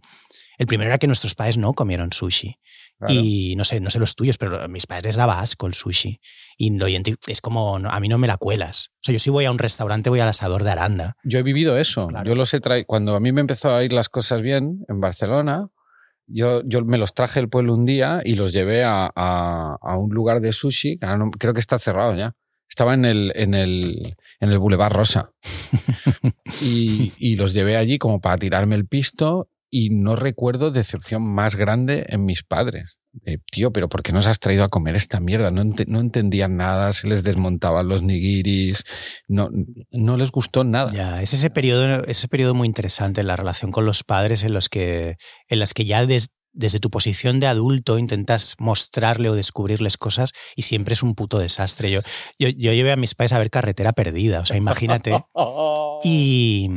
[0.59, 2.57] El primero era que nuestros padres no comieron sushi.
[3.03, 3.21] Claro.
[3.21, 5.75] Y no sé, no sé los tuyos, pero a mis padres les daba asco el
[5.75, 6.21] sushi.
[6.57, 8.91] Y lo es como, a mí no me la cuelas.
[8.97, 11.17] O sea, yo si voy a un restaurante, voy al asador de Aranda.
[11.25, 12.07] Yo he vivido eso.
[12.07, 12.29] Claro.
[12.29, 12.87] Yo los he traído.
[12.87, 15.69] Cuando a mí me empezó a ir las cosas bien en Barcelona,
[16.29, 19.97] yo, yo me los traje del pueblo un día y los llevé a, a, a
[19.97, 21.01] un lugar de sushi.
[21.39, 22.37] Creo que está cerrado ya.
[22.69, 25.33] Estaba en el, en el, en el Boulevard Rosa.
[26.63, 31.57] y, y los llevé allí como para tirarme el pisto y no recuerdo decepción más
[31.57, 32.99] grande en mis padres.
[33.25, 35.51] Eh, tío, pero ¿por qué nos has traído a comer esta mierda?
[35.51, 38.85] No, ent no entendían nada, se les desmontaban los nigiris,
[39.29, 39.49] no,
[39.91, 40.93] no les gustó nada.
[40.93, 44.53] Ya, es ese periodo, ese periodo muy interesante en la relación con los padres en
[44.53, 45.17] los que,
[45.49, 50.33] en las que ya des, desde tu posición de adulto intentas mostrarle o descubrirles cosas
[50.55, 51.91] y siempre es un puto desastre.
[51.91, 52.01] Yo,
[52.39, 55.19] yo, yo llevé a mis padres a ver carretera perdida, o sea, imagínate.
[56.05, 56.69] y,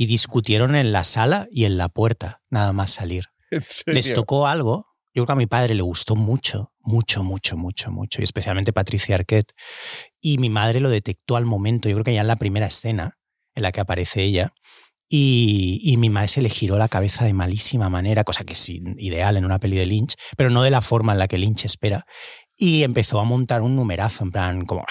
[0.00, 3.26] y discutieron en la sala y en la puerta, nada más salir.
[3.86, 4.86] Les tocó algo.
[5.12, 8.72] Yo creo que a mi padre le gustó mucho, mucho, mucho, mucho, mucho, y especialmente
[8.72, 9.52] Patricia Arquette.
[10.18, 13.18] Y mi madre lo detectó al momento, yo creo que ya en la primera escena
[13.54, 14.54] en la que aparece ella.
[15.06, 18.68] Y, y, mi madre se le giró la cabeza de malísima manera, cosa que es
[18.70, 21.66] ideal en una peli de Lynch, pero no de la forma en la que Lynch
[21.66, 22.06] espera.
[22.56, 24.86] Y empezó a montar un numerazo, en plan, como.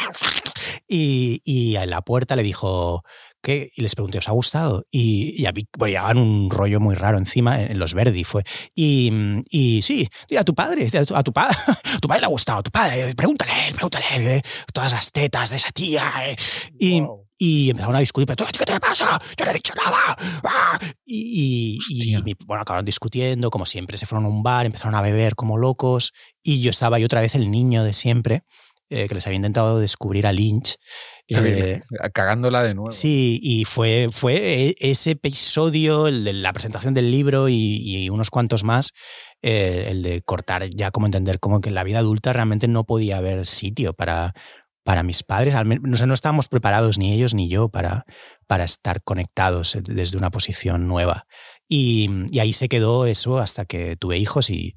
[0.88, 3.02] Y, y en la puerta le dijo:
[3.42, 3.70] ¿qué?
[3.76, 4.84] Y les pregunté, ¿os ha gustado?
[4.92, 8.44] Y, y a mí, bueno, llevaban un rollo muy raro encima, en los Verdi fue.
[8.76, 9.12] Y,
[9.50, 10.08] y sí,
[10.38, 11.56] a tu padre, a tu, a tu padre,
[12.02, 14.42] tu padre le ha gustado, a tu padre, pregúntale, pregúntale, eh,
[14.74, 16.12] todas las tetas de esa tía.
[16.26, 16.36] Eh.
[16.80, 17.24] Y, wow.
[17.38, 19.20] y empezaron a discutir, pero ¿qué te pasa?
[19.38, 20.18] Yo no he dicho nada.
[20.44, 20.80] ¡Ah!
[21.06, 25.02] Y, y, y, bueno, acabaron discutiendo, como siempre, se fueron a un bar, empezaron a
[25.02, 26.12] beber como locos,
[26.44, 28.44] y yo estaba ahí otra vez el niño de siempre.
[28.92, 30.78] Eh, que les había intentado descubrir a Lynch.
[31.30, 31.80] Eh,
[32.14, 32.92] cagándola de nuevo.
[32.92, 38.30] Sí, y fue, fue ese episodio, el de la presentación del libro y, y unos
[38.30, 38.94] cuantos más,
[39.42, 42.84] eh, el de cortar ya como entender como que en la vida adulta realmente no
[42.84, 44.34] podía haber sitio para,
[44.84, 45.56] para mis padres.
[45.56, 48.06] Al menos, no, sé, no estábamos preparados ni ellos ni yo para,
[48.48, 51.26] para estar conectados desde una posición nueva.
[51.68, 54.76] Y, y ahí se quedó eso hasta que tuve hijos y,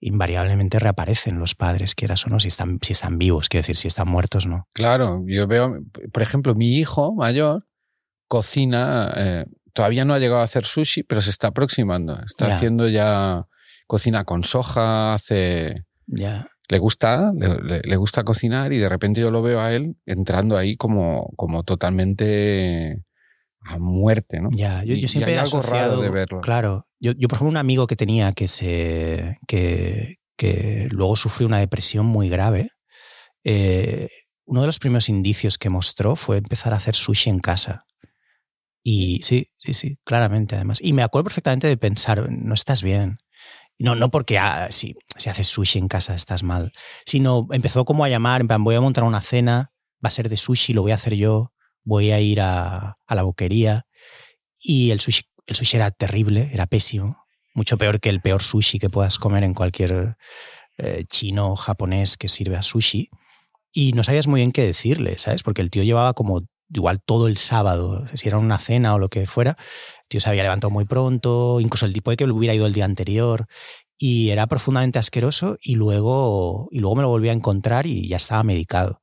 [0.00, 3.88] invariablemente reaparecen los padres, quieras o no, si están, si están vivos, quiero decir, si
[3.88, 4.68] están muertos, no.
[4.74, 5.80] Claro, yo veo,
[6.12, 7.66] por ejemplo, mi hijo mayor
[8.28, 12.20] cocina, eh, todavía no ha llegado a hacer sushi, pero se está aproximando.
[12.24, 12.56] Está yeah.
[12.56, 13.46] haciendo ya
[13.86, 15.84] cocina con soja, hace...
[16.06, 16.48] Yeah.
[16.70, 20.58] Le gusta, le, le, gusta cocinar y de repente yo lo veo a él entrando
[20.58, 23.02] ahí como, como totalmente
[23.60, 24.48] a muerte, ¿no?
[24.52, 26.40] Ya, yo, yo siempre he algo raro de verlo.
[26.40, 31.46] Claro, yo, yo, por ejemplo, un amigo que tenía que se que, que luego sufrió
[31.46, 32.70] una depresión muy grave,
[33.44, 34.08] eh,
[34.44, 37.84] uno de los primeros indicios que mostró fue empezar a hacer sushi en casa.
[38.82, 40.78] Y sí, sí, sí, claramente además.
[40.80, 43.18] Y me acuerdo perfectamente de pensar, no estás bien.
[43.78, 46.72] No, no porque ah, si, si haces sushi en casa estás mal,
[47.04, 49.72] sino empezó como a llamar, en plan, voy a montar una cena,
[50.04, 51.52] va a ser de sushi, lo voy a hacer yo,
[51.88, 53.86] voy a ir a, la boquería.
[54.62, 57.24] Y el sushi, el sushi era terrible, era pésimo,
[57.54, 60.16] mucho peor que el peor sushi que puedas comer en cualquier
[60.76, 63.08] eh, chino o japonés que sirve a sushi.
[63.72, 65.42] Y no sabías muy bien qué decirle, ¿sabes?
[65.42, 69.08] Porque el tío llevaba como igual todo el sábado, si era una cena o lo
[69.08, 72.54] que fuera, el tío se había levantado muy pronto, incluso el tipo de que hubiera
[72.54, 73.46] ido el día anterior,
[73.96, 78.18] y era profundamente asqueroso y luego, y luego me lo volví a encontrar y ya
[78.18, 79.00] estaba medicado.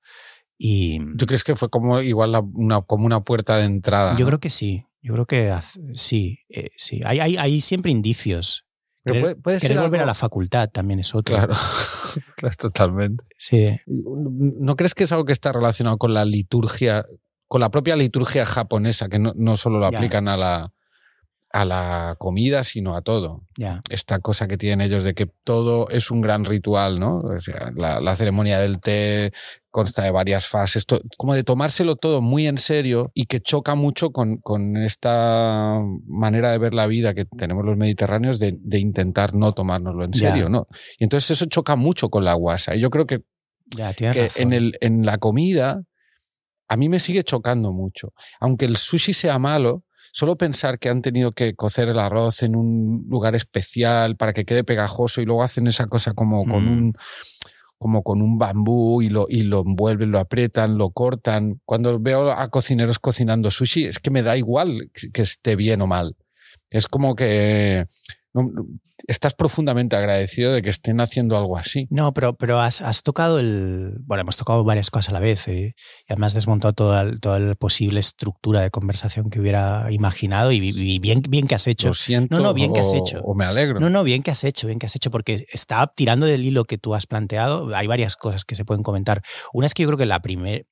[0.57, 4.15] Y, ¿Tú crees que fue como igual la- una, como una puerta de entrada?
[4.15, 4.27] yo ¿no?
[4.27, 5.53] creo que sí, yo creo que
[5.93, 7.01] sí, eh, sí.
[7.05, 8.65] Hay, hay, hay siempre indicios.
[9.03, 11.35] Pero Querer, puede, puede ser querer volver a la facultad también es otro.
[11.35, 11.53] Claro,
[12.37, 13.23] claro, totalmente.
[13.37, 13.77] Sí.
[13.85, 17.05] ¿No crees que es algo que está relacionado con la liturgia,
[17.47, 19.97] con la propia liturgia japonesa, que no, no solo lo Ya.
[19.99, 20.73] aplican a la,
[21.55, 23.43] a la comida, sino a todo?
[23.89, 27.19] Esta cosa que tienen ellos de que todo es un gran ritual, ¿no?
[27.19, 29.31] O sea, la, la ceremonia del té
[29.71, 33.73] consta de varias fases, to- como de tomárselo todo muy en serio y que choca
[33.75, 38.79] mucho con, con esta manera de ver la vida que tenemos los mediterráneos de, de
[38.79, 40.67] intentar no tomárnoslo en serio, ¿no?
[40.99, 42.75] Y entonces eso choca mucho con la guasa.
[42.75, 43.21] Y yo creo que
[44.13, 45.81] que en, el, en la comida
[46.67, 48.13] a mí me sigue chocando mucho.
[48.39, 49.83] Aunque el sushi sea malo,
[50.15, 54.45] solo pensar que han tenido que cocer el arroz en un lugar especial para que
[54.45, 56.71] quede pegajoso y luego hacen esa cosa como con Mm.
[56.77, 56.93] un
[57.77, 61.59] como con un bambú y lo, y lo envuelven, lo aprietan, lo cortan.
[61.65, 65.81] Cuando veo a cocineros cocinando sushi, es que me da igual que- que esté bien
[65.81, 66.15] o mal.
[66.69, 67.85] Es como que
[68.43, 68.65] no-
[69.07, 71.87] estás profundamente agradecido de que estén haciendo algo así.
[71.89, 73.97] No, pero, pero has, has tocado el.
[74.05, 75.73] Bueno, hemos tocado varias cosas a la vez eh,
[76.07, 80.99] y además desmontado toda, toda la posible estructura de conversación que hubiera imaginado y, y
[80.99, 81.87] bien, bien que has hecho.
[81.87, 83.21] Lo siento No, no, bien que has hecho.
[83.23, 83.79] o me alegro.
[83.79, 86.65] No, no, bien que has hecho, bien que has hecho, porque está tirando del hilo
[86.65, 87.73] que tú has planteado.
[87.75, 89.21] Hay varias cosas que se pueden comentar.
[89.53, 90.63] Una es que yo creo que la primera,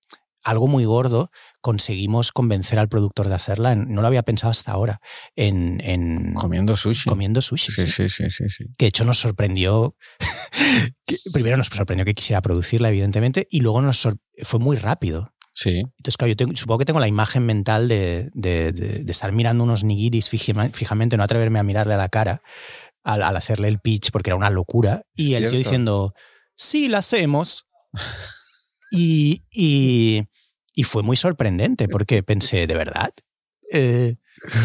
[0.43, 3.71] algo muy gordo, conseguimos convencer al productor de hacerla.
[3.71, 4.99] en- no lo había pensado hasta ahora.
[5.35, 7.09] En, en Comiendo sushi.
[7.09, 7.71] comiendo sushi.
[7.71, 8.09] Sí, sí.
[8.09, 9.95] sí, sí, sí, que de hecho nos sorprendió.
[11.05, 14.07] que primero nos sorprendió que quisiera producirla, evidentemente, y luego nos
[14.43, 15.33] fue muy rápido.
[15.55, 15.79] Sí.
[15.79, 19.31] Entonces, claro, yo tengo- supongo que tengo la imagen mental de, de- de- de estar
[19.31, 22.41] mirando unos nigiris fijamente, no atreverme a mirarle a la cara
[23.03, 25.03] al, al hacerle el pitch, porque era una locura.
[25.13, 26.13] Y el tío diciendo,
[26.55, 27.67] sí, la hacemos.
[28.93, 30.23] Y, y,
[30.73, 33.11] y fue muy sorprendente, porque pensé, ¿de verdad?
[33.71, 34.15] Eh,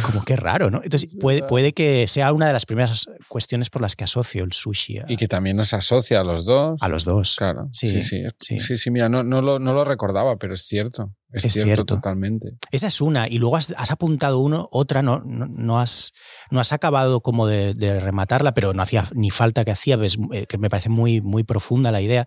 [0.03, 0.81] como que raro, ¿no?
[0.83, 4.53] Entonces, puede, puede que sea una de las primeras cuestiones por las que asocio el
[4.53, 6.79] sushi a, Y que también nos asocia a los dos.
[6.83, 7.37] a los dos.
[7.37, 7.69] Claro.
[7.73, 8.23] Sí, Sí, sí.
[8.41, 8.61] sí.
[8.61, 11.15] Sí, sí, mira, no, no, lo, no lo recordaba, pero es cierto.
[11.33, 11.95] Es, Es cierto, cierto.
[11.97, 12.59] totalmente.
[12.71, 13.29] Esa es una.
[13.29, 16.13] Y luego has, has apuntado uno, otra, no, no, no has,
[16.51, 20.19] no has acabado como de, de rematarla, pero no hacía ni falta que hacía, ves,
[20.33, 22.27] eh, que me parece muy, muy profunda la idea,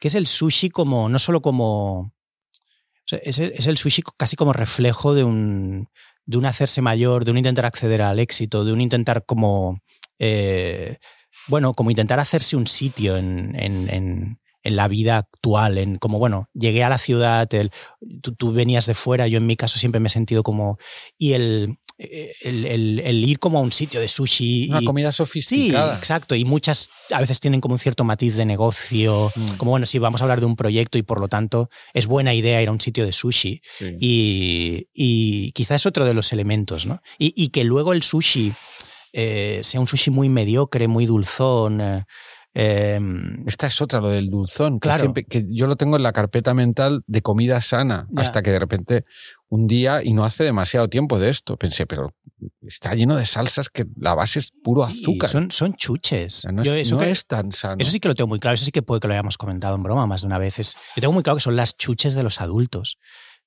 [0.00, 2.12] que es el sushi como, no solo como...
[3.10, 5.88] es, el- sushi casi como reflejo de un,
[6.26, 9.80] de un hacerse mayor, de un intentar acceder al éxito, de un intentar como...
[10.18, 10.98] eh,
[11.46, 14.38] bueno, como intentar hacerse un sitio en-
[14.68, 17.70] en la vida actual, en como, bueno, llegué a la ciudad, el,
[18.22, 20.78] tú, tú venías de fuera, yo en mi caso siempre me he sentido como...
[21.18, 24.68] Y el, el, el- el ir como a un sitio de sushi...
[24.70, 25.96] Una y- comida Sí, sofisticada.
[25.98, 26.34] exacto.
[26.36, 29.56] Y muchas a veces tienen como un cierto matiz de negocio, Mm.
[29.56, 32.34] como bueno, sí, vamos a hablar de un proyecto y por lo tanto es buena
[32.34, 33.60] idea ir a un sitio de sushi.
[33.78, 33.96] Sí.
[34.00, 37.00] Y, y quizás es otro de los elementos, ¿no?
[37.18, 38.52] Y, y que luego el sushi
[39.12, 41.80] eh, sea un sushi muy mediocre, muy dulzón.
[41.80, 42.04] eh,
[42.60, 43.00] eh,
[43.46, 44.98] Esta es otra, lo del dulzón, que, Claro.
[45.00, 48.22] siempre- que yo lo tengo en la carpeta mental de comida sana, Ya.
[48.22, 49.04] hasta que de repente
[49.48, 52.14] un día, y no hace demasiado tiempo de esto, pensé, pero
[52.66, 55.30] está lleno de salsas que la base es puro sí, azúcar.
[55.30, 56.38] Son, son chuches.
[56.38, 57.76] O sea, no, Yo es, eso no que- es tan sano.
[57.78, 59.76] Eso sí que lo tengo muy claro, eso sí que puede que lo hayamos comentado
[59.76, 60.58] en broma más de una vez.
[60.58, 62.98] Es- yo tengo muy claro que son las chuches de los adultos.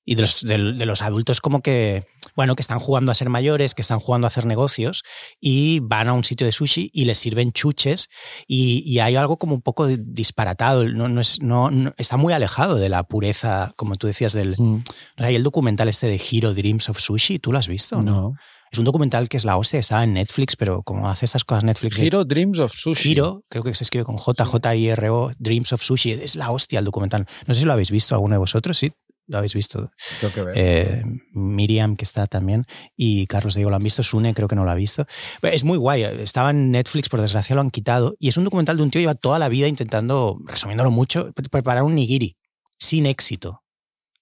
[0.04, 2.04] Y de los, de, los adultos como que,
[2.34, 5.04] bueno, que están jugando a ser mayores, que están jugando a hacer negocios
[5.40, 8.08] y van a un sitio de sushi y les sirven chuches
[8.48, 12.32] y, y hay algo como un poco disparatado, no, no es, no, no- está muy
[12.32, 14.54] alejado de la pureza, como tú decías, del...
[14.58, 14.80] O
[15.18, 17.98] hay el documental este de Hero Dreams of Sushi, ¿tú lo has visto?
[17.98, 18.34] o no.
[18.72, 21.62] Es un documental que es la hostia, estaba en Netflix, pero como hace estas cosas
[21.62, 21.98] Netflix...
[21.98, 23.10] Hero Dreams of Sushi.
[23.10, 26.12] Hiro, creo que se escribe con J-J-I-R-O, Dreams of Sushi.
[26.12, 27.26] Es la hostia el documental.
[27.46, 28.92] No sé si lo habéis visto alguno de vosotros, sí.
[29.28, 29.90] Lo habéis visto.
[30.20, 30.54] Tengo que ver.
[30.56, 32.64] Eh, Miriam, que está también,
[32.96, 34.02] y Carlos Diego lo han visto.
[34.02, 35.06] Sune, creo que no lo ha visto.
[35.42, 36.02] Es muy guay.
[36.02, 38.14] Estaba en Netflix, por desgracia lo han quitado.
[38.18, 41.32] Y es un documental de un tío que lleva toda la vida intentando, resumiéndolo mucho,
[41.50, 42.36] preparar un nigiri
[42.78, 43.60] sin éxito.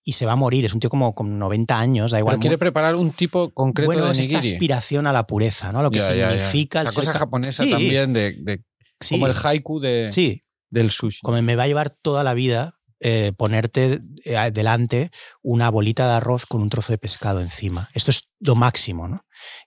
[0.05, 0.65] Y se va a morir.
[0.65, 2.35] Es un tío como con 90 años, da igual.
[2.35, 4.55] Pero quiere preparar un tipo concreto bueno, de es esta nigiri.
[4.55, 5.81] aspiración a la pureza, ¿no?
[5.81, 6.31] A lo que Ya, ya, ya.
[6.33, 7.71] significa el La ser cosa japonesa Sí.
[7.71, 8.65] también de, de
[9.01, 9.15] Sí.
[9.15, 11.21] Como el haiku de, Sí, del sushi.
[11.23, 15.11] como me va a llevar toda la vida eh, ponerte eh, delante
[15.43, 17.89] una bolita de arroz con un trozo de pescado encima.
[17.95, 19.25] Esto es lo máximo, ¿no?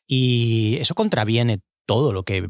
[0.07, 2.47] Y eso contraviene todo lo que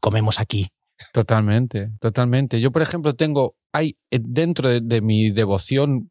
[0.00, 0.68] comemos aquí.
[1.12, 2.60] Totalmente, totalmente.
[2.60, 6.10] Yo, por ejemplo, tengo, hay eh, dentro de, de mi devoción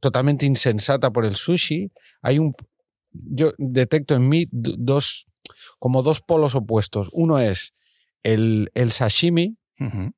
[0.00, 1.92] totalmente insensata por el sushi,
[2.22, 2.54] hay un,
[3.10, 5.26] yo detecto en mí dos,
[5.78, 7.08] como dos polos opuestos.
[7.12, 7.74] Uno es
[8.22, 10.10] el, el sashimi, Ujú.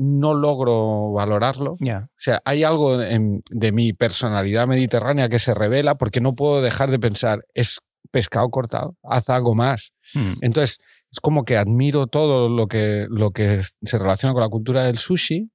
[0.00, 1.76] No logro valorarlo.
[2.04, 6.62] O sea, hay algo en- de mi personalidad mediterránea que se revela porque no puedo
[6.62, 7.80] dejar de pensar, es
[8.10, 9.90] pescado cortado, haz algo más.
[10.14, 10.32] Mm.
[10.42, 10.78] Entonces,
[11.10, 14.98] es como que admiro todo lo que, lo que se relaciona con la cultura del
[14.98, 15.50] sushi,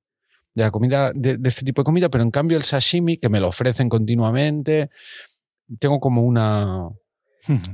[0.56, 3.30] de la comida, de, de este tipo de comida, pero en cambio el sashimi, que
[3.30, 4.90] me lo ofrecen continuamente,
[5.80, 6.90] tengo como una,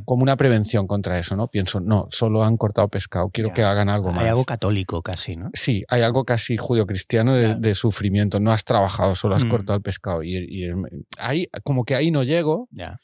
[0.05, 1.47] Como una prevención contra eso, ¿no?
[1.47, 3.53] Pienso, no, solo han cortado pescado, quiero Ya.
[3.55, 4.23] que hagan algo más.
[4.23, 5.49] Hay algo católico casi, ¿no?
[5.53, 8.39] Sí, hay algo casi judio-cristiano de, de sufrimiento.
[8.39, 9.49] No has trabajado, solo has Mm.
[9.49, 10.23] cortado el pescado.
[10.23, 10.69] Y, y
[11.17, 12.67] ahí, como que ahí no llego.
[12.71, 12.99] Ya.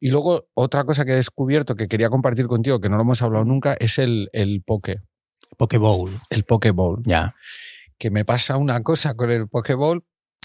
[0.00, 3.22] Y luego, otra cosa que he descubierto que quería compartir contigo, que no lo hemos
[3.22, 5.00] hablado nunca, es el, el poke.
[5.56, 6.10] Pokeball.
[6.30, 7.02] El Pokeball.
[7.04, 7.34] Ya.
[7.98, 10.04] Que me pasa una cosa con el Pokeball.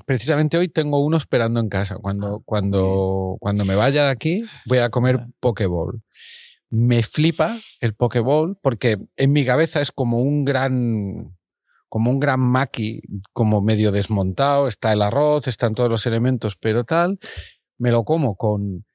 [0.10, 1.94] Precisamente hoy tengo uno esperando en casa.
[1.94, 6.02] Ah, Cuando, cuando, cuando me vaya de aquí, voy a comer Pokeball.
[6.72, 11.38] Me flipa el Pokeball porque en mi cabeza es como un gran
[11.90, 13.02] como un gran maqui,
[13.34, 17.20] como medio desmontado, está el arroz, están todos los elementos, pero tal,
[17.78, 18.88] me lo como con,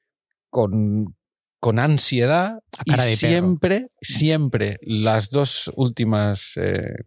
[0.49, 1.15] con,
[1.61, 3.03] con ansiedad y perro.
[3.03, 7.05] siempre, siempre las dos últimas, eh,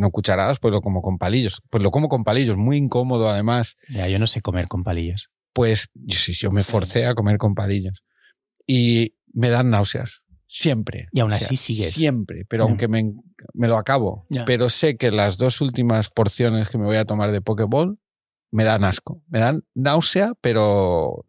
[0.00, 3.76] no cucharadas, pues lo como con palillos, pues lo como con palillos, muy incómodo además,
[3.88, 5.30] Ya, yo no sé comer con palillos.
[5.52, 8.02] pues yo, sí, yo me forcé a comer con palillos
[8.66, 10.22] y me dan náuseas.
[10.46, 11.06] Siempre.
[11.12, 11.92] Y aún así sigues.
[11.92, 13.12] Siempre, pero aunque me,
[13.54, 14.26] me lo acabo.
[14.30, 14.44] Ya.
[14.44, 18.00] Pero sé que las dos últimas porciones que me voy a tomar de Pokéball
[18.50, 19.22] me dan asco.
[19.28, 21.24] Me dan náusea, pero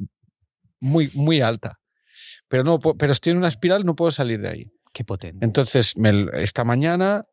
[0.80, 1.80] muy, muy alta.
[2.48, 4.72] Pero, no, pero estoy en una espiral, no puedo salir de ahí.
[4.92, 5.46] Qué potente.
[5.46, 7.26] Entonces, me esta mañana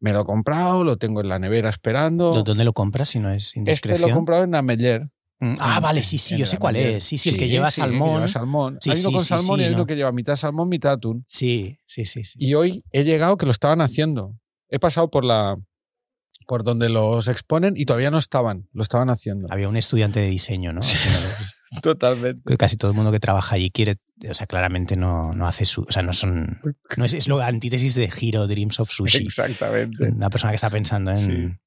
[0.00, 2.30] me lo he comprado, lo tengo en la nevera esperando.
[2.32, 4.02] ¿Dó- ¿Dónde lo compras si no es Este indiscreción?
[4.02, 5.08] lo he comprado en Ameller.
[5.40, 7.04] Mm, Ah, vale, sí, sí, yo sé cuál es.
[7.04, 8.14] Sí, sí, el que lleva sí, salmón.
[8.14, 8.78] lleva salmón.
[8.80, 9.76] Sí, hay uno sí, con salmón y hay no.
[9.78, 11.24] uno que lleva mitad salmón, mitad atún.
[11.26, 12.38] Sí, sí, sí, sí.
[12.40, 14.36] Y hoy he llegado que lo estaban haciendo.
[14.68, 15.56] He pasado por la
[16.46, 19.48] por donde los exponen y todavía no estaban, lo estaban haciendo.
[19.50, 20.82] Había un estudiante de diseño, ¿no?
[21.82, 22.56] Totalmente.
[22.56, 23.96] Casi todo el mundo que trabaja allí quiere,
[24.28, 26.60] o sea, claramente no, no hace su, o sea, no son,
[26.96, 29.24] no es, es lo antítesis de Hero Dreams of Sushi.
[29.26, 30.04] Exactamente.
[30.08, 31.58] Una persona que está pensando en Sí.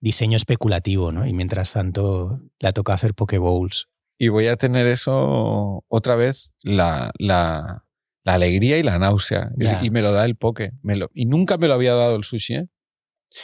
[0.00, 1.26] diseño especulativo, ¿no?
[1.26, 3.88] Y mientras tanto le ha tocado hacer Pokeballs.
[4.18, 7.84] Y voy a tener eso otra vez, la, la,
[8.24, 9.50] la alegría y la náusea.
[9.82, 10.72] Y me lo da el poke.
[10.82, 12.66] Me lo, y nunca me lo había dado el sushi, ¿eh?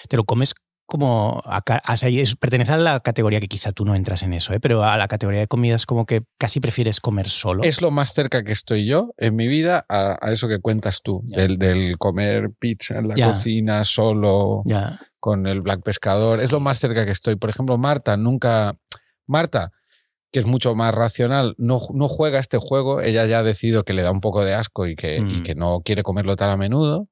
[0.08, 0.54] Te lo comes
[0.90, 1.62] como, a
[2.08, 4.60] es- pertenece a la categoría que quizá tú no entras en eso, ¿eh?
[4.60, 7.62] pero a la categoría de comidas como que casi prefieres comer solo.
[7.62, 11.00] Es lo más cerca que estoy yo en mi vida a, a eso que cuentas
[11.02, 14.62] tú, del, del comer pizza en la cocina solo.
[15.18, 16.36] Con el Black Pescador.
[16.36, 16.44] Sí.
[16.44, 17.36] Es lo más cerca que estoy.
[17.36, 18.76] Por ejemplo, Marta nunca.
[19.26, 19.70] Marta,
[20.32, 23.02] que es mucho más racional, no, no juega este juego.
[23.02, 25.30] Ella ya ha decidido que le da un poco de asco y que, Mm.
[25.30, 27.06] y que no quiere comerlo tan a menudo.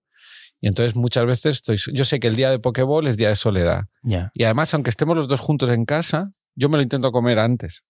[0.61, 1.79] Y entonces muchas veces estoy.
[1.95, 3.85] Yo sé que el día de Pokéball es día de soledad.
[4.03, 4.31] Ya.
[4.35, 7.85] Y además, aunque estemos los dos juntos en casa, yo me lo intento comer antes.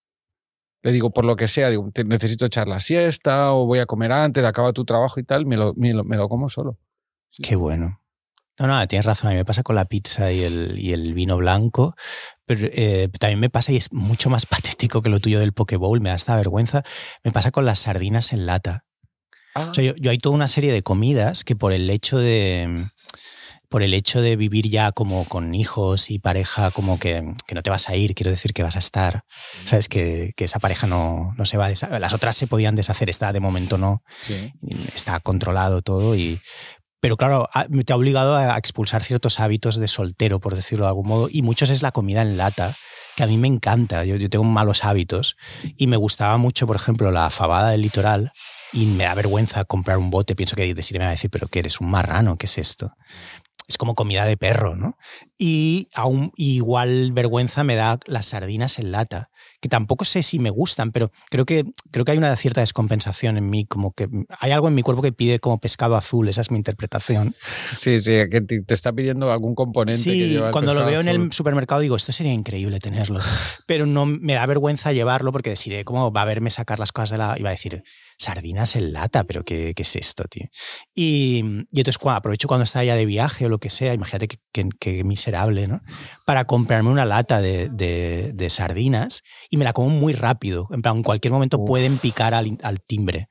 [0.82, 3.86] Le digo, por lo que sea, digo, "Te- necesito echar la siesta o voy a
[3.86, 6.78] comer antes, acaba tu trabajo y tal, me lo, me lo, me lo como solo.
[7.42, 8.00] Qué bueno.
[8.60, 9.28] No, no, tienes razón.
[9.28, 11.94] A mí me pasa con la pizza y el, y el vino blanco.
[12.44, 16.00] Pero eh, también me pasa, y es mucho más patético que lo tuyo del Pokéball,
[16.00, 16.82] me da esta vergüenza.
[17.24, 18.84] Me pasa con las sardinas en lata.
[19.70, 22.84] O sea, yo, yo hay toda una serie de comidas que por el hecho de.
[23.70, 27.62] Por el hecho de vivir ya como con hijos y pareja, como que, que no
[27.62, 29.24] te vas a ir, quiero decir que vas a estar.
[29.66, 32.00] Sabes que, que esa pareja no, no se va a deshacer.
[32.00, 34.54] Las otras se podían deshacer, esta de momento no Sí.
[34.94, 36.40] está controlado todo y
[37.00, 37.48] pero claro,
[37.84, 41.42] te ha obligado a expulsar ciertos hábitos de soltero, por decirlo de algún modo, y
[41.42, 42.74] muchos es la comida en lata,
[43.16, 45.36] que a mí me encanta, yo, yo tengo malos hábitos,
[45.76, 48.32] y me gustaba mucho, por ejemplo, la fabada del litoral,
[48.72, 51.48] y me da vergüenza comprar un bote, pienso que decirme me va a decir, pero
[51.48, 52.92] que eres un marrano, ¿qué es esto?
[53.66, 54.96] Es como comida de perro, ¿no?
[55.36, 59.30] Y aún igual vergüenza me da las sardinas en lata,
[59.60, 63.36] que tampoco sé si me gustan, pero creo que, creo que hay una cierta descompensación
[63.36, 64.08] en mí, como que
[64.38, 67.34] hay algo en mi cuerpo que pide como pescado azul, esa es mi interpretación.
[67.78, 70.00] Sí, sí, que te está pidiendo algún componente.
[70.00, 73.20] Sí, que cuando lo veo en el supermercado digo, esto sería increíble tenerlo,
[73.66, 77.10] pero no me da vergüenza llevarlo porque deciré cómo va a verme sacar las cosas
[77.10, 77.34] de la...
[77.38, 77.82] Iba a decir,
[78.18, 80.46] sardinas en lata, pero ¿qué, qué es esto, tío?
[80.94, 85.04] Y, y entonces aprovecho cuando está ya de viaje o lo que sea, imagínate qué
[85.04, 85.80] miserable, ¿no?
[86.26, 90.66] Para comprarme una lata de, de, sardinas y me la como muy rápido.
[90.70, 93.28] En plan, en cualquier momento pueden picar al, al timbre.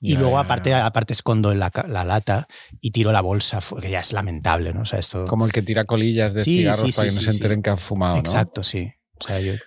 [0.00, 2.46] Y luego, aparte, aparte escondo la, la, lata
[2.80, 4.82] y tiro la bolsa, que ya es lamentable, ¿no?
[4.82, 5.26] O sea, esto...
[5.26, 8.16] Como el que tira colillas de cigarros para que no se enteren que han fumado,
[8.16, 8.92] Exacto, sí.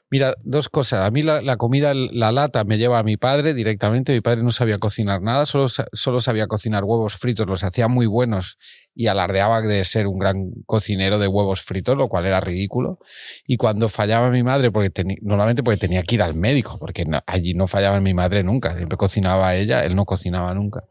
[0.10, 1.02] Mira, dos cosas.
[1.02, 4.14] A mí la, comida, la lata, me lleva a mi padre directamente.
[4.14, 8.06] Mi padre no sabía cocinar nada, solo, solo sabía cocinar huevos fritos, los hacía muy
[8.06, 8.58] buenos
[8.96, 13.00] y alardeaba de ser un gran cocinero de huevos fritos, lo cual era ridículo.
[13.46, 17.54] Y cuando fallaba mi madre, porque normalmente porque tenía que ir al médico, porque allí
[17.54, 20.84] no fallaba mi madre nunca, siempre cocinaba ella, él no cocinaba nunca.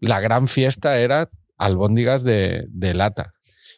[0.00, 3.33] La gran fiesta era albóndigas de, de lata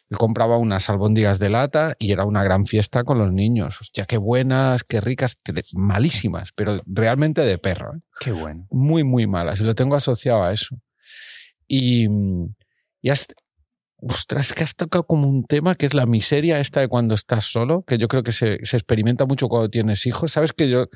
[0.09, 3.81] él compraba unas albóndigas de lata y era una gran fiesta con los niños.
[3.81, 5.37] Hostia, qué buenas, qué ricas,
[5.73, 7.95] malísimas, pero realmente de perro.
[7.95, 7.99] ¿eh?
[8.19, 8.67] Qué bueno.
[8.71, 9.59] Muy, muy malas.
[9.59, 10.77] Y lo tengo asociado a eso.
[11.67, 12.07] Y,
[13.01, 13.35] y hasta,
[13.97, 17.45] ostras, que has tocado como un tema que es la miseria esta de cuando estás
[17.45, 20.31] solo, que yo creo que se, se experimenta mucho cuando tienes hijos.
[20.31, 20.87] Sabes que yo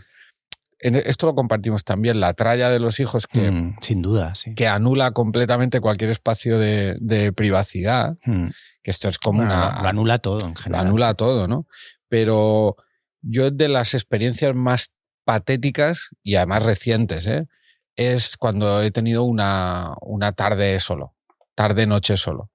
[0.81, 4.55] esto lo compartimos también, la tralla de los hijos que, mm, sin duda, sí.
[4.55, 8.47] que anula completamente cualquier espacio de, de privacidad, mm.
[8.81, 9.81] que esto es como una...
[9.81, 10.85] Lo anula todo en general.
[10.85, 11.67] Lo anula todo, ¿no?
[12.07, 12.75] Pero
[13.21, 14.91] yo de las experiencias más
[15.23, 17.47] patéticas y además recientes, ¿eh?
[17.95, 21.13] es cuando he tenido una, una tarde solo,
[21.55, 22.50] tarde-noche solo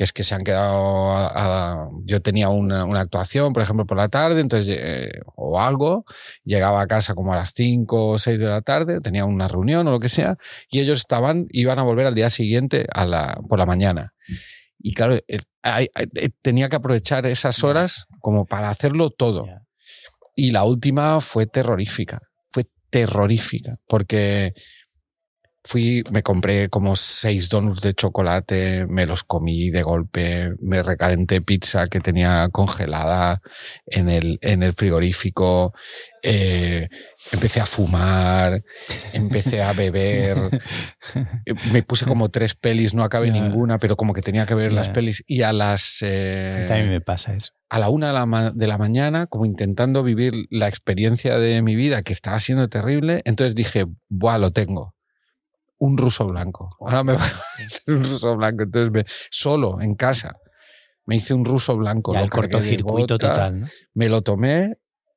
[0.00, 1.90] que es que se han quedado.
[2.06, 6.06] yo tenía una, actuación, por ejemplo, por la tarde, entonces, eh, o algo,
[6.42, 9.86] llegaba a casa como a las 5 o 6 de la tarde, tenía una reunión
[9.86, 10.38] o lo que sea,
[10.70, 14.14] y ellos estaban, iban a volver al día siguiente a la, por la mañana.
[14.78, 15.18] Y claro,
[16.40, 19.44] tenía que aprovechar esas horas como para hacerlo todo.
[20.34, 24.54] Y la última fue terrorífica, fue terrorífica, porque
[25.62, 31.42] fui, me compré como seis donuts de chocolate, me los comí de golpe, me recalenté
[31.42, 33.40] pizza que tenía congelada
[33.86, 35.74] en el, en el frigorífico,
[36.22, 36.88] eh,
[37.32, 38.62] empecé a fumar,
[39.12, 40.38] empecé a beber,
[41.72, 44.88] me puse como tres pelis, no acabé ninguna, pero como que tenía que ver las
[44.88, 45.22] pelis.
[45.26, 45.98] Y a las...
[46.00, 47.52] Eh, También me pasa eso.
[47.68, 51.76] A la una de la, de la mañana, como intentando vivir la experiencia de mi
[51.76, 54.94] vida que estaba siendo terrible, entonces dije, buah, lo tengo
[55.80, 56.68] un ruso blanco.
[56.78, 58.62] Ahora me voy a hacer un ruso blanco.
[58.64, 60.36] Entonces, me, solo, en casa,
[61.06, 62.14] me hice un ruso blanco.
[62.14, 63.70] el cortocircuito total.
[63.94, 64.74] Me lo tomé,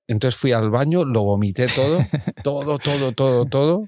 [0.07, 1.99] entonces fui al baño, lo vomité todo,
[2.43, 3.87] todo, todo, todo, todo.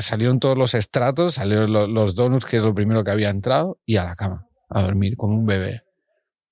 [0.00, 3.96] Salieron todos los estratos, salieron los donuts, que es lo primero que había entrado, y
[3.96, 5.82] a la cama, a dormir como un bebé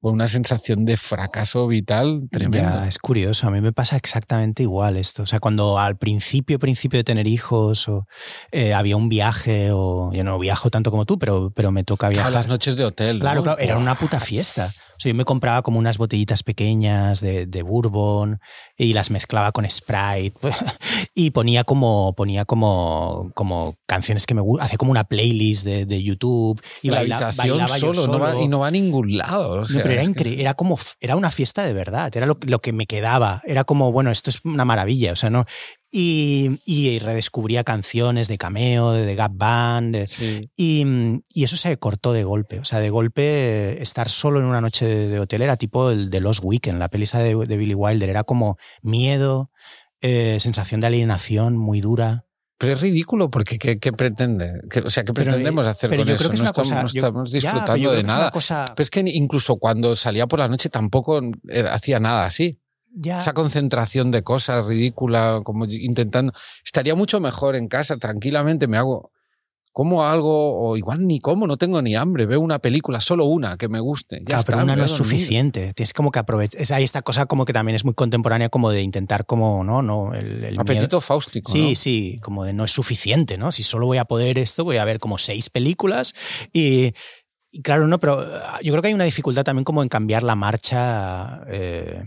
[0.01, 2.86] con una sensación de fracaso vital tremenda.
[2.86, 5.24] es curioso, a mí me pasa exactamente igual esto.
[5.24, 8.06] O sea, cuando al principio, principio de tener hijos, o,
[8.51, 12.09] eh, había un viaje, o yo no viajo tanto como tú, pero, pero me toca
[12.09, 12.28] viajar.
[12.28, 13.18] A las noches de hotel.
[13.18, 14.70] Claro, claro, era una puta fiesta
[15.09, 18.39] yo me compraba como unas botellitas pequeñas de, de bourbon
[18.77, 20.35] y las mezclaba con Sprite
[21.14, 25.86] y ponía como, ponía como, como canciones que me gustan, hacía como una playlist de,
[25.86, 29.64] de YouTube y la habitación solo, No va, y no va a ningún lado.
[29.90, 32.86] Pero era increíble, era como, era una fiesta de verdad, era lo, lo que me
[32.86, 35.44] quedaba, era como, bueno, esto es una maravilla, o sea, no,
[35.92, 39.96] y, redescubría canciones de Cameo, de Gap Band.
[40.56, 40.84] y,
[41.34, 42.60] eso se cortó de golpe.
[42.60, 46.20] O sea, de golpe estar solo en una noche de, hotel era tipo el de
[46.20, 48.08] Los Weekend, la pelisa de, Billy Wilder.
[48.08, 49.50] Era como miedo,
[50.00, 52.26] eh, sensación de alienación muy dura.
[52.61, 54.61] Pero es ridículo porque ¿qué, pretende?
[54.85, 56.28] o sea, ¿qué pretendemos hacer con eso?
[56.28, 58.31] no, estamos, disfrutando de nada.
[58.31, 61.23] Pero es que incluso cuando salía por la noche tampoco
[61.70, 62.61] hacía nada así.
[63.03, 66.35] Esa concentración de cosas ridícula, como intentando.
[66.62, 69.11] Estaría mucho mejor en casa, tranquilamente me hago.
[69.72, 72.26] Como algo, o igual ni como, no tengo ni hambre.
[72.26, 74.20] Veo una película, solo una que me guste.
[74.26, 75.72] Ya pero una no es suficiente.
[75.74, 76.60] Tienes como que aprovechar.
[76.76, 79.80] Hay esta cosa como que también es muy contemporánea, como de intentar, como, ¿no?
[79.82, 81.51] no el, Apetito fáustico.
[81.52, 83.52] Sí, sí, como de no es suficiente, ¿no?
[83.52, 86.14] Si solo voy a poder esto, voy a ver como seis películas
[86.52, 86.92] y.
[87.62, 90.34] claro, no, pero ah, yo creo que hay una dificultad también como en cambiar la
[90.34, 91.42] marcha.
[91.48, 92.05] Eh,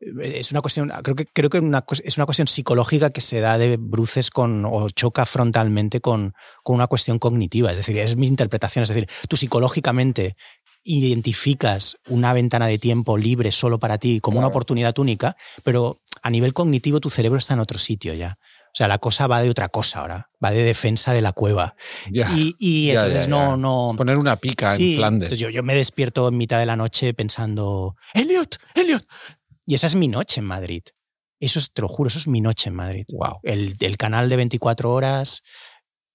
[0.00, 3.58] es una cuestión, creo que, creo que una, es una cuestión psicológica que se da
[3.58, 7.70] de bruces con, o choca frontalmente con, con una cuestión cognitiva.
[7.72, 8.84] Es decir, es mi interpretación.
[8.84, 10.36] Es decir, tú psicológicamente
[10.84, 16.30] identificas una ventana de tiempo libre solo para ti como una oportunidad única, pero a
[16.30, 18.38] nivel cognitivo tu cerebro está en otro sitio ya.
[18.68, 21.74] O sea, la cosa va de otra cosa ahora, va de defensa de la cueva.
[22.10, 22.30] Ya.
[22.34, 23.94] Y, y Ya, entonces ya, no, no.
[23.96, 25.38] Poner una pica Sí, en Flandes.
[25.38, 29.04] yo, yo me despierto en mitad de la noche pensando, Elliot, Elliot.
[29.68, 30.82] Y esa es mi noche en Madrid.
[31.38, 33.04] Eso es, te lo juro, eso es mi noche en Madrid.
[33.12, 33.40] Wow.
[33.42, 35.42] El, el canal de 24 horas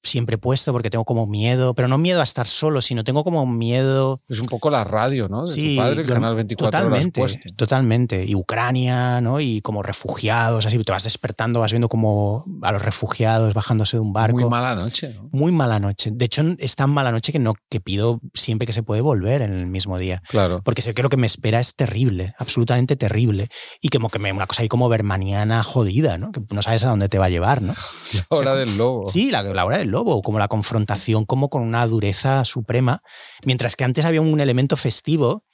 [0.04, 3.46] siempre puesto porque tengo como miedo, pero no miedo a estar solo, sino tengo como
[3.48, 5.44] miedo Es un poco la radio, ¿no?
[5.46, 8.26] De Sí, tu padre, el canal 24 totalmente, horas totalmente.
[8.26, 9.40] Y Ucrania, ¿no?
[9.40, 14.02] Y como refugiados, así te vas despertando, vas viendo como a los refugiados bajándose de
[14.02, 14.40] un barco.
[14.40, 15.30] Muy mala noche, ¿no?
[15.32, 16.12] Muy mala noche.
[16.14, 19.42] De hecho, es tan mala noche que no que pido siempre que se puede volver
[19.42, 20.22] en el mismo día.
[20.28, 20.62] Claro.
[20.64, 23.48] Porque sé que lo que me espera es terrible, absolutamente terrible.
[23.82, 26.32] Y como que me una cosa ahí como bermaniana jodida, ¿no?
[26.32, 27.74] Que no sabes a dónde te va a llevar, ¿no?
[28.30, 29.08] La hora del lobo.
[29.08, 33.02] Sí, la, la hora del lobo, como la confrontación, como con una dureza suprema.
[33.46, 35.46] Mientras que antes había un elemento festivo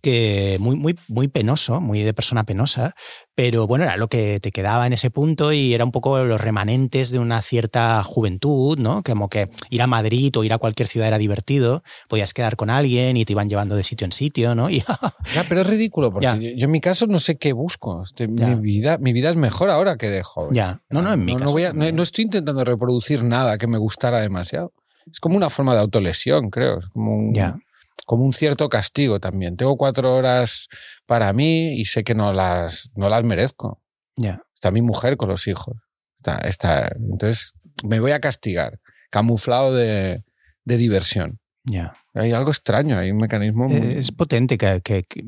[0.00, 2.94] que muy, muy, muy penoso, muy de persona penosa,
[3.34, 6.40] pero bueno, era lo que te quedaba en ese punto y era un poco los
[6.40, 9.02] remanentes de una cierta juventud, ¿no?
[9.02, 12.70] Como que ir a Madrid o ir a cualquier ciudad era divertido, podías quedar con
[12.70, 14.68] alguien y te iban llevando de sitio en sitio, ¿no?
[14.78, 14.80] Y
[15.34, 16.34] Ya, pero es ridículo, porque Ya.
[16.36, 18.02] yo, yo en mi caso no sé qué busco.
[18.02, 20.54] Este, mi, vida, mi vida es mejor ahora que de joven.
[20.54, 23.58] ya, no, no, en mi no, caso voy a- no- no estoy intentando reproducir nada
[23.58, 24.72] que me gustara demasiado.
[25.10, 26.78] Es como una forma de autolesión, creo.
[26.80, 27.56] Es como un, Ya.
[28.06, 29.56] Como un cierto castigo también.
[29.56, 30.68] Tengo cuatro horas
[31.06, 33.82] para mí y sé que no las, no las merezco.
[34.16, 35.76] Ya, Está mi mujer con los hijos.
[36.16, 37.52] Está, está, entonces
[37.84, 38.80] me voy a castigar,
[39.10, 40.24] camuflado de,
[40.64, 41.38] de diversión.
[41.64, 41.94] ya.
[42.14, 43.76] Hay algo extraño, hay un mecanismo muy...
[43.98, 45.22] Es potente que, que- que,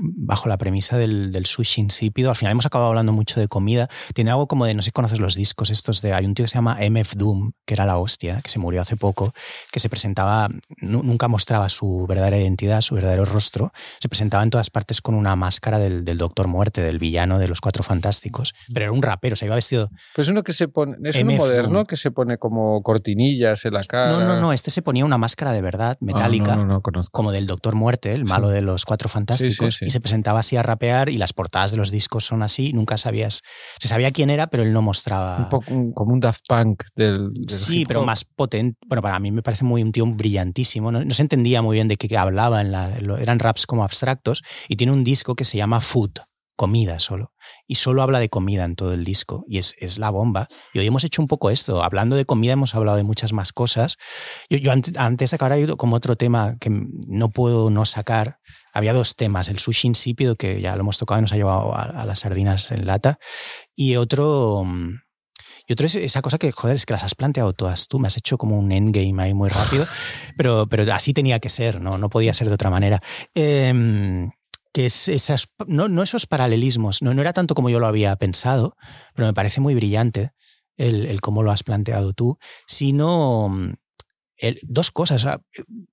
[0.00, 3.88] bajo la premisa del, del sushi insípido, al final hemos acabado hablando mucho de comida.
[4.14, 6.44] Tiene algo como de, no sé si conoces los discos estos de, hay un tío
[6.44, 9.32] que se llama MF Doom, que era la hostia, que se murió hace poco,
[9.72, 10.48] que se presentaba,
[10.78, 15.14] nu- nunca mostraba su verdadera identidad, su verdadero rostro, se presentaba en todas partes con
[15.14, 19.02] una máscara del, del Doctor Muerte, del villano de los Cuatro Fantásticos, pero era un
[19.02, 19.90] rapero, o sea, iba vestido...
[20.14, 21.86] Pero es uno que se pone, es uno MF moderno Doom.
[21.86, 24.12] que se pone como cortinillas en la cara.
[24.12, 26.56] No, no, no, este se ponía una máscara de verdad, Ah, metálica.
[26.56, 26.82] no, no, no
[27.12, 29.88] como del Doctor Muerte, el malo de los Cuatro Fantásticos, Sí, sí, sí.
[29.88, 32.96] y se presentaba así a rapear y las portadas de los discos son así, nunca
[32.96, 33.42] sabías,
[33.80, 35.36] se sabía quién era, pero él no mostraba...
[35.38, 38.78] Un poco como un Daft Punk del, del Sí, pero más potente.
[38.86, 40.92] Bueno, para mí me parece muy un tío brillantísimo.
[40.92, 42.60] No, no se entendía muy bien de qué hablaba.
[42.60, 44.42] En la, lo- eran raps como abstractos.
[44.68, 46.12] Y tiene un disco que se llama Food,
[46.56, 47.32] comida solo.
[47.66, 49.44] Y solo habla de comida en todo el disco.
[49.46, 50.48] Y es, es la bomba.
[50.72, 51.82] Y hoy hemos hecho un poco esto.
[51.82, 53.96] Hablando de comida hemos hablado de muchas más cosas.
[54.50, 58.40] Yo, yo antes, antes de acabar, hay como otro tema que no puedo no sacar.
[58.72, 59.48] Había dos temas.
[59.48, 62.20] El sushi insípido, que ya lo hemos tocado y nos ha llevado a, a las
[62.20, 63.18] sardinas en lata.
[63.76, 64.64] Y otro...
[64.64, 65.06] mm,
[65.68, 68.06] y otro es esa cosa que, joder, es que las has planteado todas tú, me
[68.06, 69.84] has hecho como un endgame ahí muy rápido,
[70.36, 73.00] pero, pero así tenía que ser, no, no podía ser de otra manera.
[73.34, 74.30] Em,
[74.76, 78.14] que es esas, no, no esos paralelismos, no, no era tanto como yo lo había
[78.16, 78.76] pensado,
[79.14, 80.32] pero me parece muy brillante
[80.76, 82.36] el, el cómo lo has planteado tú,
[82.66, 83.72] sino mm,
[84.36, 85.26] el- dos cosas.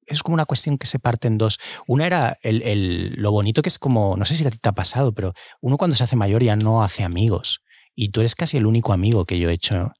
[0.05, 1.59] es como una cuestión que se parte en dos.
[1.87, 4.67] Una era el, el- lo bonito que es como, no sé si a ti te
[4.67, 5.31] ha pasado, pero
[5.61, 7.61] uno cuando se hace mayor ya no hace amigos.
[7.95, 9.93] Y tú eres casi el único amigo que yo he hecho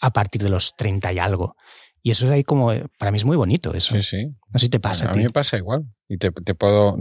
[0.00, 1.54] a partir de los 30 y algo.
[2.02, 3.94] Y eso es ahí como, para mí es muy bonito eso.
[3.96, 4.26] Sí, sí.
[4.52, 5.84] No sé si te pasa a, mí me pasa igual.
[6.08, 6.96] Y te, te puedo.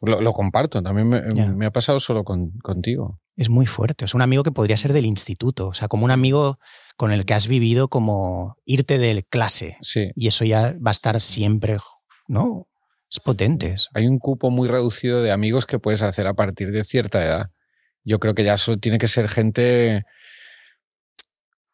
[0.00, 0.82] Lo, lo comparto.
[0.82, 3.20] También me, ha pasado solo con- contigo.
[3.36, 4.04] Es muy fuerte.
[4.04, 5.68] Es un amigo que podría ser del instituto.
[5.68, 6.58] O sea, como un amigo
[6.96, 9.76] con el que has vivido como irte de clase.
[9.82, 10.10] Sí.
[10.14, 11.78] Y eso ya va a estar siempre,
[12.28, 12.66] ¿no?
[13.10, 13.90] Es potente eso.
[13.94, 17.50] Hay un cupo muy reducido de amigos que puedes hacer a partir de cierta edad.
[18.04, 20.04] Yo creo que ya eso tiene que ser gente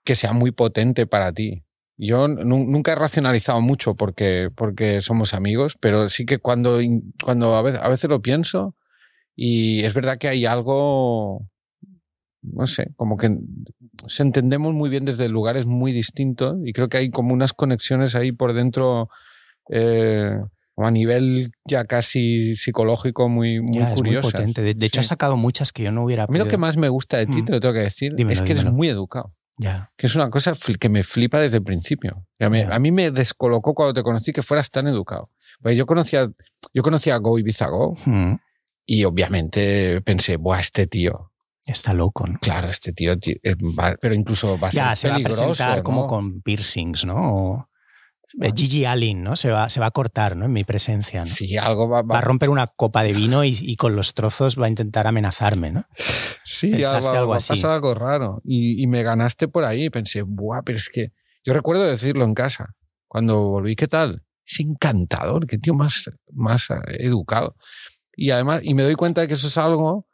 [0.04, 1.64] que sea muy potente para ti.
[1.98, 6.78] Yo nu- nunca he racionalizado mucho porque, porque somos amigos, pero sí que cuando,
[7.22, 8.74] cuando a, veces, a veces lo pienso
[9.34, 11.48] y es verdad que hay algo,
[12.42, 13.36] no sé, como que
[14.06, 18.14] se entendemos muy bien desde lugares muy distintos y creo que hay como unas conexiones
[18.14, 19.08] ahí por dentro
[19.70, 20.38] eh,
[20.76, 24.60] a nivel ya casi psicológico muy, muy Ya, es muy potente.
[24.62, 25.00] De, de hecho, Sí.
[25.00, 27.16] has sacado muchas que yo no hubiera A mí lo podido- que más me gusta
[27.16, 27.44] de ti, Mm.
[27.46, 28.76] te lo tengo que decir, Dímelo, es que eres dímelo.
[28.76, 29.32] muy educado.
[29.58, 29.90] Ya.
[29.96, 32.26] Que es una cosa que me flipa desde el principio.
[32.38, 32.60] Y A mí,
[32.92, 35.30] me descolocó cuando te conocí que fueras tan educado.
[35.62, 36.28] Pues yo conocía,
[36.74, 37.38] yo conocía a Go
[37.70, 38.34] Go Mm,
[38.86, 41.32] y obviamente pensé, buah, este tío,
[41.64, 42.38] Está loco, ¿no?
[42.40, 45.46] claro, este tío, eh, va- pero incluso va a Ya, ser se va a peligroso.
[45.48, 47.16] presentar como con piercings, ¿no?
[47.16, 47.65] O-.
[48.54, 49.34] Gigi Allen, ¿no?
[49.36, 50.44] Se va, se va a cortar, ¿no?
[50.44, 51.26] En mi presencia, ¿no?
[51.26, 54.60] Sí, algo va, Va a romper una copa de vino y, y con los trozos
[54.60, 55.86] va a intentar amenazarme, ¿no?
[56.44, 57.48] Sí, Pensaste va, va- algo va así.
[57.48, 58.42] pasar algo raro.
[58.44, 61.12] Y, y me ganaste por ahí pensé, buah, pero es que.
[61.44, 62.74] Yo recuerdo decirlo en casa.
[63.08, 64.22] Cuando volví, ¿qué tal?
[64.48, 67.56] es encantador, qué tío más, más educado.
[68.16, 70.05] Y además, y me doy cuenta de que eso es algo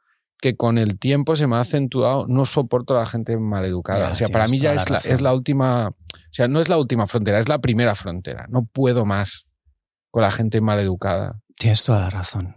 [0.43, 4.11] que con el tiempo se me ha acentuado, no soporto a la gente maleducada.
[4.11, 6.79] o sea, para mí ya es la, es la última, o sea, no es la
[6.79, 8.47] última frontera, es la primera frontera.
[8.51, 9.47] No puedo más
[10.11, 11.41] con la gente maleducada.
[11.57, 12.57] Tienes toda la razón.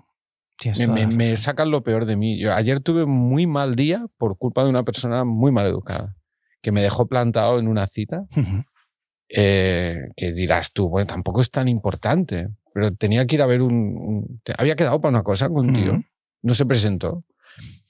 [1.14, 2.40] me, sacan lo peor de mí.
[2.40, 6.16] Yo ayer tuve muy mal día por culpa de una persona muy maleducada
[6.64, 8.26] que me dejó plantado en una cita.
[9.30, 13.62] Eh, que dirás tú, bueno, tampoco es tan importante, pero tenía que ir a ver
[13.62, 14.42] un.
[14.58, 16.00] había quedado para una cosa contigo,
[16.42, 17.24] no se presentó.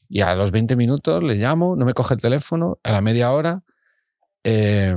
[0.10, 3.32] Y a los 20 minutos le llamo, no me coge el teléfono, a la media
[3.32, 3.64] hora
[4.46, 4.96] eh,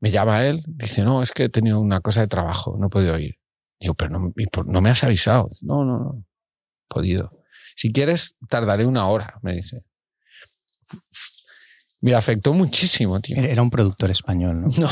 [0.00, 2.90] me llama él, dice, no, es que he tenido una cosa de trabajo, no he
[2.90, 3.34] podido ir.
[3.80, 4.32] Digo, pero no,
[4.66, 5.50] no me has avisado.
[5.62, 6.24] no, no, no,
[6.88, 7.32] podido.
[7.74, 9.84] Si quieres, tardaré una hora, me dice.
[12.00, 13.36] Me afectó muchísimo, tío.
[13.36, 14.68] Era un productor español, ¿no?
[14.78, 14.88] No.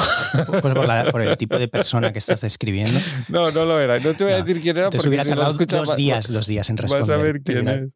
[1.13, 2.99] Por, el tipo de persona que estás describiendo.
[3.29, 4.01] No, no lo era.
[4.01, 4.91] No te voy a decir quién era.
[4.91, 7.09] Te hubiera tardado dos días, dos días en responder.
[7.09, 7.91] Vas a ver quién es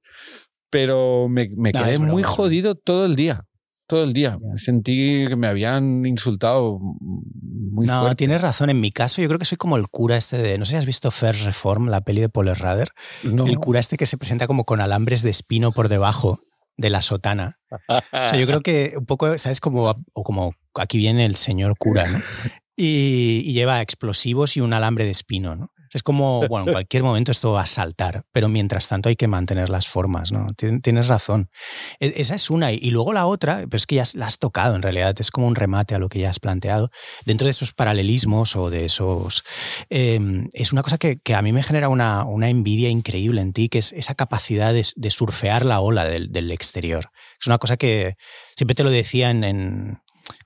[0.71, 3.45] pero me, me quedé muy jodido todo el día.
[3.87, 4.39] Todo el día.
[4.55, 8.17] Sentí que me habían insultado muy no, fuerte.
[8.17, 8.71] tienes razón.
[8.71, 10.59] En mi caso, yo creo que soy como el cura este de.
[10.59, 12.91] No sé si has visto First Reform, la peli de Paul Rader.
[13.25, 16.41] El cura este que se presenta como con alambres de espino por debajo
[16.77, 17.59] de la sotana.
[17.89, 19.59] O sea, yo creo que un poco, ¿sabes?
[19.59, 22.21] Como, o como aquí viene el señor cura, ¿no?
[22.77, 25.71] Y, y, lleva explosivos y un alambre de espino, ¿no?
[25.93, 29.29] Es como, bueno, en cualquier momento esto va a saltar, pero mientras tanto hay que
[29.29, 30.49] mantener las formas, ¿no?
[30.55, 31.51] Tienes razón.
[31.99, 32.73] E, esa es una.
[32.73, 35.47] Y luego la otra, pero es que ya la has tocado en realidad, es como
[35.47, 36.91] un remate a lo que ya has planteado.
[37.25, 39.45] Dentro de esos paralelismos o de esos...
[39.89, 43.69] Em, es una cosa que, a mí me genera una, una, envidia increíble en ti,
[43.69, 47.11] que es esa capacidad de, surfear la ola del, del, exterior.
[47.41, 48.17] Es una cosa que
[48.57, 50.01] siempre te lo decía en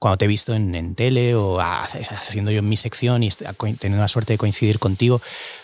[0.04, 4.34] cuando te he visto en, tele o haciendo yo mi sección y teniendo la suerte
[4.34, 5.18] de coincidir contigo,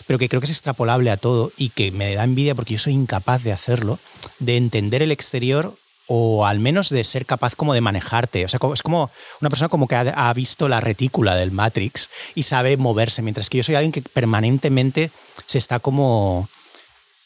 [0.07, 2.79] pero que creo que es extrapolable a todo y que me da envidia porque yo
[2.79, 3.99] soy incapaz de hacerlo,
[4.39, 5.75] de entender el exterior
[6.07, 8.43] o al menos de ser capaz como de manejarte.
[8.43, 9.11] O sea, es como
[9.41, 13.59] una persona como que ha, visto la retícula del Matrix y sabe moverse, mientras que
[13.59, 15.11] yo soy alguien que permanentemente
[15.45, 16.49] se está como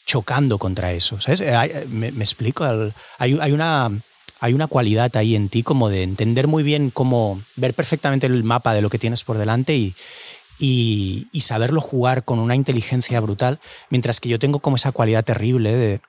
[0.04, 1.18] chocando contra eso.
[1.18, 1.40] ¿sabes?
[1.40, 2.62] Eh, me, explico.
[3.16, 3.90] Hay, hay una
[4.40, 8.44] hay una cualidad ahí en ti como de entender muy bien cómo ver perfectamente el
[8.44, 9.94] mapa de lo que tienes por delante y,
[10.58, 13.60] y, saberlo jugar con una inteligencia brutal,
[13.90, 16.00] mientras que yo tengo como esa cualidad terrible de,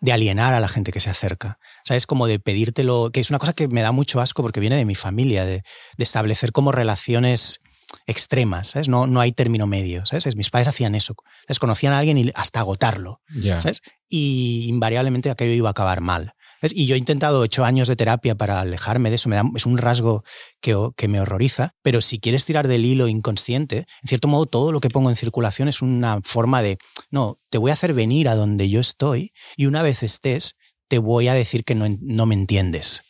[0.00, 1.58] de alienar a la gente que se acerca.
[1.84, 2.06] ¿Sabes?
[2.06, 4.84] Como de pedírtelo, que es una cosa que me da mucho asco porque viene de
[4.84, 5.62] mi familia, de,
[5.96, 7.60] de establecer como relaciones
[8.06, 8.88] extremas, ¿sabes?
[8.88, 10.36] No, no hay término medio, ¿sabes?
[10.36, 11.14] Mis padres hacían eso,
[11.46, 13.20] les conocían a alguien y hasta agotarlo,
[13.60, 13.82] ¿sabes?
[14.08, 16.34] Y invariablemente aquello iba a acabar mal.
[16.62, 19.78] Y yo he intentado ocho años de terapia para alejarme de eso, me es un
[19.78, 20.24] rasgo
[20.60, 24.72] que, que, me horroriza, pero si quieres tirar del hilo inconsciente, en cierto modo todo
[24.72, 26.78] lo que pongo en circulación es una forma de,
[27.10, 30.56] no, te voy a hacer venir a donde yo estoy y una vez estés,
[30.88, 33.02] te voy a decir que no, no me entiendes.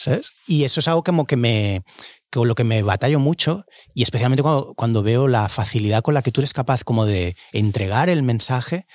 [0.00, 0.30] ¿Sabes?
[0.46, 1.82] Y eso es algo como que me,
[2.30, 3.64] con lo que me batallo mucho
[3.94, 7.34] y especialmente cuando, cuando, veo la facilidad con la que tú eres capaz como de
[7.52, 8.86] entregar el mensaje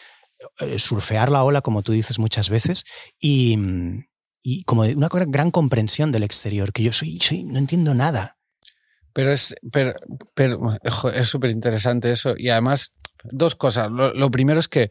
[0.77, 2.85] surfear la ola, como tú dices muchas veces,
[3.19, 3.57] y,
[4.41, 8.37] y como una gran comprensión del exterior, que yo soy, soy no entiendo nada.
[9.13, 9.95] Pero es pero,
[11.13, 12.33] es súper interesante eso.
[12.35, 12.93] Y además,
[13.23, 13.89] dos cosas.
[13.91, 14.89] Lo, primero es que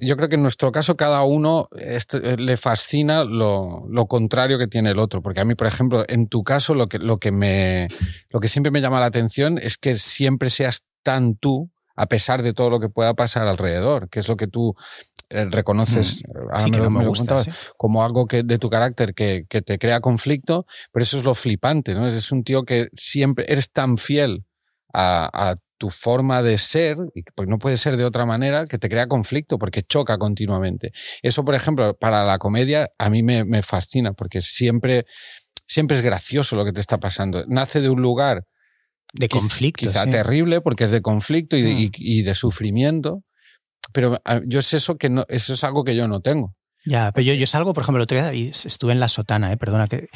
[0.00, 4.68] yo creo que en nuestro caso cada uno este, le fascina lo, lo, contrario que
[4.68, 5.22] tiene el otro.
[5.22, 7.88] Porque a mí, por ejemplo, en tu caso, lo que, lo, que me,
[8.30, 12.42] lo que siempre me llama la atención es que siempre seas tan tú a pesar
[12.42, 14.76] de todo lo que pueda pasar alrededor, que es lo que tú
[15.28, 16.22] reconoces,
[17.76, 21.94] como algo que, de tu carácter que, te crea conflicto, pero eso es lo flipante,
[21.94, 22.06] ¿no?
[22.06, 24.44] Eres un tío que siempre eres tan fiel
[24.94, 28.88] a, tu forma de ser, y pues no puede ser de otra manera, que te
[28.88, 30.90] crea conflicto porque choca continuamente.
[31.22, 35.06] Eso, por ejemplo, para la comedia a mí me, me fascina porque siempre,
[35.68, 37.44] siempre es gracioso lo que te está pasando.
[37.46, 38.44] Nace de un lugar
[39.14, 39.86] de conflicto.
[39.86, 41.90] Quizá terrible porque es de conflicto y de, mm.
[41.96, 43.22] y, de, sufrimiento,
[43.92, 46.54] pero ah, yo sé eso que no, eso es algo que yo no tengo.
[46.86, 49.52] Ya, pero yo, yo salgo, por ejemplo, el otro día y estuve en la sotana,
[49.52, 49.56] ¿eh?
[49.56, 50.08] perdona que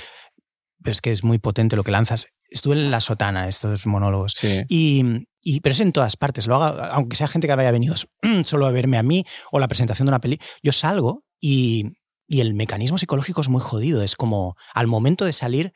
[0.83, 2.29] pero es que es muy potente lo que lanzas.
[2.51, 4.37] Estuve en la sotana, estos monólogos.
[4.69, 6.47] Y, y, pero es en todas partes.
[6.47, 7.95] Lo haga, aunque sea gente que haya venido
[8.45, 11.93] solo a verme a mí o la presentación de una peli, yo salgo y,
[12.27, 14.03] y el mecanismo psicológico es muy jodido.
[14.03, 15.73] Es como al momento de salir,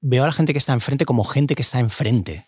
[0.00, 2.44] veo a la gente que está enfrente como gente que está enfrente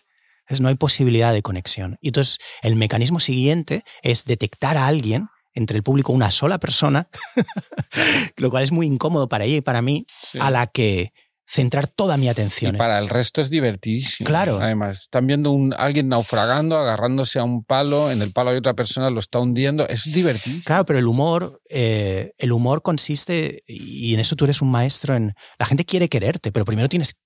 [0.59, 1.97] no hay posibilidad de conexión.
[2.01, 7.09] Y entonces el mecanismo siguiente es detectar a alguien entre el público, una sola persona,
[8.37, 10.05] lo cual es muy incómodo para ella y para mí,
[10.39, 11.11] a la que
[11.49, 12.75] centrar toda mi atención.
[12.75, 14.27] Y para el resto es divertidísimo.
[14.27, 14.59] Claro.
[14.61, 18.75] Además, están viendo un, alguien naufragando, agarrándose a un palo, en el palo hay otra
[18.75, 19.87] persona, lo está hundiendo.
[19.87, 20.59] Es divertido.
[20.65, 25.15] Claro, pero el humor, eh, el humor consiste, y en eso tú eres un maestro,
[25.15, 27.17] en la gente quiere quererte, pero primero tienes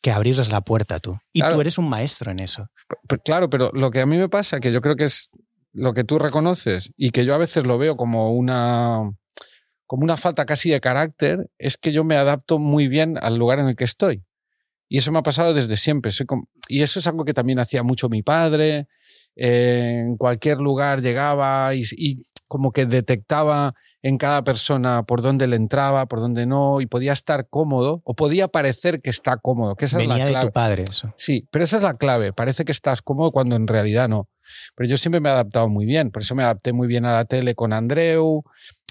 [0.00, 1.18] que abrirles la puerta tú.
[1.32, 2.68] Y tú eres un maestro en eso.
[3.24, 5.30] claro, pero lo que a mí me pasa, que yo creo que es
[5.72, 9.10] lo que tú reconoces y que yo a veces lo veo como una
[9.86, 13.58] como una falta casi de carácter, es que yo me adapto muy bien al lugar
[13.58, 14.22] en el que estoy.
[14.86, 16.12] Y eso me ha pasado desde siempre.
[16.12, 16.26] Soy
[16.68, 18.86] y eso es algo que también hacía mucho mi padre.
[19.34, 25.56] en cualquier lugar llegaba y, y, como que detectaba en cada persona por dónde le
[25.56, 29.76] entraba, por dónde no, y podía estar cómodo, o podía parecer que está cómodo.
[29.76, 30.44] Que esa Venía es la clave.
[30.44, 31.14] de tu padre eso.
[31.16, 32.32] Sí, pero esa es la clave.
[32.32, 34.28] Parece que estás cómodo cuando en realidad no.
[34.74, 36.10] Pero yo siempre me he adaptado muy bien.
[36.10, 38.42] Por eso me adapté muy bien a la tele con Andreu.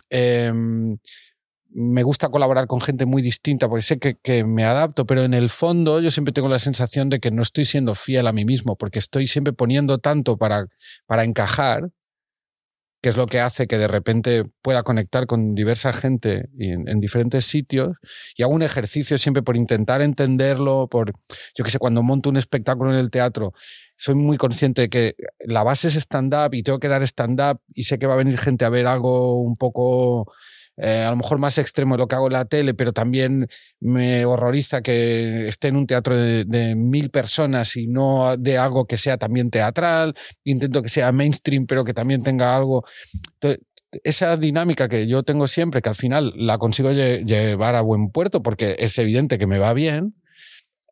[0.09, 0.97] Em,
[1.69, 5.49] me gusta colaborar con gente muy distinta porque sé que, me adapto, pero en el
[5.49, 8.75] fondo yo siempre tengo la sensación de que no estoy siendo fiel a mí mismo
[8.75, 10.67] porque estoy siempre poniendo tanto para,
[11.05, 11.89] para encajar,
[13.07, 16.99] que es lo que hace que de repente pueda conectar con diversa gente en, en,
[16.99, 17.95] diferentes sitios
[18.35, 21.13] y hago un ejercicio siempre por intentar entenderlo, por,
[21.55, 23.53] yo que sé, cuando monto un espectáculo en el teatro,
[23.95, 27.85] soy muy consciente de que la base es stand-up y tengo que dar stand-up y
[27.85, 30.29] sé que va a venir gente a ver algo un poco,
[30.77, 33.47] eh, a lo mejor más extremo de lo que hago en la tele, pero también
[33.79, 38.85] me horroriza que esté en un teatro de, de mil personas y no de algo
[38.85, 40.13] que sea también teatral.
[40.43, 42.83] Intento que sea mainstream, pero que también tenga algo.
[43.33, 43.59] Entonces,
[44.03, 48.43] esa dinámica que yo tengo siempre, que al final la consigo llevar a buen puerto
[48.43, 50.15] porque es evidente que me va bien,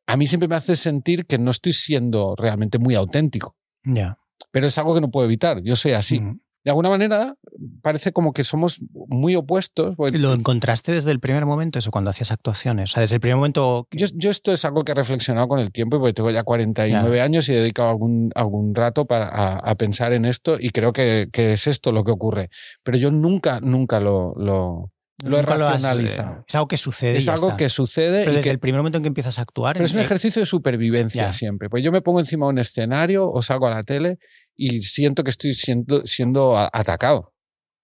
[0.07, 3.55] a mí siempre me hace sentir que no estoy siendo realmente muy auténtico.
[3.83, 4.17] Ya.
[4.51, 5.61] Pero es algo que no puedo evitar.
[5.63, 6.19] Yo soy así.
[6.19, 6.39] Mm.
[6.65, 7.35] De alguna manera,
[7.83, 9.95] parece como que somos muy opuestos.
[10.13, 12.89] ¿Lo encontraste desde el primer momento, eso, cuando hacías actuaciones?
[12.89, 13.87] O sea, desde el primer momento.
[13.91, 17.17] Yo, yo, esto es algo que he reflexionado con el tiempo, porque tengo ya 49
[17.17, 17.23] ya.
[17.23, 20.91] años y he dedicado algún, algún rato para, a, a pensar en esto, y creo
[20.91, 22.49] que, que, es esto lo que ocurre.
[22.81, 24.91] Pero yo nunca, nunca lo, lo,
[25.23, 26.33] lo he racionalizado.
[26.33, 27.17] Lo has, es algo que sucede.
[27.17, 27.57] Es algo está.
[27.57, 28.19] que sucede.
[28.19, 29.73] Pero y desde que, el primer momento en que empiezas a actuar.
[29.73, 31.69] Pero es un eh, ejercicio de supervivencia siempre.
[31.69, 34.17] Pues yo me pongo encima de un escenario o salgo a la tele
[34.55, 37.33] y siento que estoy siendo, siendo atacado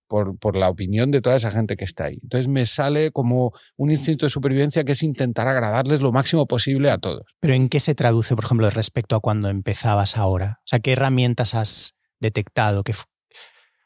[0.08, 2.20] por, por la opinión de toda esa gente que está ahí.
[2.22, 6.92] Entonces me sale como un instinto de supervivencia que es intentar agradarles lo máximo posible
[6.92, 7.24] a todos.
[7.40, 10.60] Pero ¿en qué se traduce, por ejemplo, respecto a cuando empezabas ahora?
[10.60, 12.84] O sea, ¿qué herramientas has detectado?
[12.84, 12.94] Que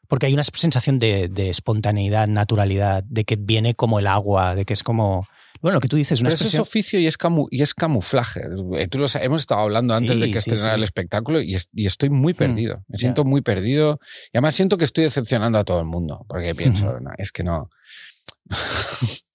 [0.07, 4.65] porque hay una sensación de, de, espontaneidad, naturalidad, de que viene como el agua, de
[4.65, 5.27] que es como.
[5.61, 7.73] Bueno, lo que tú dices, una Pero eso es oficio y es, camu y es
[7.73, 8.41] camuflaje.
[8.77, 10.80] Eh, Tú lo sabes, hemos estado hablando antes Sí, de que sí, estrenara sí.
[10.80, 12.84] el espectáculo y, es- y estoy muy perdido.
[12.88, 13.99] Me siento muy perdido
[14.32, 16.99] y además siento que estoy decepcionando a todo el mundo porque pienso.
[16.99, 17.69] "No, es que no.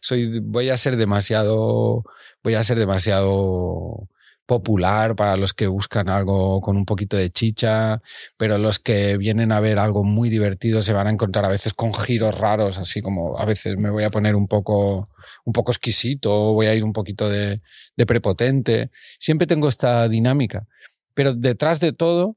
[0.00, 2.02] Soy, voy a ser demasiado,
[2.42, 4.08] voy a ser demasiado
[4.50, 8.02] popular para los que buscan algo con un poquito de chicha,
[8.36, 11.72] pero los que vienen a ver algo muy divertido se van a encontrar a veces
[11.72, 15.04] con giros raros, así como a veces me voy a poner un poco,
[15.44, 17.60] un poco exquisito, voy a ir un poquito de,
[18.08, 18.90] prepotente.
[19.20, 20.66] Siempre tengo esta dinámica,
[21.14, 22.36] pero detrás de todo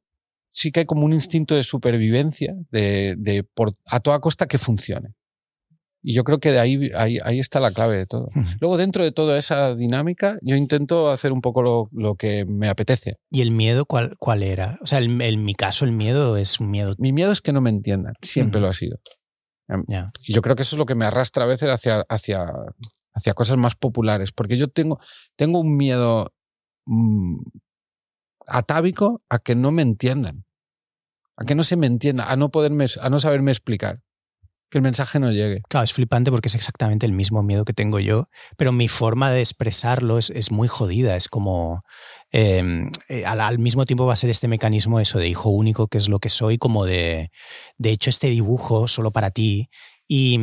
[0.52, 5.16] sí que hay como un instinto de supervivencia, de por, a toda costa que funcione.
[6.06, 8.28] Y yo creo que de ahí, ahí, ahí está la clave de todo.
[8.60, 12.68] Luego, dentro de toda esa dinámica, yo intento hacer un poco lo, lo que me
[12.68, 13.16] apetece.
[13.32, 14.78] ¿Y el miedo cuál, cuál era?
[14.82, 16.94] O sea, el- en mi caso, el miedo es un miedo.
[16.98, 18.14] Mi miedo es que no me entiendan.
[18.22, 18.98] Siempre lo ha sido.
[19.88, 20.12] Ya.
[20.28, 22.46] Y yo creo que eso es lo que me arrastra a veces hacia, hacia,
[23.14, 24.34] hacia cosas más populares.
[24.34, 25.00] Porque yo tengo,
[25.38, 26.34] tengo un miedo
[26.86, 27.38] mm,
[28.46, 30.46] atávico a que no me entiendan.
[31.38, 34.02] A que no se me entienda, a no poderme, a no saberme explicar.
[34.74, 35.62] Que el mensaje no llegue.
[35.70, 38.26] Claro, es flipante porque es exactamente el mismo miedo que tengo yo,
[38.58, 41.16] pero mi forma de expresarlo es, es muy jodida.
[41.16, 41.82] Es como.
[42.32, 46.00] eh, eh, al, mismo tiempo va a ser este mecanismo, eso de hijo único, que
[46.00, 47.30] es lo que soy, como de.
[47.78, 49.70] De hecho, este dibujo solo para ti
[50.08, 50.40] y,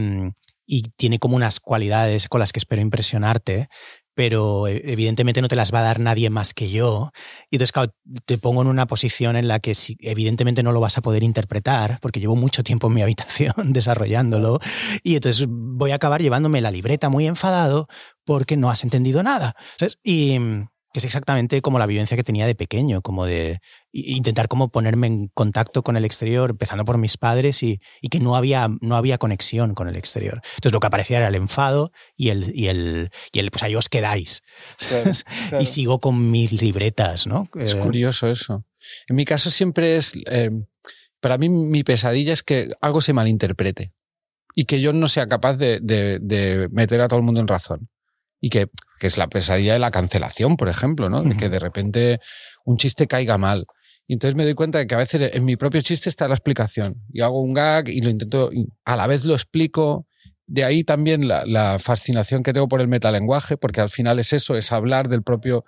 [0.65, 3.67] y tiene como unas cualidades con las que espero impresionarte.
[4.21, 7.11] Pero eh, evidentemente no te las va a dar nadie más que yo.
[7.49, 7.95] Y entonces, claro,
[8.27, 11.97] te pongo en una posición en la que evidentemente no lo vas a poder interpretar,
[12.03, 14.61] porque llevo mucho tiempo en mi habitación desarrollándolo.
[15.03, 17.89] Y entonces voy a acabar llevándome la libreta muy enfadado
[18.27, 19.57] porque no has entendido nada.
[19.79, 19.99] ¿sabes?
[20.03, 23.59] Y mm, que es exactamente como la vivencia que tenía de pequeño, como de
[23.93, 28.19] intentar como ponerme en contacto con el exterior, empezando por mis padres y, y que
[28.21, 30.41] no había, no había conexión con el exterior.
[30.57, 33.75] Entonces lo que aparecía era el enfado y el, y el, y el pues ahí
[33.77, 34.43] os quedáis.
[35.61, 37.49] Y sigo con mis libretas, ¿no?
[37.55, 38.65] Es Eh, curioso eso.
[39.09, 40.51] En mi caso siempre es, eh,
[41.21, 43.93] para mí mi pesadilla es que algo se malinterprete
[44.55, 47.49] y que yo no sea capaz de, de- de meter a todo el mundo en
[47.49, 47.89] razón.
[48.41, 48.69] Y que
[49.01, 51.23] que es la pesadilla de la cancelación, por ejemplo, ¿no?
[51.23, 52.21] De que de repente
[52.65, 53.67] un chiste caiga mal.
[54.07, 56.35] Y entonces me doy cuenta de que a veces en mi propio chiste está la
[56.35, 57.03] explicación.
[57.13, 58.51] Y hago un gag y lo intento,
[58.85, 60.07] a la vez lo explico.
[60.47, 64.33] De ahí también la, la fascinación que tengo por el metalenguaje, porque al final es
[64.33, 65.65] eso, es hablar del propio,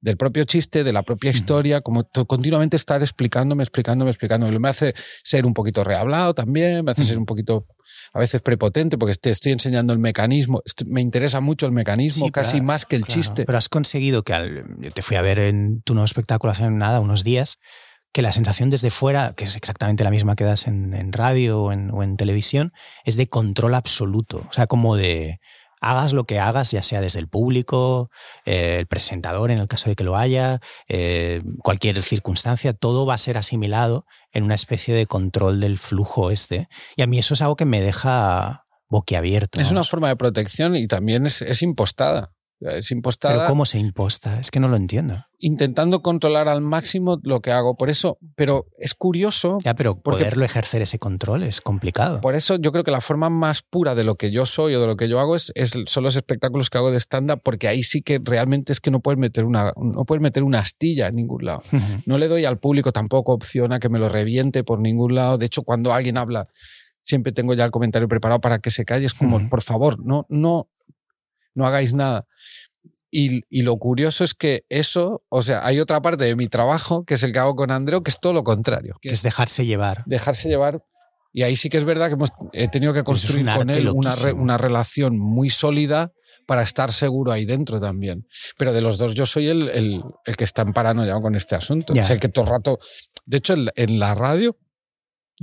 [0.00, 4.58] del propio chiste, de la propia historia, como continuamente estar explicándome, explicándome, explicándome.
[4.58, 7.66] Me hace ser un poquito rehablado también, me hace ser un poquito
[8.12, 10.62] a veces prepotente porque te estoy enseñando el mecanismo.
[10.86, 13.44] Me interesa mucho el mecanismo, casi más que el chiste.
[13.44, 16.68] Pero has conseguido que al, yo te fui a ver en tu nuevo espectáculo hace
[16.70, 17.58] nada, unos días,
[18.12, 21.62] que la sensación desde fuera, que es exactamente la misma que das en, en radio
[21.62, 22.72] o en, o en televisión,
[23.04, 24.44] es de control absoluto.
[24.48, 25.38] O sea, como de
[25.80, 28.10] hagas lo que hagas, ya sea desde el público,
[28.44, 33.14] eh, el presentador en el caso de que lo haya, eh, cualquier circunstancia, todo va
[33.14, 36.68] a ser asimilado en una especie de control del flujo este.
[36.96, 39.60] Y a mí eso es algo que me deja boquiabierto.
[39.60, 42.32] Es una forma de protección y también es, es impostada.
[42.60, 43.34] Es impostada.
[43.36, 44.38] Pero ¿cómo se imposta?
[44.38, 45.24] Es que no lo entiendo.
[45.38, 47.74] Intentando controlar al máximo lo que hago.
[47.74, 49.58] Por eso, pero es curioso.
[49.64, 52.20] Ya, pero poderlo ejercer ese control es complicado.
[52.20, 54.80] Por eso yo creo que la forma más pura de lo que yo soy o
[54.80, 55.52] de lo que yo hago es,
[55.86, 59.00] son los espectáculos que hago de stand-up, porque ahí sí que realmente es que no
[59.00, 61.62] puedes meter una, no puedes meter una astilla en ningún lado.
[62.04, 65.38] No le doy al público tampoco opción a que me lo reviente por ningún lado.
[65.38, 66.44] De hecho, cuando alguien habla,
[67.02, 69.06] siempre tengo ya el comentario preparado para que se calle.
[69.06, 70.68] Es como, por favor, no, no,
[71.60, 72.26] no hagáis nada.
[73.12, 77.04] Y, y, lo curioso es que eso, o sea, hay otra parte de mi trabajo,
[77.04, 78.96] que es el que hago con Andreu, que es todo lo contrario.
[79.02, 80.04] Que es dejarse llevar.
[80.06, 80.84] Dejarse llevar.
[81.32, 84.14] Y ahí sí que es verdad que hemos, he tenido que construir con él una,
[84.34, 86.12] una, relación muy sólida
[86.46, 88.26] para estar seguro ahí dentro también.
[88.56, 91.56] Pero de los dos, yo soy el, el, el que está en paranoia con este
[91.56, 91.92] asunto.
[91.94, 92.78] Es el que todo el rato.
[93.26, 94.56] De hecho, en, en la radio,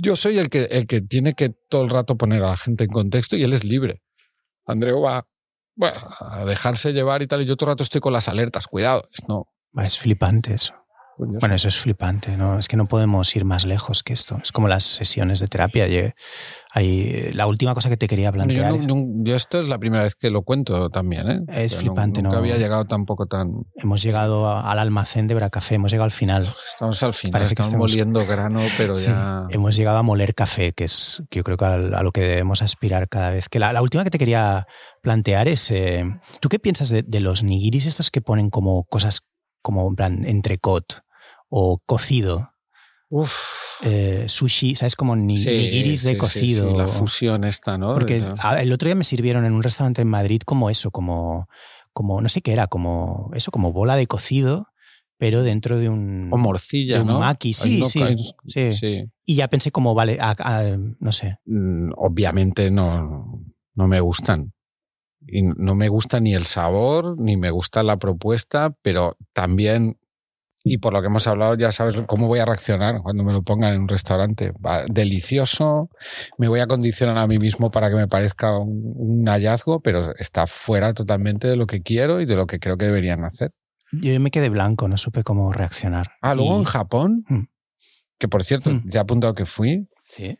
[0.02, 2.84] yo soy el que, el que tiene que todo el rato poner a la gente
[2.84, 4.02] en contexto y él es libre.
[4.66, 5.26] Andreu va
[5.78, 7.42] bueno, a dejarse llevar y tal.
[7.42, 8.66] Y yo todo el rato estoy con las alertas.
[8.66, 9.46] Cuidado, no.
[9.76, 10.74] Es flipante eso.
[11.18, 12.58] Bueno, eso es flipante, ¿no?
[12.60, 14.38] Es que no podemos ir más lejos que esto.
[14.40, 15.86] Es como las sesiones de terapia.
[16.74, 18.72] Hay, la última cosa que te quería plantear.
[18.86, 21.40] Yo, esto es la primera vez que lo cuento también, ¿eh?
[21.48, 22.32] Es flipante, ¿no?
[22.32, 23.66] había llegado tampoco tan.
[23.74, 26.48] Hemos llegado al almacén de Bracafé, hemos llegado al final.
[26.70, 29.46] Estamos al final, Parece estamos, moliendo grano, pero ya.
[29.50, 32.62] Hemos llegado a moler café, que es que yo creo que a, lo que debemos
[32.62, 33.48] aspirar cada vez.
[33.48, 34.68] Que la, última que te quería
[35.02, 35.70] plantear es.
[35.72, 36.04] Eh,
[36.40, 39.22] ¿Tú qué piensas de, de los nigiris estos que ponen como cosas
[39.62, 41.07] como en plan entrecot?
[41.48, 42.52] O cocido.
[43.10, 43.58] Uf.
[43.84, 44.96] Eh, sushi, ¿sabes?
[44.96, 46.76] Como nigiris de cocido.
[46.76, 47.94] la fusión esta, ¿no?
[47.94, 48.20] Porque
[48.60, 51.48] el otro día me sirvieron en un restaurante en Madrid como eso, como,
[51.92, 54.66] como no sé qué era, como eso, como bola de cocido,
[55.16, 56.28] pero dentro de un.
[56.32, 57.20] O morcilla, de un ¿no?
[57.20, 60.18] Maki, sí, sí, sí, Y ya pensé como, vale,
[60.98, 61.38] no sé.
[61.46, 63.44] Mm, obviamente no,
[63.74, 64.52] no me gustan.
[65.26, 69.97] Y no me gusta ni el sabor, ni me gusta la propuesta, pero también
[70.68, 73.42] y por lo que hemos hablado ya sabes cómo voy a reaccionar cuando me lo
[73.42, 74.52] pongan en un restaurante.
[74.88, 75.90] delicioso,
[76.36, 80.46] me voy a condicionar a mí mismo para que me parezca un, hallazgo, pero está
[80.46, 83.52] fuera totalmente de lo que quiero y de lo que creo que deberían hacer.
[83.92, 86.12] Yo me quedé blanco, no supe cómo reaccionar.
[86.20, 87.42] Ah, luego en Japón, mm.
[88.18, 88.82] que por cierto, mm.
[88.86, 89.88] ya he apuntado que fui.
[90.08, 90.38] Sí.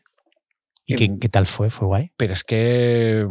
[0.85, 1.69] ¿Y qué, qué tal fue?
[1.69, 2.11] ¿Fue guay?
[2.17, 3.25] Pero es que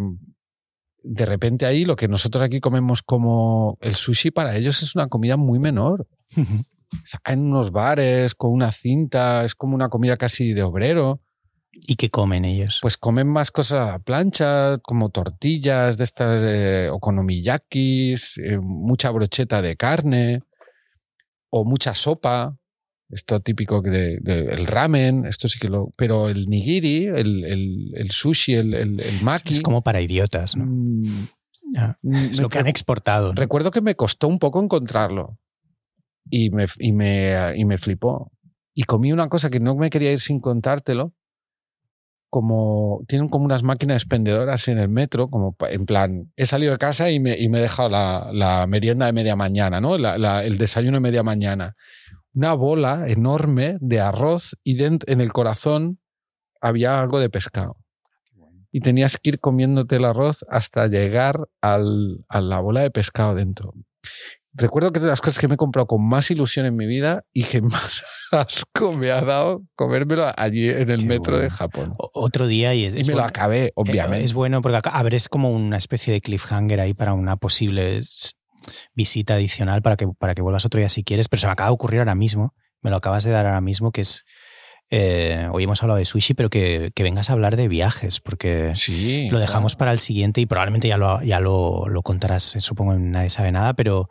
[1.03, 5.09] de repente ahí lo que nosotros aquí comemos como el sushi para ellos es una
[5.09, 6.07] comida muy menor
[7.27, 11.21] en unos bares con una cinta, es como una comida casi de obrero.
[11.87, 12.79] ¿Y qué comen ellos?
[12.83, 19.11] Pues comen más cosas a la plancha, como tortillas de estas eh, okonomiyakis, eh, mucha
[19.11, 20.43] brocheta de carne
[21.51, 22.57] o mucha sopa.
[23.11, 25.91] Esto típico del de, el ramen, esto sí que lo.
[25.97, 29.55] Pero el nigiri, el, el, el sushi, el, el, maki.
[29.55, 30.67] Es como para idiotas, ¿no?
[30.67, 31.29] Mm,
[32.31, 33.33] es lo que han exportado.
[33.33, 35.39] Recuerdo que me costó un poco encontrarlo
[36.31, 38.33] y me, y me, y me flipó.
[38.75, 41.15] Y comí una cosa que no me quería ir sin contártelo.
[42.31, 46.79] Como tienen como unas máquinas expendedoras en el metro, como en plan, he salido de
[46.79, 49.97] casa y me, y me he dejado la, la merienda de media mañana, ¿no?
[49.97, 51.75] La, el desayuno de media mañana.
[52.35, 56.01] Una bola enorme de arroz y dentro, en el corazón
[56.61, 57.79] había algo de pescado.
[58.71, 63.35] Y tenías que ir comiéndote el arroz hasta llegar al, a la bola de pescado
[63.35, 63.73] dentro
[64.53, 66.87] recuerdo que es de las cosas que me he comprado con más ilusión en mi
[66.87, 68.03] vida y que más
[68.33, 71.95] asco me ha dado comérmelo allí en el metro de Japón.
[71.99, 74.25] otro día y, me lo acabé, eh, obviamente.
[74.25, 78.03] Es bueno porque abres como una especie de cliffhanger ahí para una posible
[78.95, 81.71] visita adicional para que, para que vuelvas otro día si quieres, pero se me acaba
[81.71, 84.25] de ocurrir ahora mismo, me lo acabas de dar ahora mismo, que es
[84.91, 89.29] eh, hoy hemos hablado de sushi, pero que, vengas a hablar de viajes, porque sí,
[89.31, 93.11] lo dejamos para el siguiente y probablemente ya lo, ya lo, contarás, eh, supongo, en
[93.11, 94.09] Nadie sabe nada, pero,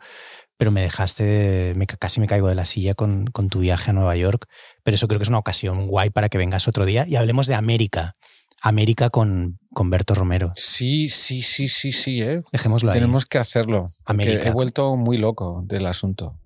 [0.56, 3.92] pero me dejaste, me, casi me caigo de la silla con, con, tu viaje a
[3.92, 4.46] Nueva York,
[4.84, 7.46] pero eso creo que es una ocasión guay para que vengas otro día y hablemos
[7.46, 8.16] de América.
[8.60, 10.52] América con, con Berto Romero.
[10.56, 12.42] Sí, sí, sí, sí, sí, ¿eh?
[12.50, 12.98] Dejémoslo ahí.
[12.98, 13.86] Tenemos que hacerlo.
[14.04, 14.48] América.
[14.48, 16.36] He vuelto muy loco del asunto.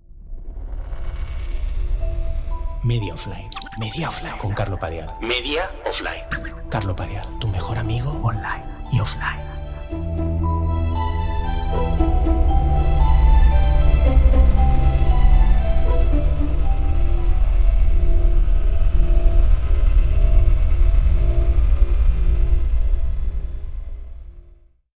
[2.83, 3.49] Media Offline.
[3.79, 4.37] Media Offline.
[4.37, 5.09] Con Carlo Padial.
[5.21, 6.23] Media Offline.
[6.69, 9.53] Carlo Padial, tu mejor amigo online y offline.